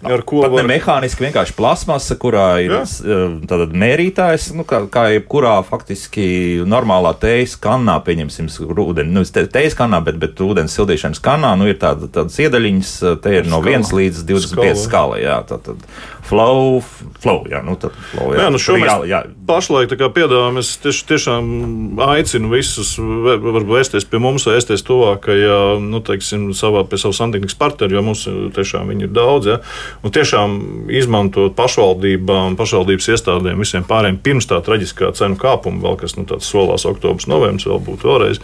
ja. 0.00 0.14
Ar 0.14 0.22
ko 0.26 0.42
var... 0.44 0.66
mehāniski 0.68 1.26
vienkārši 1.26 1.54
plasmasa, 1.58 2.16
kurā 2.20 2.46
ir 2.64 2.74
uh, 2.76 3.66
mērītājs, 3.68 4.50
nu, 4.56 4.64
kā, 4.68 4.82
kā 4.92 5.06
jebkurā 5.14 5.58
faktiski 5.68 6.24
normālā 6.68 7.12
teijas 7.20 7.56
kanā, 7.60 7.98
pieņemsim, 8.06 8.48
ūdeni, 8.70 9.12
nu, 9.14 9.24
teijas 9.26 9.76
kanā, 9.78 10.02
bet, 10.06 10.20
bet 10.22 10.40
ūdens 10.44 10.76
sildīšanas 10.78 11.22
kanā, 11.24 11.52
nu, 11.60 11.68
ir 11.70 11.80
tāda, 11.82 12.08
tādas 12.12 12.38
iedaļiņas, 12.40 12.94
te 13.24 13.36
ir 13.40 13.50
no 13.50 13.62
1 13.64 13.92
līdz 14.00 14.24
25 14.28 14.84
skala, 14.86 15.20
jā, 15.20 15.40
tā 15.48 15.60
tad 15.68 15.84
flow, 16.26 16.80
flow, 17.22 17.44
jā, 17.50 17.60
nu, 17.66 17.76
tad 17.80 17.94
flow, 18.12 18.32
jā. 18.34 18.44
jā, 18.44 18.48
nu, 18.52 18.60
jā, 18.80 18.96
jā. 19.08 19.20
pašlaik 19.48 19.92
piedāvājam, 19.98 20.60
es 20.60 20.72
tieš, 20.82 21.02
tiešām 21.08 22.00
aicinu 22.06 22.50
visus, 22.52 22.94
varbūt 23.00 23.68
vēsties 23.68 24.06
pie 24.10 24.20
mums, 24.22 24.46
vēsties 24.48 24.84
tuvākajā, 24.86 25.60
nu, 25.82 26.02
teiksim, 26.04 26.50
savā, 26.56 26.84
pie 26.88 27.00
savu 27.00 27.16
santehnikas 27.16 27.56
partneri, 27.60 27.96
jo 27.96 28.04
mums 28.06 28.26
tiešām 28.56 28.90
viņi 28.92 29.08
ir 29.08 29.14
daudz, 29.16 29.50
jā. 29.50 29.58
Un 30.04 30.14
tiešām 30.14 30.58
izmantot 31.00 31.56
pašvaldībām, 31.58 32.58
pašvaldības 32.60 33.10
iestādēm, 33.14 33.62
visiem 33.64 33.86
pārējiem 33.88 34.20
pirms 34.24 34.50
tā 34.50 34.60
traģiskā 34.64 35.12
cenu 35.18 35.38
kāpuma, 35.40 35.82
vēl 35.86 35.98
kas 36.04 36.16
nu, 36.18 36.26
tāds 36.30 36.48
solās 36.50 36.86
oktobris, 36.88 37.28
novembris, 37.30 37.68
vēl 37.70 37.82
būtu 37.86 38.10
vēlreiz. 38.10 38.42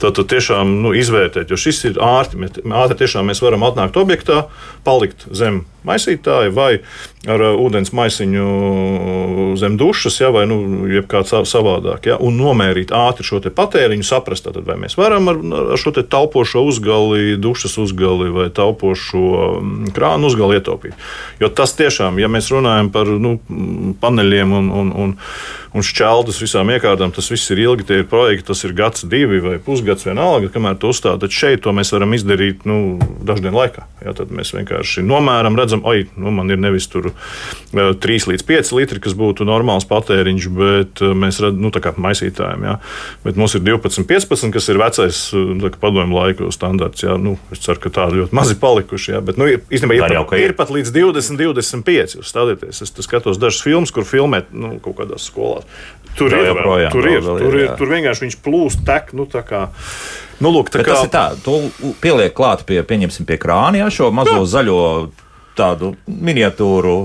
Tad, 0.00 0.16
tad 0.18 0.30
tiešām 0.32 0.78
nu, 0.84 0.94
izvērtēt, 0.98 1.52
jo 1.52 1.60
šis 1.60 1.84
ir 1.90 2.00
ātri. 2.02 2.50
Ātri 2.72 3.02
tiešām 3.04 3.30
mēs 3.30 3.42
varam 3.44 3.66
atnākt 3.68 3.98
objektā, 4.00 4.46
palikt 4.86 5.28
zem 5.30 5.62
maisītāja 5.88 6.52
vai 6.54 6.72
ar 7.30 7.42
uh, 7.42 7.58
ūdens 7.62 7.92
maisiņu 7.94 8.46
zem 9.60 9.76
dušas, 9.78 10.18
ja, 10.20 10.30
vai 10.34 10.44
nu, 10.50 10.58
kādā 11.10 11.42
savādāk, 11.48 12.08
ja, 12.10 12.18
un 12.22 12.38
nomērīt 12.40 12.92
ātri 12.96 13.26
šo 13.26 13.40
patēriņu, 13.42 14.06
saprast, 14.06 14.46
tad, 14.48 14.60
vai 14.66 14.78
mēs 14.80 14.96
varam 14.98 15.30
ar, 15.32 15.40
ar 15.74 15.80
šo 15.80 15.94
taupošo 16.00 16.64
uzgali, 16.66 17.36
dušas 17.40 17.78
uzgali 17.82 18.30
vai 18.34 18.48
taupošo 18.54 19.24
mm, 19.60 19.92
krānu 19.96 20.30
uzgali 20.30 20.58
ietaupīt. 20.58 20.96
Jo 21.42 21.50
tas 21.52 21.76
tiešām, 21.78 22.20
ja 22.22 22.30
mēs 22.32 22.50
runājam 22.54 22.92
par 22.94 23.10
nu, 23.22 23.36
paneļiem 24.02 24.56
un, 24.58 24.70
un, 24.82 24.94
un, 25.04 25.16
un 25.72 25.84
šķeldus 25.86 26.40
visām 26.42 26.70
iekārtām, 26.74 27.12
tas 27.14 27.30
viss 27.32 27.50
ir 27.52 27.62
ilgi, 27.64 27.86
tie 27.88 28.00
ir 28.02 28.08
projekti, 28.08 28.46
tas 28.50 28.62
ir 28.66 28.74
gads, 28.76 29.06
divi 29.08 29.40
vai 29.44 29.56
pusgads 29.62 30.04
vienalga, 30.06 30.50
kamēr 30.52 30.76
to 30.80 30.92
uzstāda. 30.92 31.24
Tad 31.24 31.34
šeit 31.34 31.62
to 31.64 31.72
mēs 31.76 31.92
varam 31.94 32.12
izdarīt 32.16 32.66
nu, 32.68 32.98
daždienu 33.24 33.56
laikā. 33.56 33.86
Ja, 34.04 34.12
tad 34.18 34.32
mēs 34.34 34.52
vienkārši 34.56 35.04
nomēram, 35.06 35.56
redzam, 35.58 35.84
oi, 35.88 36.06
nu, 36.20 36.32
man 36.34 36.50
ir 36.52 36.60
nevis 36.60 36.88
tur 36.92 37.12
3 37.72 37.96
eh, 38.02 38.28
līdz 38.32 38.46
5 38.48 38.72
litri, 38.76 39.00
kas 39.02 39.16
būtu 39.18 39.46
normāls 39.48 39.86
patēriņš, 39.88 40.48
bet 40.58 41.04
eh, 41.04 41.14
mēs 41.16 41.40
redzam, 41.42 41.62
nu, 41.64 41.72
tā 41.74 41.82
kā 41.84 41.94
maisītājiem, 41.96 42.66
jā. 42.68 42.76
bet 43.24 43.40
mums 43.40 43.56
ir 43.56 43.64
12, 43.64 44.04
15, 44.08 44.52
kas 44.52 44.68
ir 44.68 44.80
vecais 44.82 45.22
eh, 45.38 45.78
padomju 45.82 46.18
laiku 46.18 46.50
standarts. 46.54 47.06
Jā. 47.06 47.16
Nu, 47.22 47.36
es 47.54 47.62
ceru, 47.64 47.80
ka 47.82 47.94
tādi 47.94 48.20
ļoti 48.20 48.36
mazi 48.36 48.58
palikuši, 48.60 49.14
jā. 49.14 49.22
bet 49.24 49.40
nu, 49.40 49.48
īstenībā 49.48 50.10
ir, 50.10 50.18
pat, 50.20 50.38
ir 50.40 50.56
pat 50.58 50.74
līdz 50.74 50.92
20, 50.98 51.40
25. 51.40 52.18
Jūs 52.18 52.34
stādieties, 52.34 52.82
es 52.84 52.94
skatos 53.06 53.40
dažas 53.40 53.62
filmas, 53.64 53.94
kur 53.94 54.06
filmēt 54.08 54.52
nu, 54.52 54.74
kaut 54.82 54.98
kādās 55.00 55.30
skolās. 55.30 55.61
Tur 56.12 56.34
ir, 56.34 56.44
joprojām, 56.50 56.90
tur, 56.92 57.06
ir, 57.08 57.22
tur, 57.24 57.54
ir, 57.56 57.70
tur 57.78 57.88
vienkārši 57.88 58.26
viņš 58.26 58.36
plūst, 58.44 58.84
tek. 58.88 59.14
Nu, 59.16 59.28
Nu, 60.42 60.50
lūk, 60.50 60.72
kā... 60.74 60.82
Tas 60.82 61.04
ir 61.06 61.10
tā, 61.12 61.24
tu 61.38 61.54
pieliek 62.02 62.32
klāt 62.34 62.64
pie, 62.66 62.80
pieņemsim, 62.82 63.26
pie 63.28 63.36
krāna, 63.38 63.78
jā, 63.78 63.90
šo 63.94 64.08
mazo 64.10 64.40
jā. 64.40 64.46
zaļo 64.56 64.78
tādu 65.54 65.92
miniatūru 66.08 66.96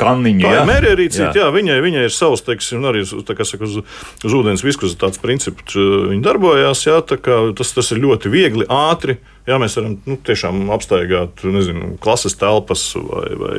kanniņu. 0.00 0.42
Tā 0.42 0.54
ir 0.56 0.66
mērierīcība, 0.66 1.28
jā. 1.28 1.44
jā, 1.44 1.50
viņai, 1.54 1.76
viņai 1.84 2.06
ir 2.08 2.14
savs, 2.14 2.42
teiksim, 2.46 2.82
arī 2.88 3.04
saka, 3.06 3.44
uz, 3.68 3.78
uz 4.24 4.34
ūdens 4.34 4.64
viskuzi 4.66 4.98
tāds 4.98 5.20
princips, 5.22 5.76
viņa 5.76 6.24
darbojās, 6.24 6.82
jā, 6.88 6.98
tā 7.06 7.20
kā 7.22 7.38
tas, 7.58 7.70
tas 7.76 7.92
ir 7.94 8.02
ļoti 8.02 8.32
viegli, 8.32 8.66
ātri 8.66 9.20
Jā, 9.42 9.56
mēs 9.58 9.74
varam 9.74 9.96
nu, 10.06 10.16
tiešām 10.22 10.68
apstaigāt 10.70 11.42
nezinu, 11.42 11.96
klases 12.02 12.36
telpas, 12.38 12.84
vai, 12.94 13.26
vai, 13.40 13.56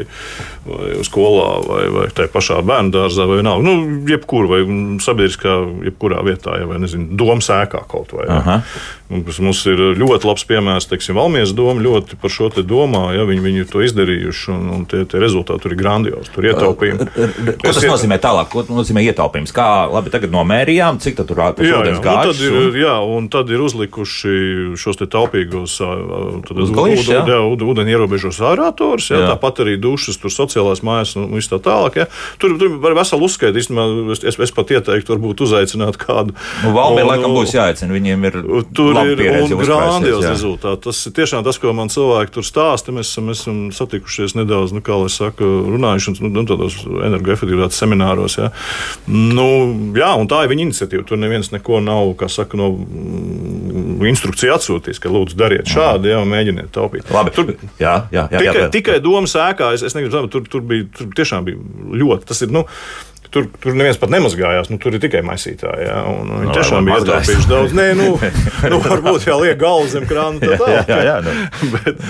vai 0.63 0.91
skolā, 1.03 1.49
vai, 1.67 1.81
vai 1.91 2.05
tajā 2.15 2.31
pašā 2.31 2.61
bērnu 2.63 2.93
dārzā, 2.95 3.27
vai 3.27 3.41
vienalga. 3.41 3.65
Nu, 3.67 3.99
jebkur, 4.07 4.47
vai 4.47 4.61
sabiedriskā, 5.03 5.57
jebkurā 5.89 6.23
vietā, 6.23 6.55
ja, 6.61 6.69
vai 6.69 6.79
nezinu, 6.83 7.11
domu 7.19 7.43
sēkā 7.43 7.83
kaut 7.91 8.15
vai. 8.15 8.29
Ja. 8.31 8.61
Mums 9.13 9.59
ir 9.69 9.81
ļoti 9.99 10.25
labs 10.25 10.45
piemērs, 10.49 10.87
teiksim, 10.89 11.17
Valmijas 11.19 11.51
doma 11.53 11.83
ļoti 11.83 12.17
par 12.21 12.31
šo 12.33 12.47
domā. 12.63 13.03
Ja, 13.13 13.27
viņi, 13.27 13.43
viņi 13.43 13.65
to 13.69 13.83
izdarījuši, 13.85 14.47
un, 14.55 14.63
un 14.73 14.85
tie, 14.89 15.03
tie 15.09 15.19
rezultāti 15.21 15.65
tur 15.65 15.75
ir 15.75 15.79
grandiozi. 15.79 16.31
Tur 16.33 16.47
ietaupījumi. 16.49 17.09
Ko 17.61 17.73
tas 17.75 17.83
nozīmē 17.85 18.17
tālāk? 18.23 18.49
Ko 18.53 18.63
nozīmē 18.71 19.03
ietaupījums? 19.11 19.53
Kā 19.53 19.67
labi 19.91 20.13
tagad 20.13 20.33
nomērījām, 20.33 21.01
cik 21.03 21.21
tur 21.27 21.43
ātri 21.45 21.69
jā, 21.69 21.83
jā, 21.85 21.99
gāžas, 22.03 22.39
tad 22.39 22.47
ir, 22.47 22.57
un... 22.57 22.79
jā, 22.79 22.95
un 23.17 23.29
tad 23.33 23.53
ir 23.53 23.61
uzlikuši 23.67 24.33
šos 24.79 25.01
te 25.03 25.09
taupīgos 25.11 25.72
ūdeni, 25.81 26.99
jā. 27.01 27.23
Jā, 27.33 27.39
ūdeni 27.41 27.95
ierobežos 27.95 28.39
ārātors, 28.43 29.09
jā, 29.11 29.21
jā. 29.23 29.31
tāpat 29.33 29.63
arī 29.65 29.77
dušas, 29.81 30.19
tur 30.21 30.33
sociālās 30.33 30.83
mājas 30.85 31.15
un 31.19 31.29
viss 31.33 31.51
tā 31.51 31.59
tālāk. 31.63 32.01
Jā. 32.03 32.07
Tur, 32.41 32.57
tur 32.61 32.77
var 32.83 32.97
veselu 32.97 33.27
uzskaitu, 33.27 33.61
es, 33.61 33.69
es, 34.27 34.39
es 34.47 34.53
pat 34.55 34.73
ieteiktu, 34.75 35.15
varbūt 35.15 35.43
uzaicināt 35.45 35.97
kādu. 36.01 36.35
Nu, 36.63 36.73
Valmija 36.75 37.07
laikam 37.09 37.35
būs 37.35 37.55
jāaicina, 37.55 37.93
viņiem 37.95 38.29
ir. 38.29 38.39
Tur 38.75 38.97
ir 39.03 39.23
grandiozi 39.63 40.29
rezultāti. 40.29 40.83
Tas 40.87 41.01
ir 41.07 41.15
tiešām 41.17 41.45
tas, 41.45 41.59
ko 41.61 41.73
man 41.75 41.91
cilvēki 41.93 42.35
tur 42.35 42.47
stāsta. 42.47 42.93
Mēs 42.95 43.11
esam, 43.11 43.29
mēs 43.29 43.43
esam 43.43 43.59
satikušies 43.75 44.35
nedaudz, 44.37 44.73
nu, 44.75 44.83
kā 44.85 44.97
lai 44.99 45.11
saka, 45.13 45.45
runājuši 45.45 46.15
nu, 46.21 46.31
nu, 46.39 46.45
tādos 46.49 46.79
energoefektivitātes 46.83 47.79
semināros. 47.79 48.37
Ja. 48.39 48.51
Nu, 49.07 49.47
jā, 49.97 50.13
un 50.19 50.29
tā 50.31 50.43
ir 50.43 50.53
viņa 50.53 50.67
iniciatīva. 50.67 51.05
Tur 51.07 51.21
neviens 51.21 51.51
neko 51.53 51.81
nav, 51.83 52.13
kā 52.19 52.29
saka, 52.31 52.59
no 52.59 52.71
mm, 52.75 54.03
instrukciju 54.13 54.55
atsūtījis, 54.57 55.01
ka 55.03 55.11
lūdzu 55.13 55.39
dariet 55.39 55.62
šādi, 55.69 56.11
ja, 56.13 56.19
un 56.23 56.31
mēģiniet 56.33 56.73
taupīt. 56.75 57.09
Labi, 57.13 57.33
tur 57.35 57.53
jā, 57.53 57.95
jā, 58.11 58.27
jā, 58.27 58.27
tikai, 58.27 58.45
jā, 58.45 58.59
jā. 58.59 58.69
tikai 58.73 58.99
domas 59.03 59.35
ēkā, 59.39 59.73
es, 59.77 59.85
es 59.87 59.97
negribu, 59.97 60.27
tur, 60.33 60.45
tur 60.49 60.67
bija, 60.67 60.89
tur 60.97 61.09
tiešām 61.15 61.47
bija 61.47 61.97
ļoti, 62.03 62.29
tas 62.29 62.43
ir, 62.45 62.53
nu, 62.53 62.65
tur, 63.33 63.47
tur 63.61 63.75
neviens 63.77 63.97
pat 63.99 64.11
nemazgājās. 64.13 64.69
Nu, 64.71 64.77
tur 64.81 64.95
ir 64.95 65.01
tikai 65.03 65.23
maisītāji. 65.25 65.87
Ja, 65.87 66.01
un 66.09 66.29
viņi 66.29 66.49
no, 66.49 66.55
tiešām 66.55 66.87
bija 66.87 66.99
ietaupījuši 67.01 67.49
daudz. 67.49 67.75
Nē, 67.77 67.87
nu, 67.97 68.09
nu, 68.71 68.79
varbūt 68.83 69.27
jau 69.27 69.39
liek 69.41 69.57
galvu 69.61 69.89
zem 69.91 70.05
krāna. 70.09 70.41
Tā, 70.41 70.57
tā. 70.61 70.69
jā, 70.73 70.83
jā, 70.89 70.99
jā, 71.09 71.15
nu. 71.25 71.33
bet, 71.75 72.03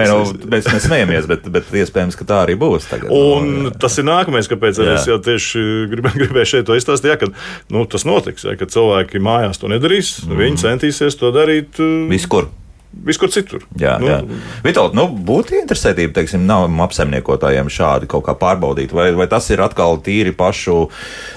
Nē, 0.00 0.06
nu, 0.10 0.20
mēs, 0.54 0.70
mēs 0.70 0.86
smejamies, 0.86 1.28
bet, 1.30 1.48
bet 1.52 1.74
iespējams, 1.82 2.18
ka 2.18 2.28
tā 2.28 2.42
arī 2.46 2.56
būs. 2.60 2.88
Tagad, 2.90 3.12
un 3.12 3.50
no, 3.66 3.74
tas 3.82 3.98
ir 4.00 4.08
nākamais, 4.08 4.48
kāpēc 4.50 4.80
jā. 4.80 4.94
es 4.96 5.10
jau 5.10 5.18
tieši 5.24 5.66
gribēju, 5.92 6.20
gribēju 6.24 6.52
šeit 6.54 6.70
to 6.70 6.78
izstāstīt. 6.78 7.12
Ja, 7.12 7.18
kad 7.20 7.34
nu, 7.74 7.84
tas 7.90 8.06
notiks, 8.08 8.46
ja, 8.48 8.56
kad 8.60 8.72
cilvēki 8.72 9.22
mājās 9.22 9.60
to 9.60 9.70
nedarīs, 9.72 10.16
mm. 10.24 10.40
viņi 10.40 10.64
centīsies 10.64 11.20
to 11.20 11.34
darīt 11.34 11.82
uh, 11.82 12.08
viskur 12.10 12.48
viskur 12.90 13.30
citur. 13.30 13.64
Jā, 13.78 13.94
nu, 14.02 14.08
jā. 14.10 14.18
Vitāli, 14.64 14.96
nu, 14.98 15.06
būtu 15.26 15.54
interesētība, 15.60 16.12
teiksim, 16.18 16.42
nav 16.48 16.66
apsaimniekotājiem 16.86 17.70
šādi 17.70 18.08
kaut 18.10 18.24
kā 18.26 18.34
pārbaudīt, 18.38 18.92
vai, 18.96 19.10
vai 19.16 19.28
tas 19.30 19.46
ir 19.54 19.62
atkal 19.62 20.00
tīri 20.04 20.32
pašu 20.36 20.88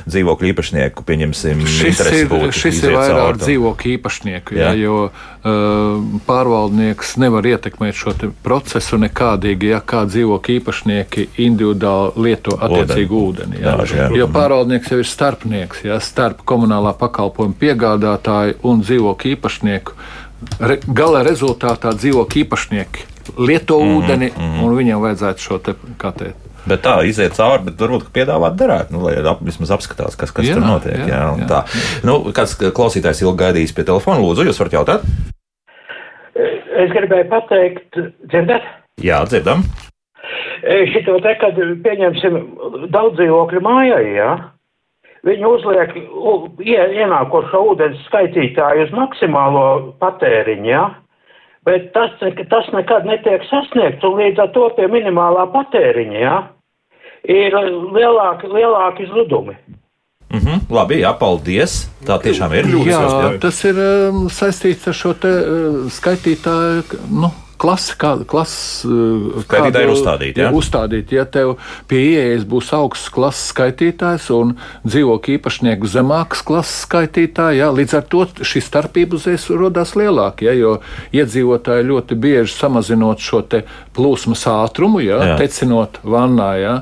dzīvokļu 0.10 0.50
īpašnieku, 0.50 1.06
pieņemsim, 1.08 1.62
šis 1.70 2.02
ir, 2.10 2.26
būtu, 2.32 2.50
šis 2.58 2.82
ir 2.84 2.98
vairāk 2.98 3.40
dzīvokļu 3.44 3.94
īpašnieku, 3.98 4.58
jā. 4.58 4.72
Jā, 4.74 4.80
jo 4.82 4.98
uh, 5.08 6.18
pārvaldnieks 6.28 7.16
nevar 7.22 7.48
ietekmēt 7.54 8.00
šo 8.02 8.16
procesu 8.44 9.00
nekādīgi, 9.04 9.72
ja 9.76 9.84
kā 9.86 10.04
dzīvokļu 10.10 10.58
īpašnieki 10.58 11.28
individuāli 11.46 12.28
lieto 12.28 12.58
attiecīgu 12.58 13.22
ūdeni. 13.30 13.62
Jā. 13.62 13.78
Jā, 13.78 13.88
jā. 14.02 14.10
Jo 14.24 14.30
pārvaldnieks 14.34 14.92
jau 14.94 15.00
ir 15.04 15.10
starpnieks, 15.10 15.86
jā, 15.86 16.02
starp 16.04 16.42
komunālā 16.50 16.96
pakalpojuma 16.98 17.58
piegādātāju 17.62 18.60
un 18.68 18.84
dzīvokļu 18.84 19.38
īpašnieku 19.38 19.98
re, 20.60 20.80
gala 20.88 21.24
rezultātā 21.26 21.94
dzīvokļu 21.98 22.46
īpašnieki 22.46 23.10
lieto 23.38 23.80
mm 23.80 23.98
ūdeni, 23.98 24.32
mm 24.32 24.42
-hmm. 24.42 24.64
un 24.64 24.76
viņiem 24.78 25.04
vajadzētu 25.04 25.40
šo 25.40 25.58
te 25.58 25.76
katēt. 25.98 26.36
Bet 26.68 26.84
tā 26.86 27.04
iziet 27.04 27.36
cauri, 27.36 27.64
bet 27.68 27.80
varbūt 27.80 28.12
piedāvāt 28.16 28.56
darētu, 28.56 28.96
nu, 28.96 29.04
lai 29.04 29.18
ap, 29.20 29.42
vismaz 29.44 29.72
apskatās, 29.72 30.16
kas, 30.16 30.32
kas 30.32 30.48
jā, 30.48 30.56
tur 30.56 30.64
notiek. 30.64 30.96
Jā, 30.96 31.08
jā, 31.08 31.24
jā. 31.40 31.48
Tā. 31.48 31.64
Nu, 32.08 32.32
kāds 32.32 32.56
klausītājs 32.56 33.22
ilgi 33.22 33.44
gaidījis 33.44 33.76
pie 33.76 33.84
telefona, 33.84 34.24
lūdzu, 34.24 34.46
jūs 34.48 34.60
varat 34.60 34.74
jautāt? 34.74 35.02
Es 36.84 36.90
gribēju 36.96 37.28
pateikt, 37.30 38.00
dzirdat? 38.32 38.64
Jā, 39.04 39.26
dzirdam. 39.28 39.64
Šito 40.64 41.20
te, 41.20 41.36
kad 41.36 41.60
pieņemsim 41.84 42.40
daudz 42.96 43.20
dzīvokļu 43.20 43.62
mājai, 43.62 44.04
jā. 44.16 44.32
Ja? 44.32 44.53
Viņi 45.24 45.46
uzliek 45.48 45.94
ienākošo 46.60 47.62
ūdens 47.72 48.02
skaitītāju 48.10 48.88
uz 48.88 48.96
maksimālo 48.96 49.68
patēriņu, 50.04 50.68
ja? 50.68 50.84
bet 51.64 51.94
tas, 51.96 52.12
tas 52.52 52.68
nekad 52.76 53.08
netiek 53.08 53.46
sasniegts, 53.48 54.04
un 54.04 54.18
līdz 54.20 54.44
ar 54.44 54.52
to 54.56 54.66
pie 54.76 54.90
minimālā 54.92 55.46
patēriņa 55.54 56.20
ja? 56.20 56.42
ir 57.24 57.56
lielāki, 57.96 58.52
lielāki 58.52 59.08
zudumi. 59.14 59.56
Mm 60.34 60.40
-hmm, 60.40 60.60
labi, 60.70 61.00
jā, 61.06 61.14
paldies. 61.14 61.74
Tā 62.08 62.18
tiešām 62.20 62.54
ir. 62.58 62.66
Jā, 62.90 63.00
jā. 63.06 63.40
tas 63.40 63.64
ir 63.64 63.78
um, 63.78 64.28
saistīts 64.30 64.88
ar 64.88 64.96
šo 64.98 65.14
te, 65.14 65.30
uh, 65.30 65.76
skaitītāju. 65.94 66.84
Nu, 67.14 67.30
klasi, 67.62 67.96
kā, 68.00 68.14
klases 68.30 68.84
uh, 68.88 69.42
skaitītāji 69.46 69.88
ir 69.88 69.94
uzstādīti. 69.94 70.44
Ja? 70.44 70.52
Uzstādīt, 70.56 71.14
ja 71.16 71.26
tev 71.30 71.56
pie 71.90 72.02
ieejas 72.14 72.46
būs 72.50 72.72
augsts 72.76 73.12
klases 73.14 73.52
skaitītājs 73.54 74.30
un 74.36 74.56
dzīvokļu 74.88 75.38
īpašnieku 75.38 75.90
zemāks 75.90 76.44
klases 76.46 76.84
skaitītāji, 76.88 77.62
ja? 77.62 77.72
līdz 77.76 77.98
ar 78.00 78.08
to 78.12 78.26
šī 78.42 78.64
starpība 78.64 79.20
uzreiz 79.20 79.48
rodas 79.54 79.96
lielāka, 80.00 80.48
ja? 80.50 80.56
jo 80.58 80.78
iedzīvotāji 81.16 81.90
ļoti 81.92 82.20
bieži 82.20 82.58
samazinot 82.58 83.24
šo 83.24 83.44
plūsmas 83.94 84.48
ātrumu, 84.50 85.04
ja? 85.04 85.22
Jā. 85.34 85.38
tecinot 85.42 86.02
vannā, 86.08 86.52
ja? 86.62 86.76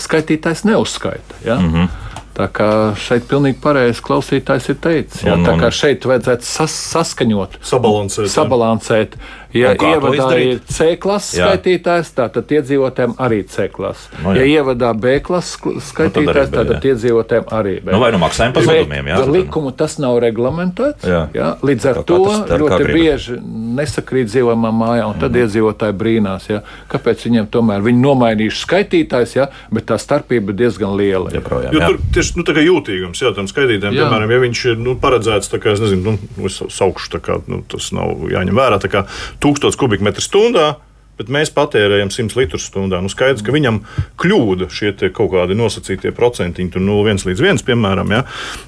skaitītājs 0.00 0.66
neuzskaita. 0.68 1.42
Ja? 1.44 1.60
Mm 1.60 1.72
-hmm. 1.72 2.06
Tā 2.36 2.50
kā 2.52 2.68
šeit 3.00 3.24
pilnīgi 3.30 3.56
pareizi 3.64 4.02
klausītājs 4.04 4.68
ir 4.68 4.76
teicis. 4.84 5.22
Jā, 5.24 5.32
un, 5.32 5.40
un, 5.40 5.46
tā 5.48 5.54
kā 5.56 5.70
šeit 5.72 6.04
vajadzētu 6.04 6.44
sas, 6.44 6.74
saskaņot, 6.92 7.56
sabalansēt. 7.64 8.28
sabalansēt 8.34 9.16
ja 9.60 9.72
ievadā 9.74 10.28
ir 10.40 10.60
C 10.70 10.92
klases 11.00 11.38
jā. 11.40 11.50
skaitītājs, 11.50 12.12
tātad 12.16 12.56
iedzīvotājiem 12.58 13.16
arī 13.22 13.42
C 13.50 13.68
klases. 13.72 14.08
No, 14.22 14.34
jā. 14.36 14.44
ja 14.44 14.60
ievadā 14.60 14.92
B 14.96 15.18
klases 15.24 15.56
skaitītājs, 15.90 16.50
nu, 16.50 16.56
tad 16.56 16.66
tātad 16.76 16.88
iedzīvotājiem 16.92 17.48
arī 17.58 17.76
B. 17.80 17.94
Nu, 17.94 18.00
vai 18.02 18.12
nu 18.14 18.20
maksājam 18.22 18.54
par 18.56 18.66
zudumiem, 18.66 19.10
jā. 19.12 19.20
Likumu 19.30 19.72
tas 19.76 19.98
nav 20.02 20.18
reglamentēts. 20.24 21.06
Jā. 21.06 21.22
Jā, 21.36 21.50
līdz 21.66 21.88
ar 21.90 22.02
to 22.08 22.20
ļoti 22.62 22.88
bieži 22.90 23.38
nesakrīt 23.76 24.30
dzīvojamā 24.30 24.72
mājā, 24.74 25.06
un 25.10 25.18
tad 25.20 25.32
mm. 25.34 25.44
iedzīvotāji 25.44 25.96
brīnās, 26.00 26.48
jā, 26.50 26.60
kāpēc 26.92 27.26
viņiem 27.28 27.48
tomēr 27.52 27.84
viņi 27.84 28.02
nomainījuši 28.02 28.62
skaitītājs, 28.62 29.36
jā, 29.38 29.48
bet 29.74 29.88
tā 29.90 29.98
starpība 30.00 30.52
ir 30.52 30.60
diezgan 30.62 30.96
liela. 30.98 31.32
Jā, 31.34 31.42
projām, 31.44 31.74
jo 31.76 31.82
tur 31.82 32.00
tieši 32.16 32.40
nu, 32.40 32.46
jūtīgums, 32.66 33.22
jā, 33.22 33.32
tam 33.36 33.50
skaitītājiem, 33.50 33.98
piemēram, 34.00 34.32
ja 34.32 34.42
viņš 34.46 34.64
ir 34.72 34.80
nu, 34.82 34.96
paredzēts, 35.00 35.50
tā 35.52 35.60
kā 35.62 35.74
es 35.76 35.82
nezinu, 35.82 36.16
nu, 36.16 36.48
es 36.48 36.58
saukšu, 36.78 37.12
tā 37.16 37.22
kā 37.24 37.38
nu, 37.50 37.62
tas 37.68 37.90
nav 37.96 38.26
jāņem 38.32 38.56
vērā, 38.56 38.80
tā 38.82 38.90
kā 38.92 39.04
1000 39.46 39.80
kubikmetru 39.80 40.24
stundā. 40.24 40.74
Bet 41.16 41.30
mēs 41.32 41.48
patērējam 41.56 42.10
100 42.12 42.36
litrus 42.36 42.66
stundā. 42.68 42.98
Nu, 43.00 43.08
skaidrs, 43.08 43.40
ka 43.44 43.54
viņam 43.54 43.78
kļūda 44.20 44.68
šie 44.72 44.90
kaut 45.16 45.30
kādi 45.32 45.56
nosacītie 45.56 46.12
procentiņi, 46.16 46.72
tur 46.74 46.84
0,1 46.84 47.24
līdz 47.30 47.40
1, 47.40 47.62
piemēram, 47.64 48.12
ja, 48.12 48.20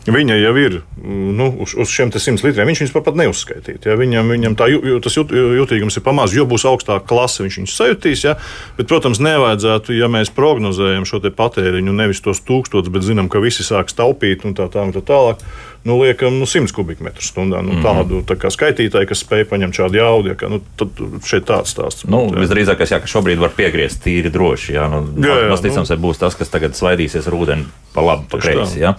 viņa 0.09 0.39
jau 0.41 0.55
ir 0.57 0.79
nu, 1.05 1.51
uz, 1.64 1.76
uz 1.76 1.93
šiem 1.93 2.09
100 2.14 2.47
litriem. 2.47 2.70
Viņš 2.70 2.83
viņus 2.87 2.95
pat 2.97 3.20
neuzskaitīt. 3.20 3.91
Ja, 3.91 3.99
viņam, 4.01 4.33
viņam 4.33 4.57
tā, 4.57 4.70
jū, 4.72 4.97
tas 5.05 5.18
jūt, 5.20 5.37
jūtīgums 5.61 6.01
ir 6.01 6.07
pamazs, 6.09 6.37
jo 6.39 6.49
būs 6.49 6.64
augstāka 6.70 7.05
klase, 7.11 7.45
viņš 7.45 7.61
viņus 7.61 7.79
sajutīs. 7.83 8.24
Ja, 8.24 8.39
bet, 8.81 8.89
protams, 8.89 9.20
nevajadzētu, 9.29 9.99
ja 10.01 10.09
mēs 10.09 10.33
prognozējam 10.33 11.05
šo 11.09 11.20
patēriņu, 11.29 11.93
nevis 12.01 12.24
tos 12.24 12.41
tūkstošus, 12.49 12.89
bet 12.95 13.05
zinām, 13.05 13.29
ka 13.29 13.45
visi 13.45 13.66
sāks 13.66 13.97
taupīt 13.99 14.49
un 14.49 14.57
tā, 14.57 14.70
tā, 14.72 14.89
un 14.89 14.97
tā 14.97 15.05
tālāk 15.05 15.45
nu, 15.85 15.99
liekam, 16.03 16.35
nu, 16.41 16.47
100 16.49 16.72
kubikmetru 16.74 17.24
stundā. 17.24 17.61
Nu, 17.64 17.76
mm. 17.79 17.85
Tādu 17.85 18.20
tā 18.26 18.39
kā 18.41 18.51
skaitītāju, 18.53 19.09
kas 19.11 19.22
spēj 19.24 19.47
paņemt 19.51 19.79
šādu 19.79 20.01
jaudu, 20.01 20.33
ja, 20.33 20.51
nu, 20.53 20.61
tad 20.81 21.03
šeit 21.26 21.47
tāds 21.49 21.74
stāsts. 21.74 22.07
Nu, 22.11 22.26
visdrīzākais, 22.35 22.95
jā, 22.95 23.01
ka 23.03 23.11
šobrīd 23.11 23.41
var 23.43 23.55
piegriezt 23.57 24.03
tīri 24.05 24.33
droši. 24.35 24.74
Jā, 24.76 24.89
nu, 24.93 25.05
jā, 25.22 25.43
jā, 25.45 25.53
tas, 25.53 25.64
ticams, 25.64 25.93
nu. 25.95 26.01
būs 26.09 26.22
tas, 26.22 26.37
kas 26.39 26.53
tagad 26.53 26.79
svaidīsies 26.79 27.29
ar 27.31 27.39
ūdeni 27.39 27.68
pa 27.95 28.05
labi, 28.05 28.26
pa 28.31 28.41
kreisi. 28.43 28.83
Ja. 28.83 28.93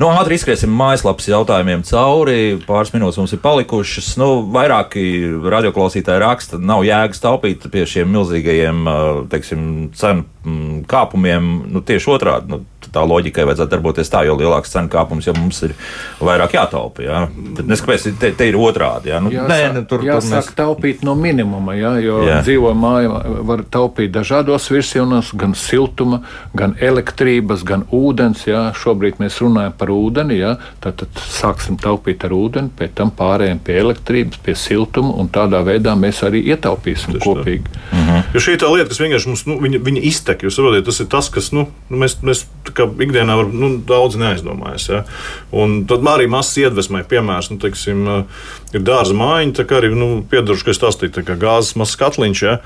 Nu, 0.00 0.08
ātri 0.14 0.38
izskriesim 0.38 0.72
mājaslapas 0.72 1.28
jautājumiem 1.28 1.82
cauri. 1.88 2.56
Pāris 2.66 2.92
minūtes 2.94 3.18
mums 3.20 3.34
ir 3.36 3.42
palikušas. 3.42 4.14
Nu, 4.20 4.30
vairāki 4.54 5.02
radioklausītāji 5.44 6.22
raksta, 6.22 6.60
nav 6.62 6.86
jēgas 6.86 7.22
taupīt 7.24 7.66
pie 7.72 7.84
šiem 7.90 8.12
milzīgajiem 8.14 8.86
teiksim, 9.32 9.66
cenu 9.98 10.84
kāpumiem. 10.88 11.50
Nu, 11.74 11.82
tieši 11.84 12.12
otrādi. 12.14 12.54
Nu, 12.54 12.62
tā 12.92 13.04
loģikai 13.06 13.46
vajadzētu 13.48 13.72
darboties 13.72 14.10
tā, 14.12 14.22
jo 14.28 14.36
lielāks 14.38 14.72
cenu 14.74 14.90
kāpums, 14.92 15.26
jo 15.28 15.34
mums 15.36 15.62
ir 15.66 15.74
vairāk 16.20 16.56
jātaupa. 16.56 17.04
Jā. 17.04 17.22
Bet 17.58 17.68
neskapēc, 17.70 18.08
te, 18.20 18.32
te 18.36 18.48
ir 18.50 18.58
otrādi. 18.60 19.12
Jā. 19.12 19.20
Nu, 19.22 19.32
jāsāk, 19.34 19.50
nē, 19.52 19.58
nu, 19.76 19.84
tur, 19.88 20.04
jāsāk 20.06 20.30
tur 20.30 20.36
mēs... 20.36 20.50
taupīt 20.58 21.04
no 21.06 21.16
minimuma, 21.18 21.76
jā, 21.78 21.94
jo 22.04 22.20
Jā. 22.26 22.40
dzīvo 22.46 22.72
mājā 22.76 23.20
var 23.48 23.64
taupīt 23.72 24.14
dažādos 24.14 24.68
virsienos, 24.72 25.32
gan 25.38 25.56
siltuma, 25.58 26.22
gan 26.56 26.76
elektrības, 26.80 27.64
gan 27.66 27.86
ūdens. 27.94 28.46
Jā. 28.48 28.66
Šobrīd 28.76 29.20
mēs 29.22 29.40
runājam 29.44 29.76
par 29.78 29.92
ūdeni, 29.94 30.40
jā. 30.40 30.56
tad, 30.84 30.98
tad 31.02 31.22
sāksim 31.32 31.78
taupīt 31.80 32.26
ar 32.26 32.34
ūdeni, 32.36 32.72
pēc 32.78 32.96
tam 33.00 33.12
pārējiem 33.16 33.62
pie 33.66 33.78
elektrības, 33.82 34.40
pie 34.44 34.56
siltuma, 34.58 35.14
un 35.20 35.30
tādā 35.32 35.62
veidā 35.66 35.96
mēs 35.98 36.22
arī 36.26 36.42
ietaupīsim 36.52 37.18
kopīgi. 37.22 37.76
Jo 38.34 38.42
šī 38.42 38.56
tā 38.60 38.70
lieta, 38.72 38.90
kas 38.90 39.00
vienkārši 39.02 39.30
mums 39.30 39.44
nu, 39.48 39.58
viņa, 39.62 39.80
viņa 39.86 40.02
iztek, 40.08 40.44
jūs 40.46 40.58
saprotat, 40.58 40.86
tas 40.88 41.00
ir 41.02 41.08
tas, 41.12 41.30
kas 41.32 41.50
nu, 41.54 41.66
nu, 41.90 42.00
mēs, 42.02 42.18
mēs 42.26 42.44
kā 42.76 42.88
ikdienā 43.06 43.38
var, 43.38 43.48
nu, 43.52 43.72
daudz 43.88 44.18
neaizdomājas. 44.20 44.88
Ja? 44.92 45.02
Un 45.56 45.82
tad 45.90 46.04
arī 46.12 46.28
mazs 46.30 46.56
iedvesmai 46.62 47.04
piemērs, 47.08 47.50
nu, 47.52 47.60
teiksim, 47.62 48.04
ir 48.74 48.86
dārza 48.86 49.16
mājiņa, 49.16 49.56
tā 49.60 49.66
kā 49.68 49.80
arī 49.80 49.94
nu, 49.96 50.10
piedaruši, 50.30 50.68
ka 50.68 50.74
es 50.74 50.80
stāstīju, 50.80 51.16
tā 51.18 51.26
kā 51.26 51.38
gāzes 51.40 51.76
mazs 51.80 51.98
katliņš. 52.00 52.44
Ja? 52.46 52.58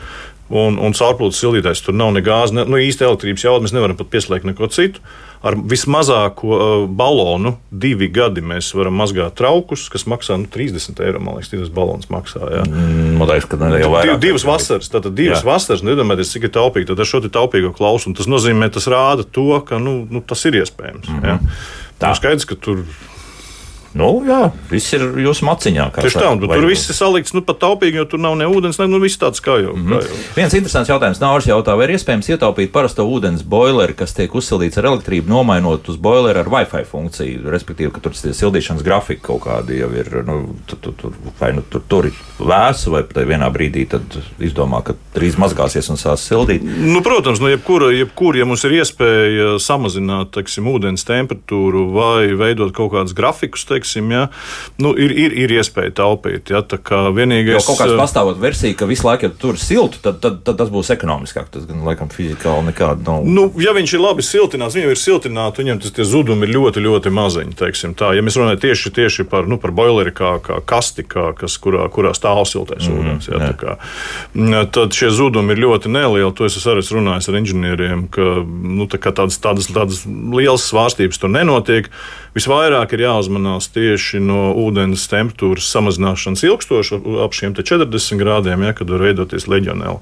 Un, 0.51 0.80
un 0.82 0.94
caurplūdes 0.96 1.38
sildītājs 1.38 1.84
tur 1.86 1.94
nav 1.94 2.11
ne 2.16 2.22
gāzes, 2.26 2.57
ne 2.57 2.64
nu, 2.66 2.78
īsti 2.82 3.05
elektrības 3.07 3.44
jauda. 3.44 3.62
Mēs 3.62 3.74
nevaram 3.76 3.98
pat 3.98 4.09
pieslēgt 4.11 4.48
neko 4.48 4.66
citu. 4.74 5.03
Ar 5.46 5.55
vismazāko 5.57 6.48
uh, 6.53 6.64
balonu 6.90 7.55
divi 7.70 8.11
gadi 8.12 8.42
mēs 8.44 8.72
varam 8.76 8.98
mazgāt 9.01 9.38
traukus, 9.38 9.86
kas 9.92 10.05
maksā 10.11 10.36
nu, 10.42 10.51
30 10.53 10.98
eiro. 11.07 11.22
Man 11.22 11.38
liekas, 11.38 11.53
tas 11.55 11.70
balons 11.72 12.11
maksā. 12.12 12.42
Jā. 12.59 12.64
Man 12.66 13.30
liekas, 13.30 13.46
ka 13.48 13.61
ne, 13.62 13.70
jau 13.78 13.86
Div, 13.86 13.94
vairāk. 13.94 14.20
divas 14.26 14.44
vasaras, 14.48 14.90
tātad 14.92 15.14
divas 15.14 15.38
Jā. 15.38 15.44
jā. 15.46 15.51
vasaras, 15.53 15.84
nu, 15.86 15.94
iedomājieties, 15.94 16.34
cik 16.34 16.48
ir 16.51 16.55
taupīgi. 16.59 16.90
Tad 16.90 17.01
ar 17.01 17.09
šo 17.09 17.22
taupīgo 17.30 17.70
klausu, 17.76 18.11
un 18.11 18.18
tas 18.18 18.28
nozīmē, 18.28 18.68
tas 18.74 18.90
rāda 18.90 19.24
to, 19.24 19.53
ka 19.64 19.78
nu, 19.80 20.03
nu, 20.11 20.20
tas 20.20 20.44
ir 20.51 20.61
iespējams. 20.61 21.09
Mm 21.09 21.22
-hmm. 21.22 21.38
Mhm. 21.38 21.55
Tā. 22.01 22.11
Ir 22.11 22.16
skaidrs, 22.16 22.48
ka 22.48 22.57
tur 22.57 22.84
Nu, 23.95 24.22
jā, 24.22 24.53
viss 24.70 24.93
ir 24.95 25.03
jūsu 25.18 25.43
maciņā. 25.49 25.88
tieši 25.97 26.20
tā, 26.20 26.30
vai- 26.47 26.59
tur 26.59 26.66
viss 26.68 26.88
ir 26.91 26.95
salikts 26.95 27.34
nu, 27.34 27.43
pat 27.43 27.59
taupīgi, 27.59 27.99
jo 27.99 28.05
tur 28.05 28.20
nav 28.22 28.36
ne 28.38 28.47
ūdens, 28.47 28.78
ne 28.78 28.86
nu, 28.86 29.01
viss 29.03 29.18
tāds 29.18 29.43
kā 29.43 29.59
jau. 29.59 29.74
Mm. 29.74 29.86
-hmm. 29.86 29.99
kā 29.99 30.05
jau. 30.07 30.16
Viens 30.36 30.55
interesants 30.55 30.91
jautājums. 30.91 31.18
Nāvis 31.18 31.49
jautā, 31.51 31.76
vai 31.76 31.88
ir 31.88 31.97
iespējams 31.99 32.30
ietaupīt 32.30 32.70
parasto 32.70 33.03
ūdens 33.03 33.43
boileri, 33.43 33.95
kas 33.95 34.14
tiek 34.14 34.30
uzsildīts 34.34 34.78
ar 34.78 34.84
elektrību, 34.84 35.28
nomainot 35.28 35.88
uz 35.88 35.97
boileri 35.97 36.38
ar 36.38 36.47
Wi-Fi 36.47 36.84
funkciju, 36.84 37.51
respektīvi, 37.51 37.91
ka 37.91 38.01
tur 38.01 38.12
tie 38.12 38.30
sildīšanas 38.30 38.82
grafiki 38.82 39.20
kaut 39.22 39.43
kādi 39.43 39.80
jau 39.80 39.91
ir, 39.91 40.22
nu, 40.24 40.55
tur, 40.66 40.78
tur, 40.78 40.93
tur, 40.93 41.12
vai 41.41 41.53
nu 41.53 41.62
tur, 41.62 41.82
tur 41.88 42.07
ir 42.07 42.12
vēsu, 42.38 42.91
vai 42.91 43.03
pat 43.03 43.26
vienā 43.26 43.51
brīdī 43.51 43.88
tad 43.88 44.03
izdomā, 44.38 44.84
ka 44.84 44.95
drīz 45.14 45.36
mazgāsies 45.36 45.91
un 45.91 45.97
sās 45.97 46.22
sildīt. 46.30 46.62
Nu, 46.62 47.03
protams, 47.03 47.41
nu, 47.41 47.49
jebkura, 47.49 47.91
jebkur, 47.91 48.36
ja 48.36 48.45
mums 48.45 48.64
ir 48.64 48.70
iespēja 48.80 49.59
samazināt 49.59 50.30
teiksim, 50.30 50.68
ūdens 50.70 51.05
temperatūru 51.05 51.91
vai 51.93 52.30
veidot 52.38 52.72
kaut 52.76 52.93
kādus 52.93 53.16
grafikus, 53.16 53.64
teiksim, 53.64 53.79
ja, 54.14 54.26
nu, 54.82 54.94
ir, 54.98 55.12
ir, 55.14 55.36
ir 55.44 55.54
iespēja 55.58 55.94
taupīt. 56.02 56.52
Ja, 56.52 56.62
tā 56.66 56.78
kā 56.80 57.00
Jo 57.10 57.14
vienīgais 57.16 57.66
kaut 57.66 57.78
kāda 57.80 57.94
eh, 57.94 58.00
pastāvot 58.00 58.40
versija, 58.40 58.76
ka 58.78 58.88
visu 58.90 59.06
laiku, 59.06 59.28
ja 59.28 59.34
tur 59.42 59.58
siltu, 59.60 60.00
tad, 60.04 60.20
tad, 60.22 60.40
tad 60.46 60.58
tas 60.60 60.70
būs 60.72 60.92
ekonomiskāk. 60.94 61.48
Tas 61.54 61.66
gan 61.68 61.82
laikam 61.86 62.10
fizikāli 62.12 62.70
nekāda 62.70 63.04
nav. 63.06 63.26
Nu, 63.26 63.46
ja 63.62 63.74
viņš 63.76 63.94
ir 63.96 64.02
labi 64.02 64.24
siltināts, 64.26 64.76
viņam 64.78 64.94
ir 64.94 65.00
siltināts, 65.00 65.60
viņam 65.60 65.82
tas 65.84 66.10
zudumi 66.10 66.46
ir 66.46 66.54
ļoti, 66.56 66.84
ļoti 66.84 67.14
maziņi. 67.16 67.56
teiksim 67.60 67.96
Tā. 67.98 68.12
Ja 68.16 68.24
mēs 68.24 68.38
runājam 68.38 68.62
tieši, 68.62 68.94
tieši 68.96 69.26
par, 69.30 69.48
nu, 69.50 69.58
par 69.62 69.74
boileri, 69.76 70.12
kā, 70.16 70.36
kā 70.44 70.60
kasti, 70.66 71.04
kā, 71.08 71.30
kas, 71.38 71.56
kurā, 71.62 71.86
kurā 71.92 72.14
stāv 72.16 72.42
siltais 72.48 72.86
mm, 72.86 73.00
ūdens, 73.00 73.30
jā, 73.30 73.40
tā 73.42 73.52
kā, 73.60 73.76
mm, 74.34 74.70
tad 74.74 74.96
šie 74.96 75.10
zudumi 75.14 75.56
ir 75.56 75.64
ļoti 75.66 75.92
nelieli. 75.92 76.32
To 76.38 76.46
es 76.46 76.58
arī 76.70 76.84
runājis 76.94 77.28
ar 77.30 77.40
inženieriem, 77.40 78.06
ka 78.12 78.30
nu, 78.46 78.86
tā 78.90 79.00
tādas, 79.10 79.40
tādas, 79.42 79.70
tādas 79.72 80.04
lielas 80.06 80.66
svārstības 80.70 81.20
tur 81.20 81.32
nenotiek. 81.32 81.90
Visvairāk 82.36 82.92
ir 82.94 83.02
jāuzmanās 83.08 83.66
tieši 83.74 84.20
no 84.22 84.52
ūdens 84.54 85.08
temperatūras 85.10 85.66
samazināšanas 85.74 86.44
ilgstoši 86.46 87.00
ap- 87.24 87.34
šiem 87.34 87.56
te 87.56 87.64
40 87.66 88.20
grādiem, 88.20 88.62
ja, 88.68 88.74
kad 88.76 88.90
var 88.92 89.02
veidoties 89.02 89.48
leģionēla. 89.50 89.98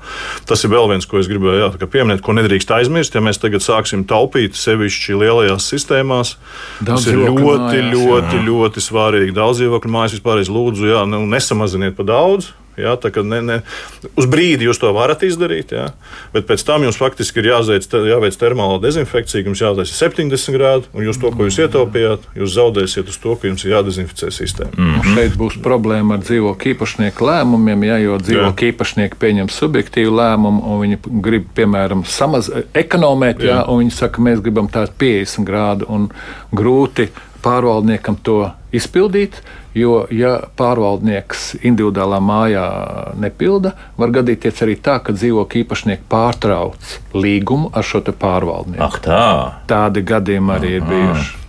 Tas 0.49 0.65
ir 0.65 0.73
vēl 0.75 0.91
viens, 0.93 1.09
ko 1.09 1.23
es 1.23 1.31
gribēju 1.31 1.63
jā, 1.65 1.71
pieminēt, 1.89 2.21
ko 2.25 2.37
nedrīkst 2.37 2.75
aizmirst. 2.77 3.17
Ja 3.17 3.25
mēs 3.25 3.41
tagad 3.41 3.65
sāksim 3.65 4.05
taupīt 4.09 4.59
sevišķi 4.61 5.17
lielajās 5.25 5.71
sistēmās, 5.73 6.37
Daudz 6.85 7.07
tas 7.07 7.13
ir 7.13 7.23
ļoti, 7.25 7.43
mājās, 7.43 7.93
ļoti, 7.97 8.37
jā. 8.37 8.47
ļoti 8.51 8.85
svarīgi. 8.85 9.37
Daudz 9.41 9.63
dzīvokļu 9.63 9.95
mājas 9.97 10.19
vispār 10.19 10.45
lūdzu, 10.45 10.89
jā, 10.93 11.05
nu, 11.09 11.25
nesamaziniet 11.33 11.97
pa 11.97 12.05
daudz. 12.09 12.53
Jā, 12.79 12.95
tā 13.01 13.11
ne, 13.27 13.41
ne, 13.43 13.59
uz 14.19 14.29
brīdi 14.31 14.69
jūs 14.69 14.81
to 14.81 14.91
varat 14.97 15.25
izdarīt, 15.27 15.75
jā, 15.75 15.89
bet 16.35 16.47
pēc 16.49 16.65
tam 16.67 16.87
jums 16.87 16.99
faktiski 17.01 17.43
ir 17.43 17.51
jāveic, 17.53 17.87
jāveic 18.09 18.39
termāla 18.39 18.79
dezinfekcija, 18.83 19.45
jums 19.47 19.63
jātaisa 19.63 19.97
70 19.99 20.55
grādi, 20.55 20.91
un 20.95 21.07
jūs 21.07 21.21
to, 21.21 21.33
ko 21.35 21.49
jūs 21.49 21.61
ietaupījāt, 21.65 22.29
jūs 22.39 22.55
zaudēsiet 22.57 23.11
uz 23.11 23.19
to, 23.23 23.35
ka 23.39 23.51
jums 23.51 23.67
ir 23.67 23.75
jādezinficē 23.77 24.33
sistēma. 24.35 24.75
Mm. 24.79 24.99
Un 25.03 25.19
Šeit 25.19 25.39
būs 25.41 25.59
problēma 25.65 26.19
ar 26.19 26.25
dzīvokļu 26.25 26.75
īpašnieku 26.75 27.29
lēmumiem, 27.29 27.87
ja, 27.89 28.01
jo 28.03 28.19
dzīvokļu 28.23 28.73
īpašnieki 28.73 29.21
pieņem 29.21 29.51
subjektīvu 29.53 30.15
lēmumu, 30.19 30.65
un 30.65 30.83
viņi 30.85 31.01
grib, 31.25 31.49
piemēram, 31.59 32.05
samaz, 32.09 32.51
ekonomēt, 32.79 33.43
ja, 33.45 33.63
un 33.69 33.83
viņi 33.83 33.97
saka, 33.99 34.23
mēs 34.25 34.43
gribam 34.45 34.71
tādu 34.73 34.95
50 35.01 35.49
grādu, 35.49 35.89
un 35.93 36.09
grūti 36.55 37.11
pārvaldniekam 37.45 38.19
to 38.25 38.41
izpildīt. 38.75 39.43
Jo, 39.77 40.07
ja 40.11 40.31
pārvaldnieks 40.57 41.59
individuālā 41.61 42.19
mājā 42.25 42.65
nepilda, 43.21 43.75
var 44.01 44.15
gadīties 44.17 44.63
arī 44.65 44.79
tā, 44.81 44.97
ka 45.05 45.13
dzīvokļu 45.13 45.65
īpašnieki 45.65 46.09
pārtrauc 46.09 46.95
līgumu 47.15 47.73
ar 47.77 47.85
šo 47.85 48.01
pārvaldnieku. 48.09 48.85
Ak, 48.85 49.03
tā. 49.05 49.27
Tādi 49.69 50.05
gadījumi 50.09 50.57
arī 50.57 50.73
ir 50.79 50.89
bijuši. 50.89 51.48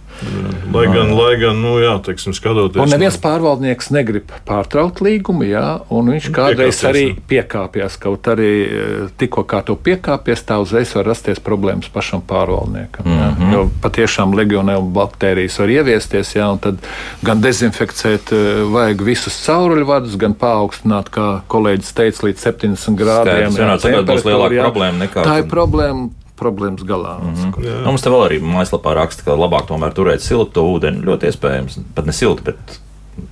Lai 0.73 0.85
gan, 0.91 1.11
lai 1.17 1.35
gan, 1.41 1.57
nu, 1.61 1.77
jā, 1.81 1.95
teiksim, 2.05 2.33
skatoties. 2.37 2.81
Un 2.83 2.91
neviens 2.93 3.17
pārvaldnieks 3.21 3.89
negrib 3.95 4.29
pārtraukt 4.45 5.01
līgumu, 5.05 5.45
jā, 5.49 5.79
un 5.89 6.11
viņš 6.13 6.27
kādreiz 6.35 6.77
Piekāpjas, 6.77 6.83
arī 6.89 7.03
jā. 7.07 7.15
piekāpjas. 7.31 7.97
Kaut 8.03 8.29
arī 8.33 8.49
eh, 8.65 9.07
tikko 9.17 9.43
kā 9.49 9.63
to 9.65 9.75
piekāpjas, 9.75 10.43
tā 10.45 10.59
uzreiz 10.61 10.93
var 10.95 11.07
rasties 11.09 11.39
problēmas 11.43 11.89
pašam 11.93 12.21
pārvaldniekam. 12.21 13.05
Jā, 13.09 13.29
Mhm. 13.29 13.53
jo 13.53 13.63
patiešām 13.81 14.33
legionēla 14.35 14.85
baktērijas 14.93 15.59
var 15.59 15.67
ieviesties, 15.69 16.33
jā, 16.35 16.47
un 16.51 16.57
tad 16.59 16.77
gan 17.23 17.41
dezinficēt 17.41 18.31
eh, 18.35 18.63
vajag 18.69 19.01
visus 19.05 19.37
cauruļvadus, 19.45 20.17
gan 20.21 20.33
paaugstināt, 20.33 21.09
kā 21.09 21.41
kolēģis 21.47 21.93
teica, 21.97 22.25
līdz 22.27 22.39
70 22.45 22.97
grādiem. 22.99 23.49
Skaidrs, 23.49 23.59
vienāds, 23.59 23.83
tagad 23.83 24.05
būs 24.05 24.23
temperatūru, 24.23 24.33
lielāka 24.35 24.57
jā. 24.59 24.65
problēma 24.69 25.05
nekā 25.05 25.23
Tā 25.23 25.37
ir 25.43 25.47
problēma. 25.51 26.09
Problēmas 26.39 26.85
galā. 26.87 27.17
Mm 27.19 27.33
-hmm. 27.35 27.71
Nu, 27.83 27.91
mums 27.91 28.01
te 28.05 28.09
vēl 28.09 28.25
arī 28.25 28.41
mājaslapā 28.43 28.93
raksta, 28.95 29.25
ka 29.25 29.35
labāk 29.35 29.67
tomēr 29.67 29.93
turēt 29.93 30.23
siltu 30.23 30.63
ūdeni. 30.73 31.03
Ļoti 31.03 31.31
iespējams, 31.31 31.79
pat 31.95 32.05
ne 32.05 32.15
siltu, 32.15 32.43
bet 32.43 32.79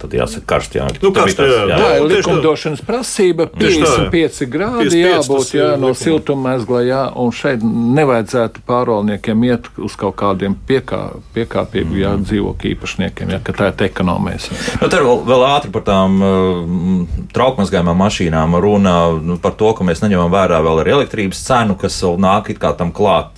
tad 0.02 0.14
jāsaka 0.18 0.46
karsti. 0.50 0.80
Jā. 0.80 0.88
Nu, 1.04 1.12
karsti, 1.16 1.42
jā. 1.48 1.78
Tā 1.78 1.90
ir 1.98 2.02
Nu, 2.04 2.10
tā. 2.10 2.16
likumdošanas 2.16 2.82
prasība. 2.88 3.48
Tieši 3.58 3.82
tā, 3.84 3.92
jā. 3.92 4.06
55 4.12 4.48
grādi 4.54 4.90
55 4.90 5.08
jābūt 5.08 5.54
ir 5.56 5.62
jā, 5.62 5.70
no 5.82 5.92
siltummezgla, 5.98 6.82
jā, 6.88 7.02
un 7.16 7.32
šeit 7.32 7.64
nevajadzētu 7.64 8.64
pārvaldniekiem 8.68 9.44
iet 9.48 9.70
uz 9.78 9.96
kaut 10.00 10.16
kādiem 10.20 10.56
piekā, 10.68 11.02
piekāpīgu 11.36 12.00
jā, 12.02 12.14
Mm. 12.18 12.24
dzīvokļu 12.28 12.72
īpašniekiem, 12.76 13.30
jā, 13.36 13.40
ka 13.44 13.54
tā 13.54 13.68
ir 13.74 13.86
ekonomēs. 13.90 14.50
Nu, 14.82 14.88
tur 14.90 15.04
vēl, 15.06 15.20
vēl 15.28 15.44
ātri 15.48 15.72
par 15.72 15.84
tām 15.88 16.22
uh, 16.24 17.28
traukmazgājumām 17.34 17.98
mašīnām 18.02 18.56
runā 18.64 18.98
nu, 19.22 19.38
par 19.38 19.52
to, 19.60 19.74
ka 19.78 19.84
mēs 19.88 20.02
neņemam 20.04 20.32
vērā 20.34 20.62
vēl 20.66 20.82
arī 20.84 20.96
elektrības 20.98 21.44
cenu, 21.48 21.76
kas 21.80 21.98
vēl 22.04 22.18
nāk 22.20 22.50
it 22.50 22.60
kā 22.60 22.74
tam 22.78 22.92
klāt. 22.92 23.30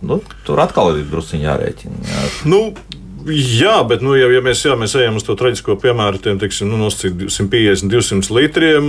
Nu, 0.00 0.20
tur 0.46 0.60
atkal 0.62 0.92
ir 0.94 1.08
druskuļi 1.10 1.42
jārēķina. 1.42 1.96
Jā. 2.06 2.26
Nu, 2.46 2.60
Jā, 3.28 3.82
bet, 3.88 4.02
nu, 4.04 4.14
ja, 4.16 4.28
ja 4.32 4.40
mēs, 4.44 4.62
jā, 4.64 4.74
mēs 4.78 4.94
ejam 4.98 5.18
uz 5.18 5.24
to 5.26 5.34
traģisko 5.38 5.76
piemēru, 5.82 6.20
tiem 6.22 6.38
teiksim, 6.40 6.70
nu, 6.70 6.78
nosacīt 6.80 7.26
150, 7.28 7.90
200 7.92 8.34
litriem, 8.36 8.88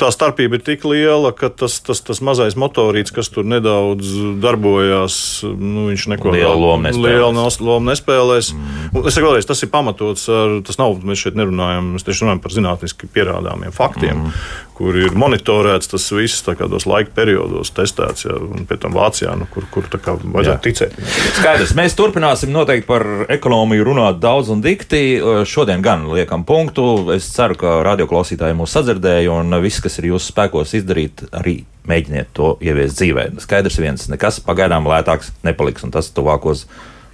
tā 0.00 0.10
starpība 0.14 0.58
ir 0.58 0.64
tik 0.66 0.86
liela, 0.88 1.30
ka 1.36 1.50
tas, 1.52 1.78
tas, 1.84 2.02
tas 2.04 2.22
mazais 2.24 2.56
motorīts, 2.58 3.14
kas 3.14 3.30
tur 3.32 3.46
nedaudz 3.48 4.10
darbojās, 4.42 5.18
nu, 5.46 5.88
viņš 5.92 6.06
neko 6.16 6.34
Lielu 6.34 6.56
lomu 6.58 6.88
nespēlēs. 6.88 7.18
lielu 7.20 7.68
lomu 7.68 7.90
nespēlēs. 7.92 8.52
Mm. 8.56 9.02
Es 9.06 9.16
saku 9.16 9.30
vēlreiz, 9.30 9.48
tas 9.48 9.62
ir 9.62 9.72
pamatots 9.72 10.26
ar, 10.32 10.58
tas 10.66 10.80
nav, 10.80 10.98
mēs 11.06 11.22
šeit 11.26 11.38
nerunājam, 11.38 11.94
mēs 11.94 12.06
tieši 12.06 12.26
runājam 12.26 12.42
par 12.44 12.56
zinātniski 12.56 13.10
pierādāmiem 13.12 13.74
faktiem, 13.76 14.24
mm. 14.26 14.65
Kur 14.76 14.96
ir 15.00 15.14
monitorēts 15.16 15.88
tas 15.88 16.06
viss 16.12 16.44
tādos 16.44 16.84
laika 16.88 17.12
periodos, 17.16 17.70
testēts, 17.76 18.26
jā, 18.26 18.36
un 18.36 18.66
pēc 18.68 18.82
tam 18.82 18.96
Vācijā, 18.96 19.32
nu, 19.40 19.48
kur, 19.52 19.64
kur 19.72 19.88
tā 19.92 20.00
kā 20.02 20.16
vajadzētu 20.20 20.64
ticēt. 20.66 20.98
Skaidrs, 21.38 21.72
mēs 21.78 21.96
turpināsim 21.96 22.52
noteikti 22.52 22.88
par 22.88 23.06
ekonomiju 23.32 23.86
runāt 23.88 24.20
daudz 24.20 24.52
un 24.52 24.60
dikti. 24.64 25.00
Šodien 25.48 25.84
gan 25.84 26.04
liekam 26.12 26.44
punktu. 26.48 26.86
Es 27.16 27.30
ceru, 27.32 27.56
ka 27.60 27.78
radioklausītāji 27.86 28.58
mūs 28.58 28.76
sadzirdēja 28.76 29.32
un 29.32 29.56
viss, 29.64 29.80
kas 29.84 29.96
ir 30.00 30.10
jūsu 30.12 30.34
spēkos 30.34 30.76
izdarīt, 30.76 31.24
arī 31.36 31.62
mēģiniet 31.88 32.34
to 32.36 32.54
ieviest 32.64 33.00
dzīvē. 33.00 33.30
Skaidrs 33.42 33.80
viens, 33.80 34.08
nekas 34.12 34.42
pagaidām 34.44 34.88
lētāks 34.90 35.32
nepaliks 35.46 35.86
un 35.86 35.94
tas 35.94 36.10
tuvākos 36.12 36.66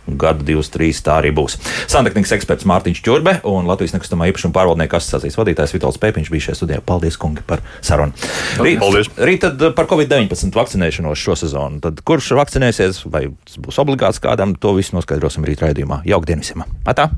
gadu, 0.07 0.45
divus, 0.47 0.71
trīs 0.73 1.03
tā 1.05 1.19
arī 1.21 1.33
būs. 1.35 1.59
Santehnikas 1.91 2.35
eksperts 2.37 2.67
Mārtiņš 2.69 3.03
Čurbe 3.05 3.37
un 3.49 3.69
Latvijas 3.71 3.95
nekustamā 3.97 4.31
īpašuma 4.33 4.57
pārvaldnieku 4.57 4.99
asociācijas 4.99 5.39
vadītājs 5.41 5.77
Vitāls 5.77 6.01
Pēpiņš 6.03 6.33
bija 6.33 6.49
šajā 6.49 6.59
studijā. 6.61 6.81
Paldies, 6.87 7.19
kungi, 7.21 7.45
par 7.47 7.63
sarunu. 7.85 8.17
Rīt, 8.63 8.81
Paldies. 8.83 9.13
rīt 9.19 9.45
tad 9.47 9.63
par 9.77 9.91
Covid-19 9.91 10.57
vakcinēšanos 10.59 11.27
šo 11.27 11.39
sezonu. 11.45 11.83
Tad 11.85 12.03
kurš 12.07 12.33
vakcinēsies 12.39 13.05
vai 13.13 13.29
tas 13.47 13.61
būs 13.63 13.79
obligāts 13.83 14.23
kādam, 14.23 14.57
to 14.59 14.75
visu 14.79 14.99
noskaidrosim 14.99 15.47
rīt 15.49 15.63
raidījumā. 15.65 16.03
Jauktdien 16.09 16.43
visiem! 16.43 16.67
Atā! 16.89 17.11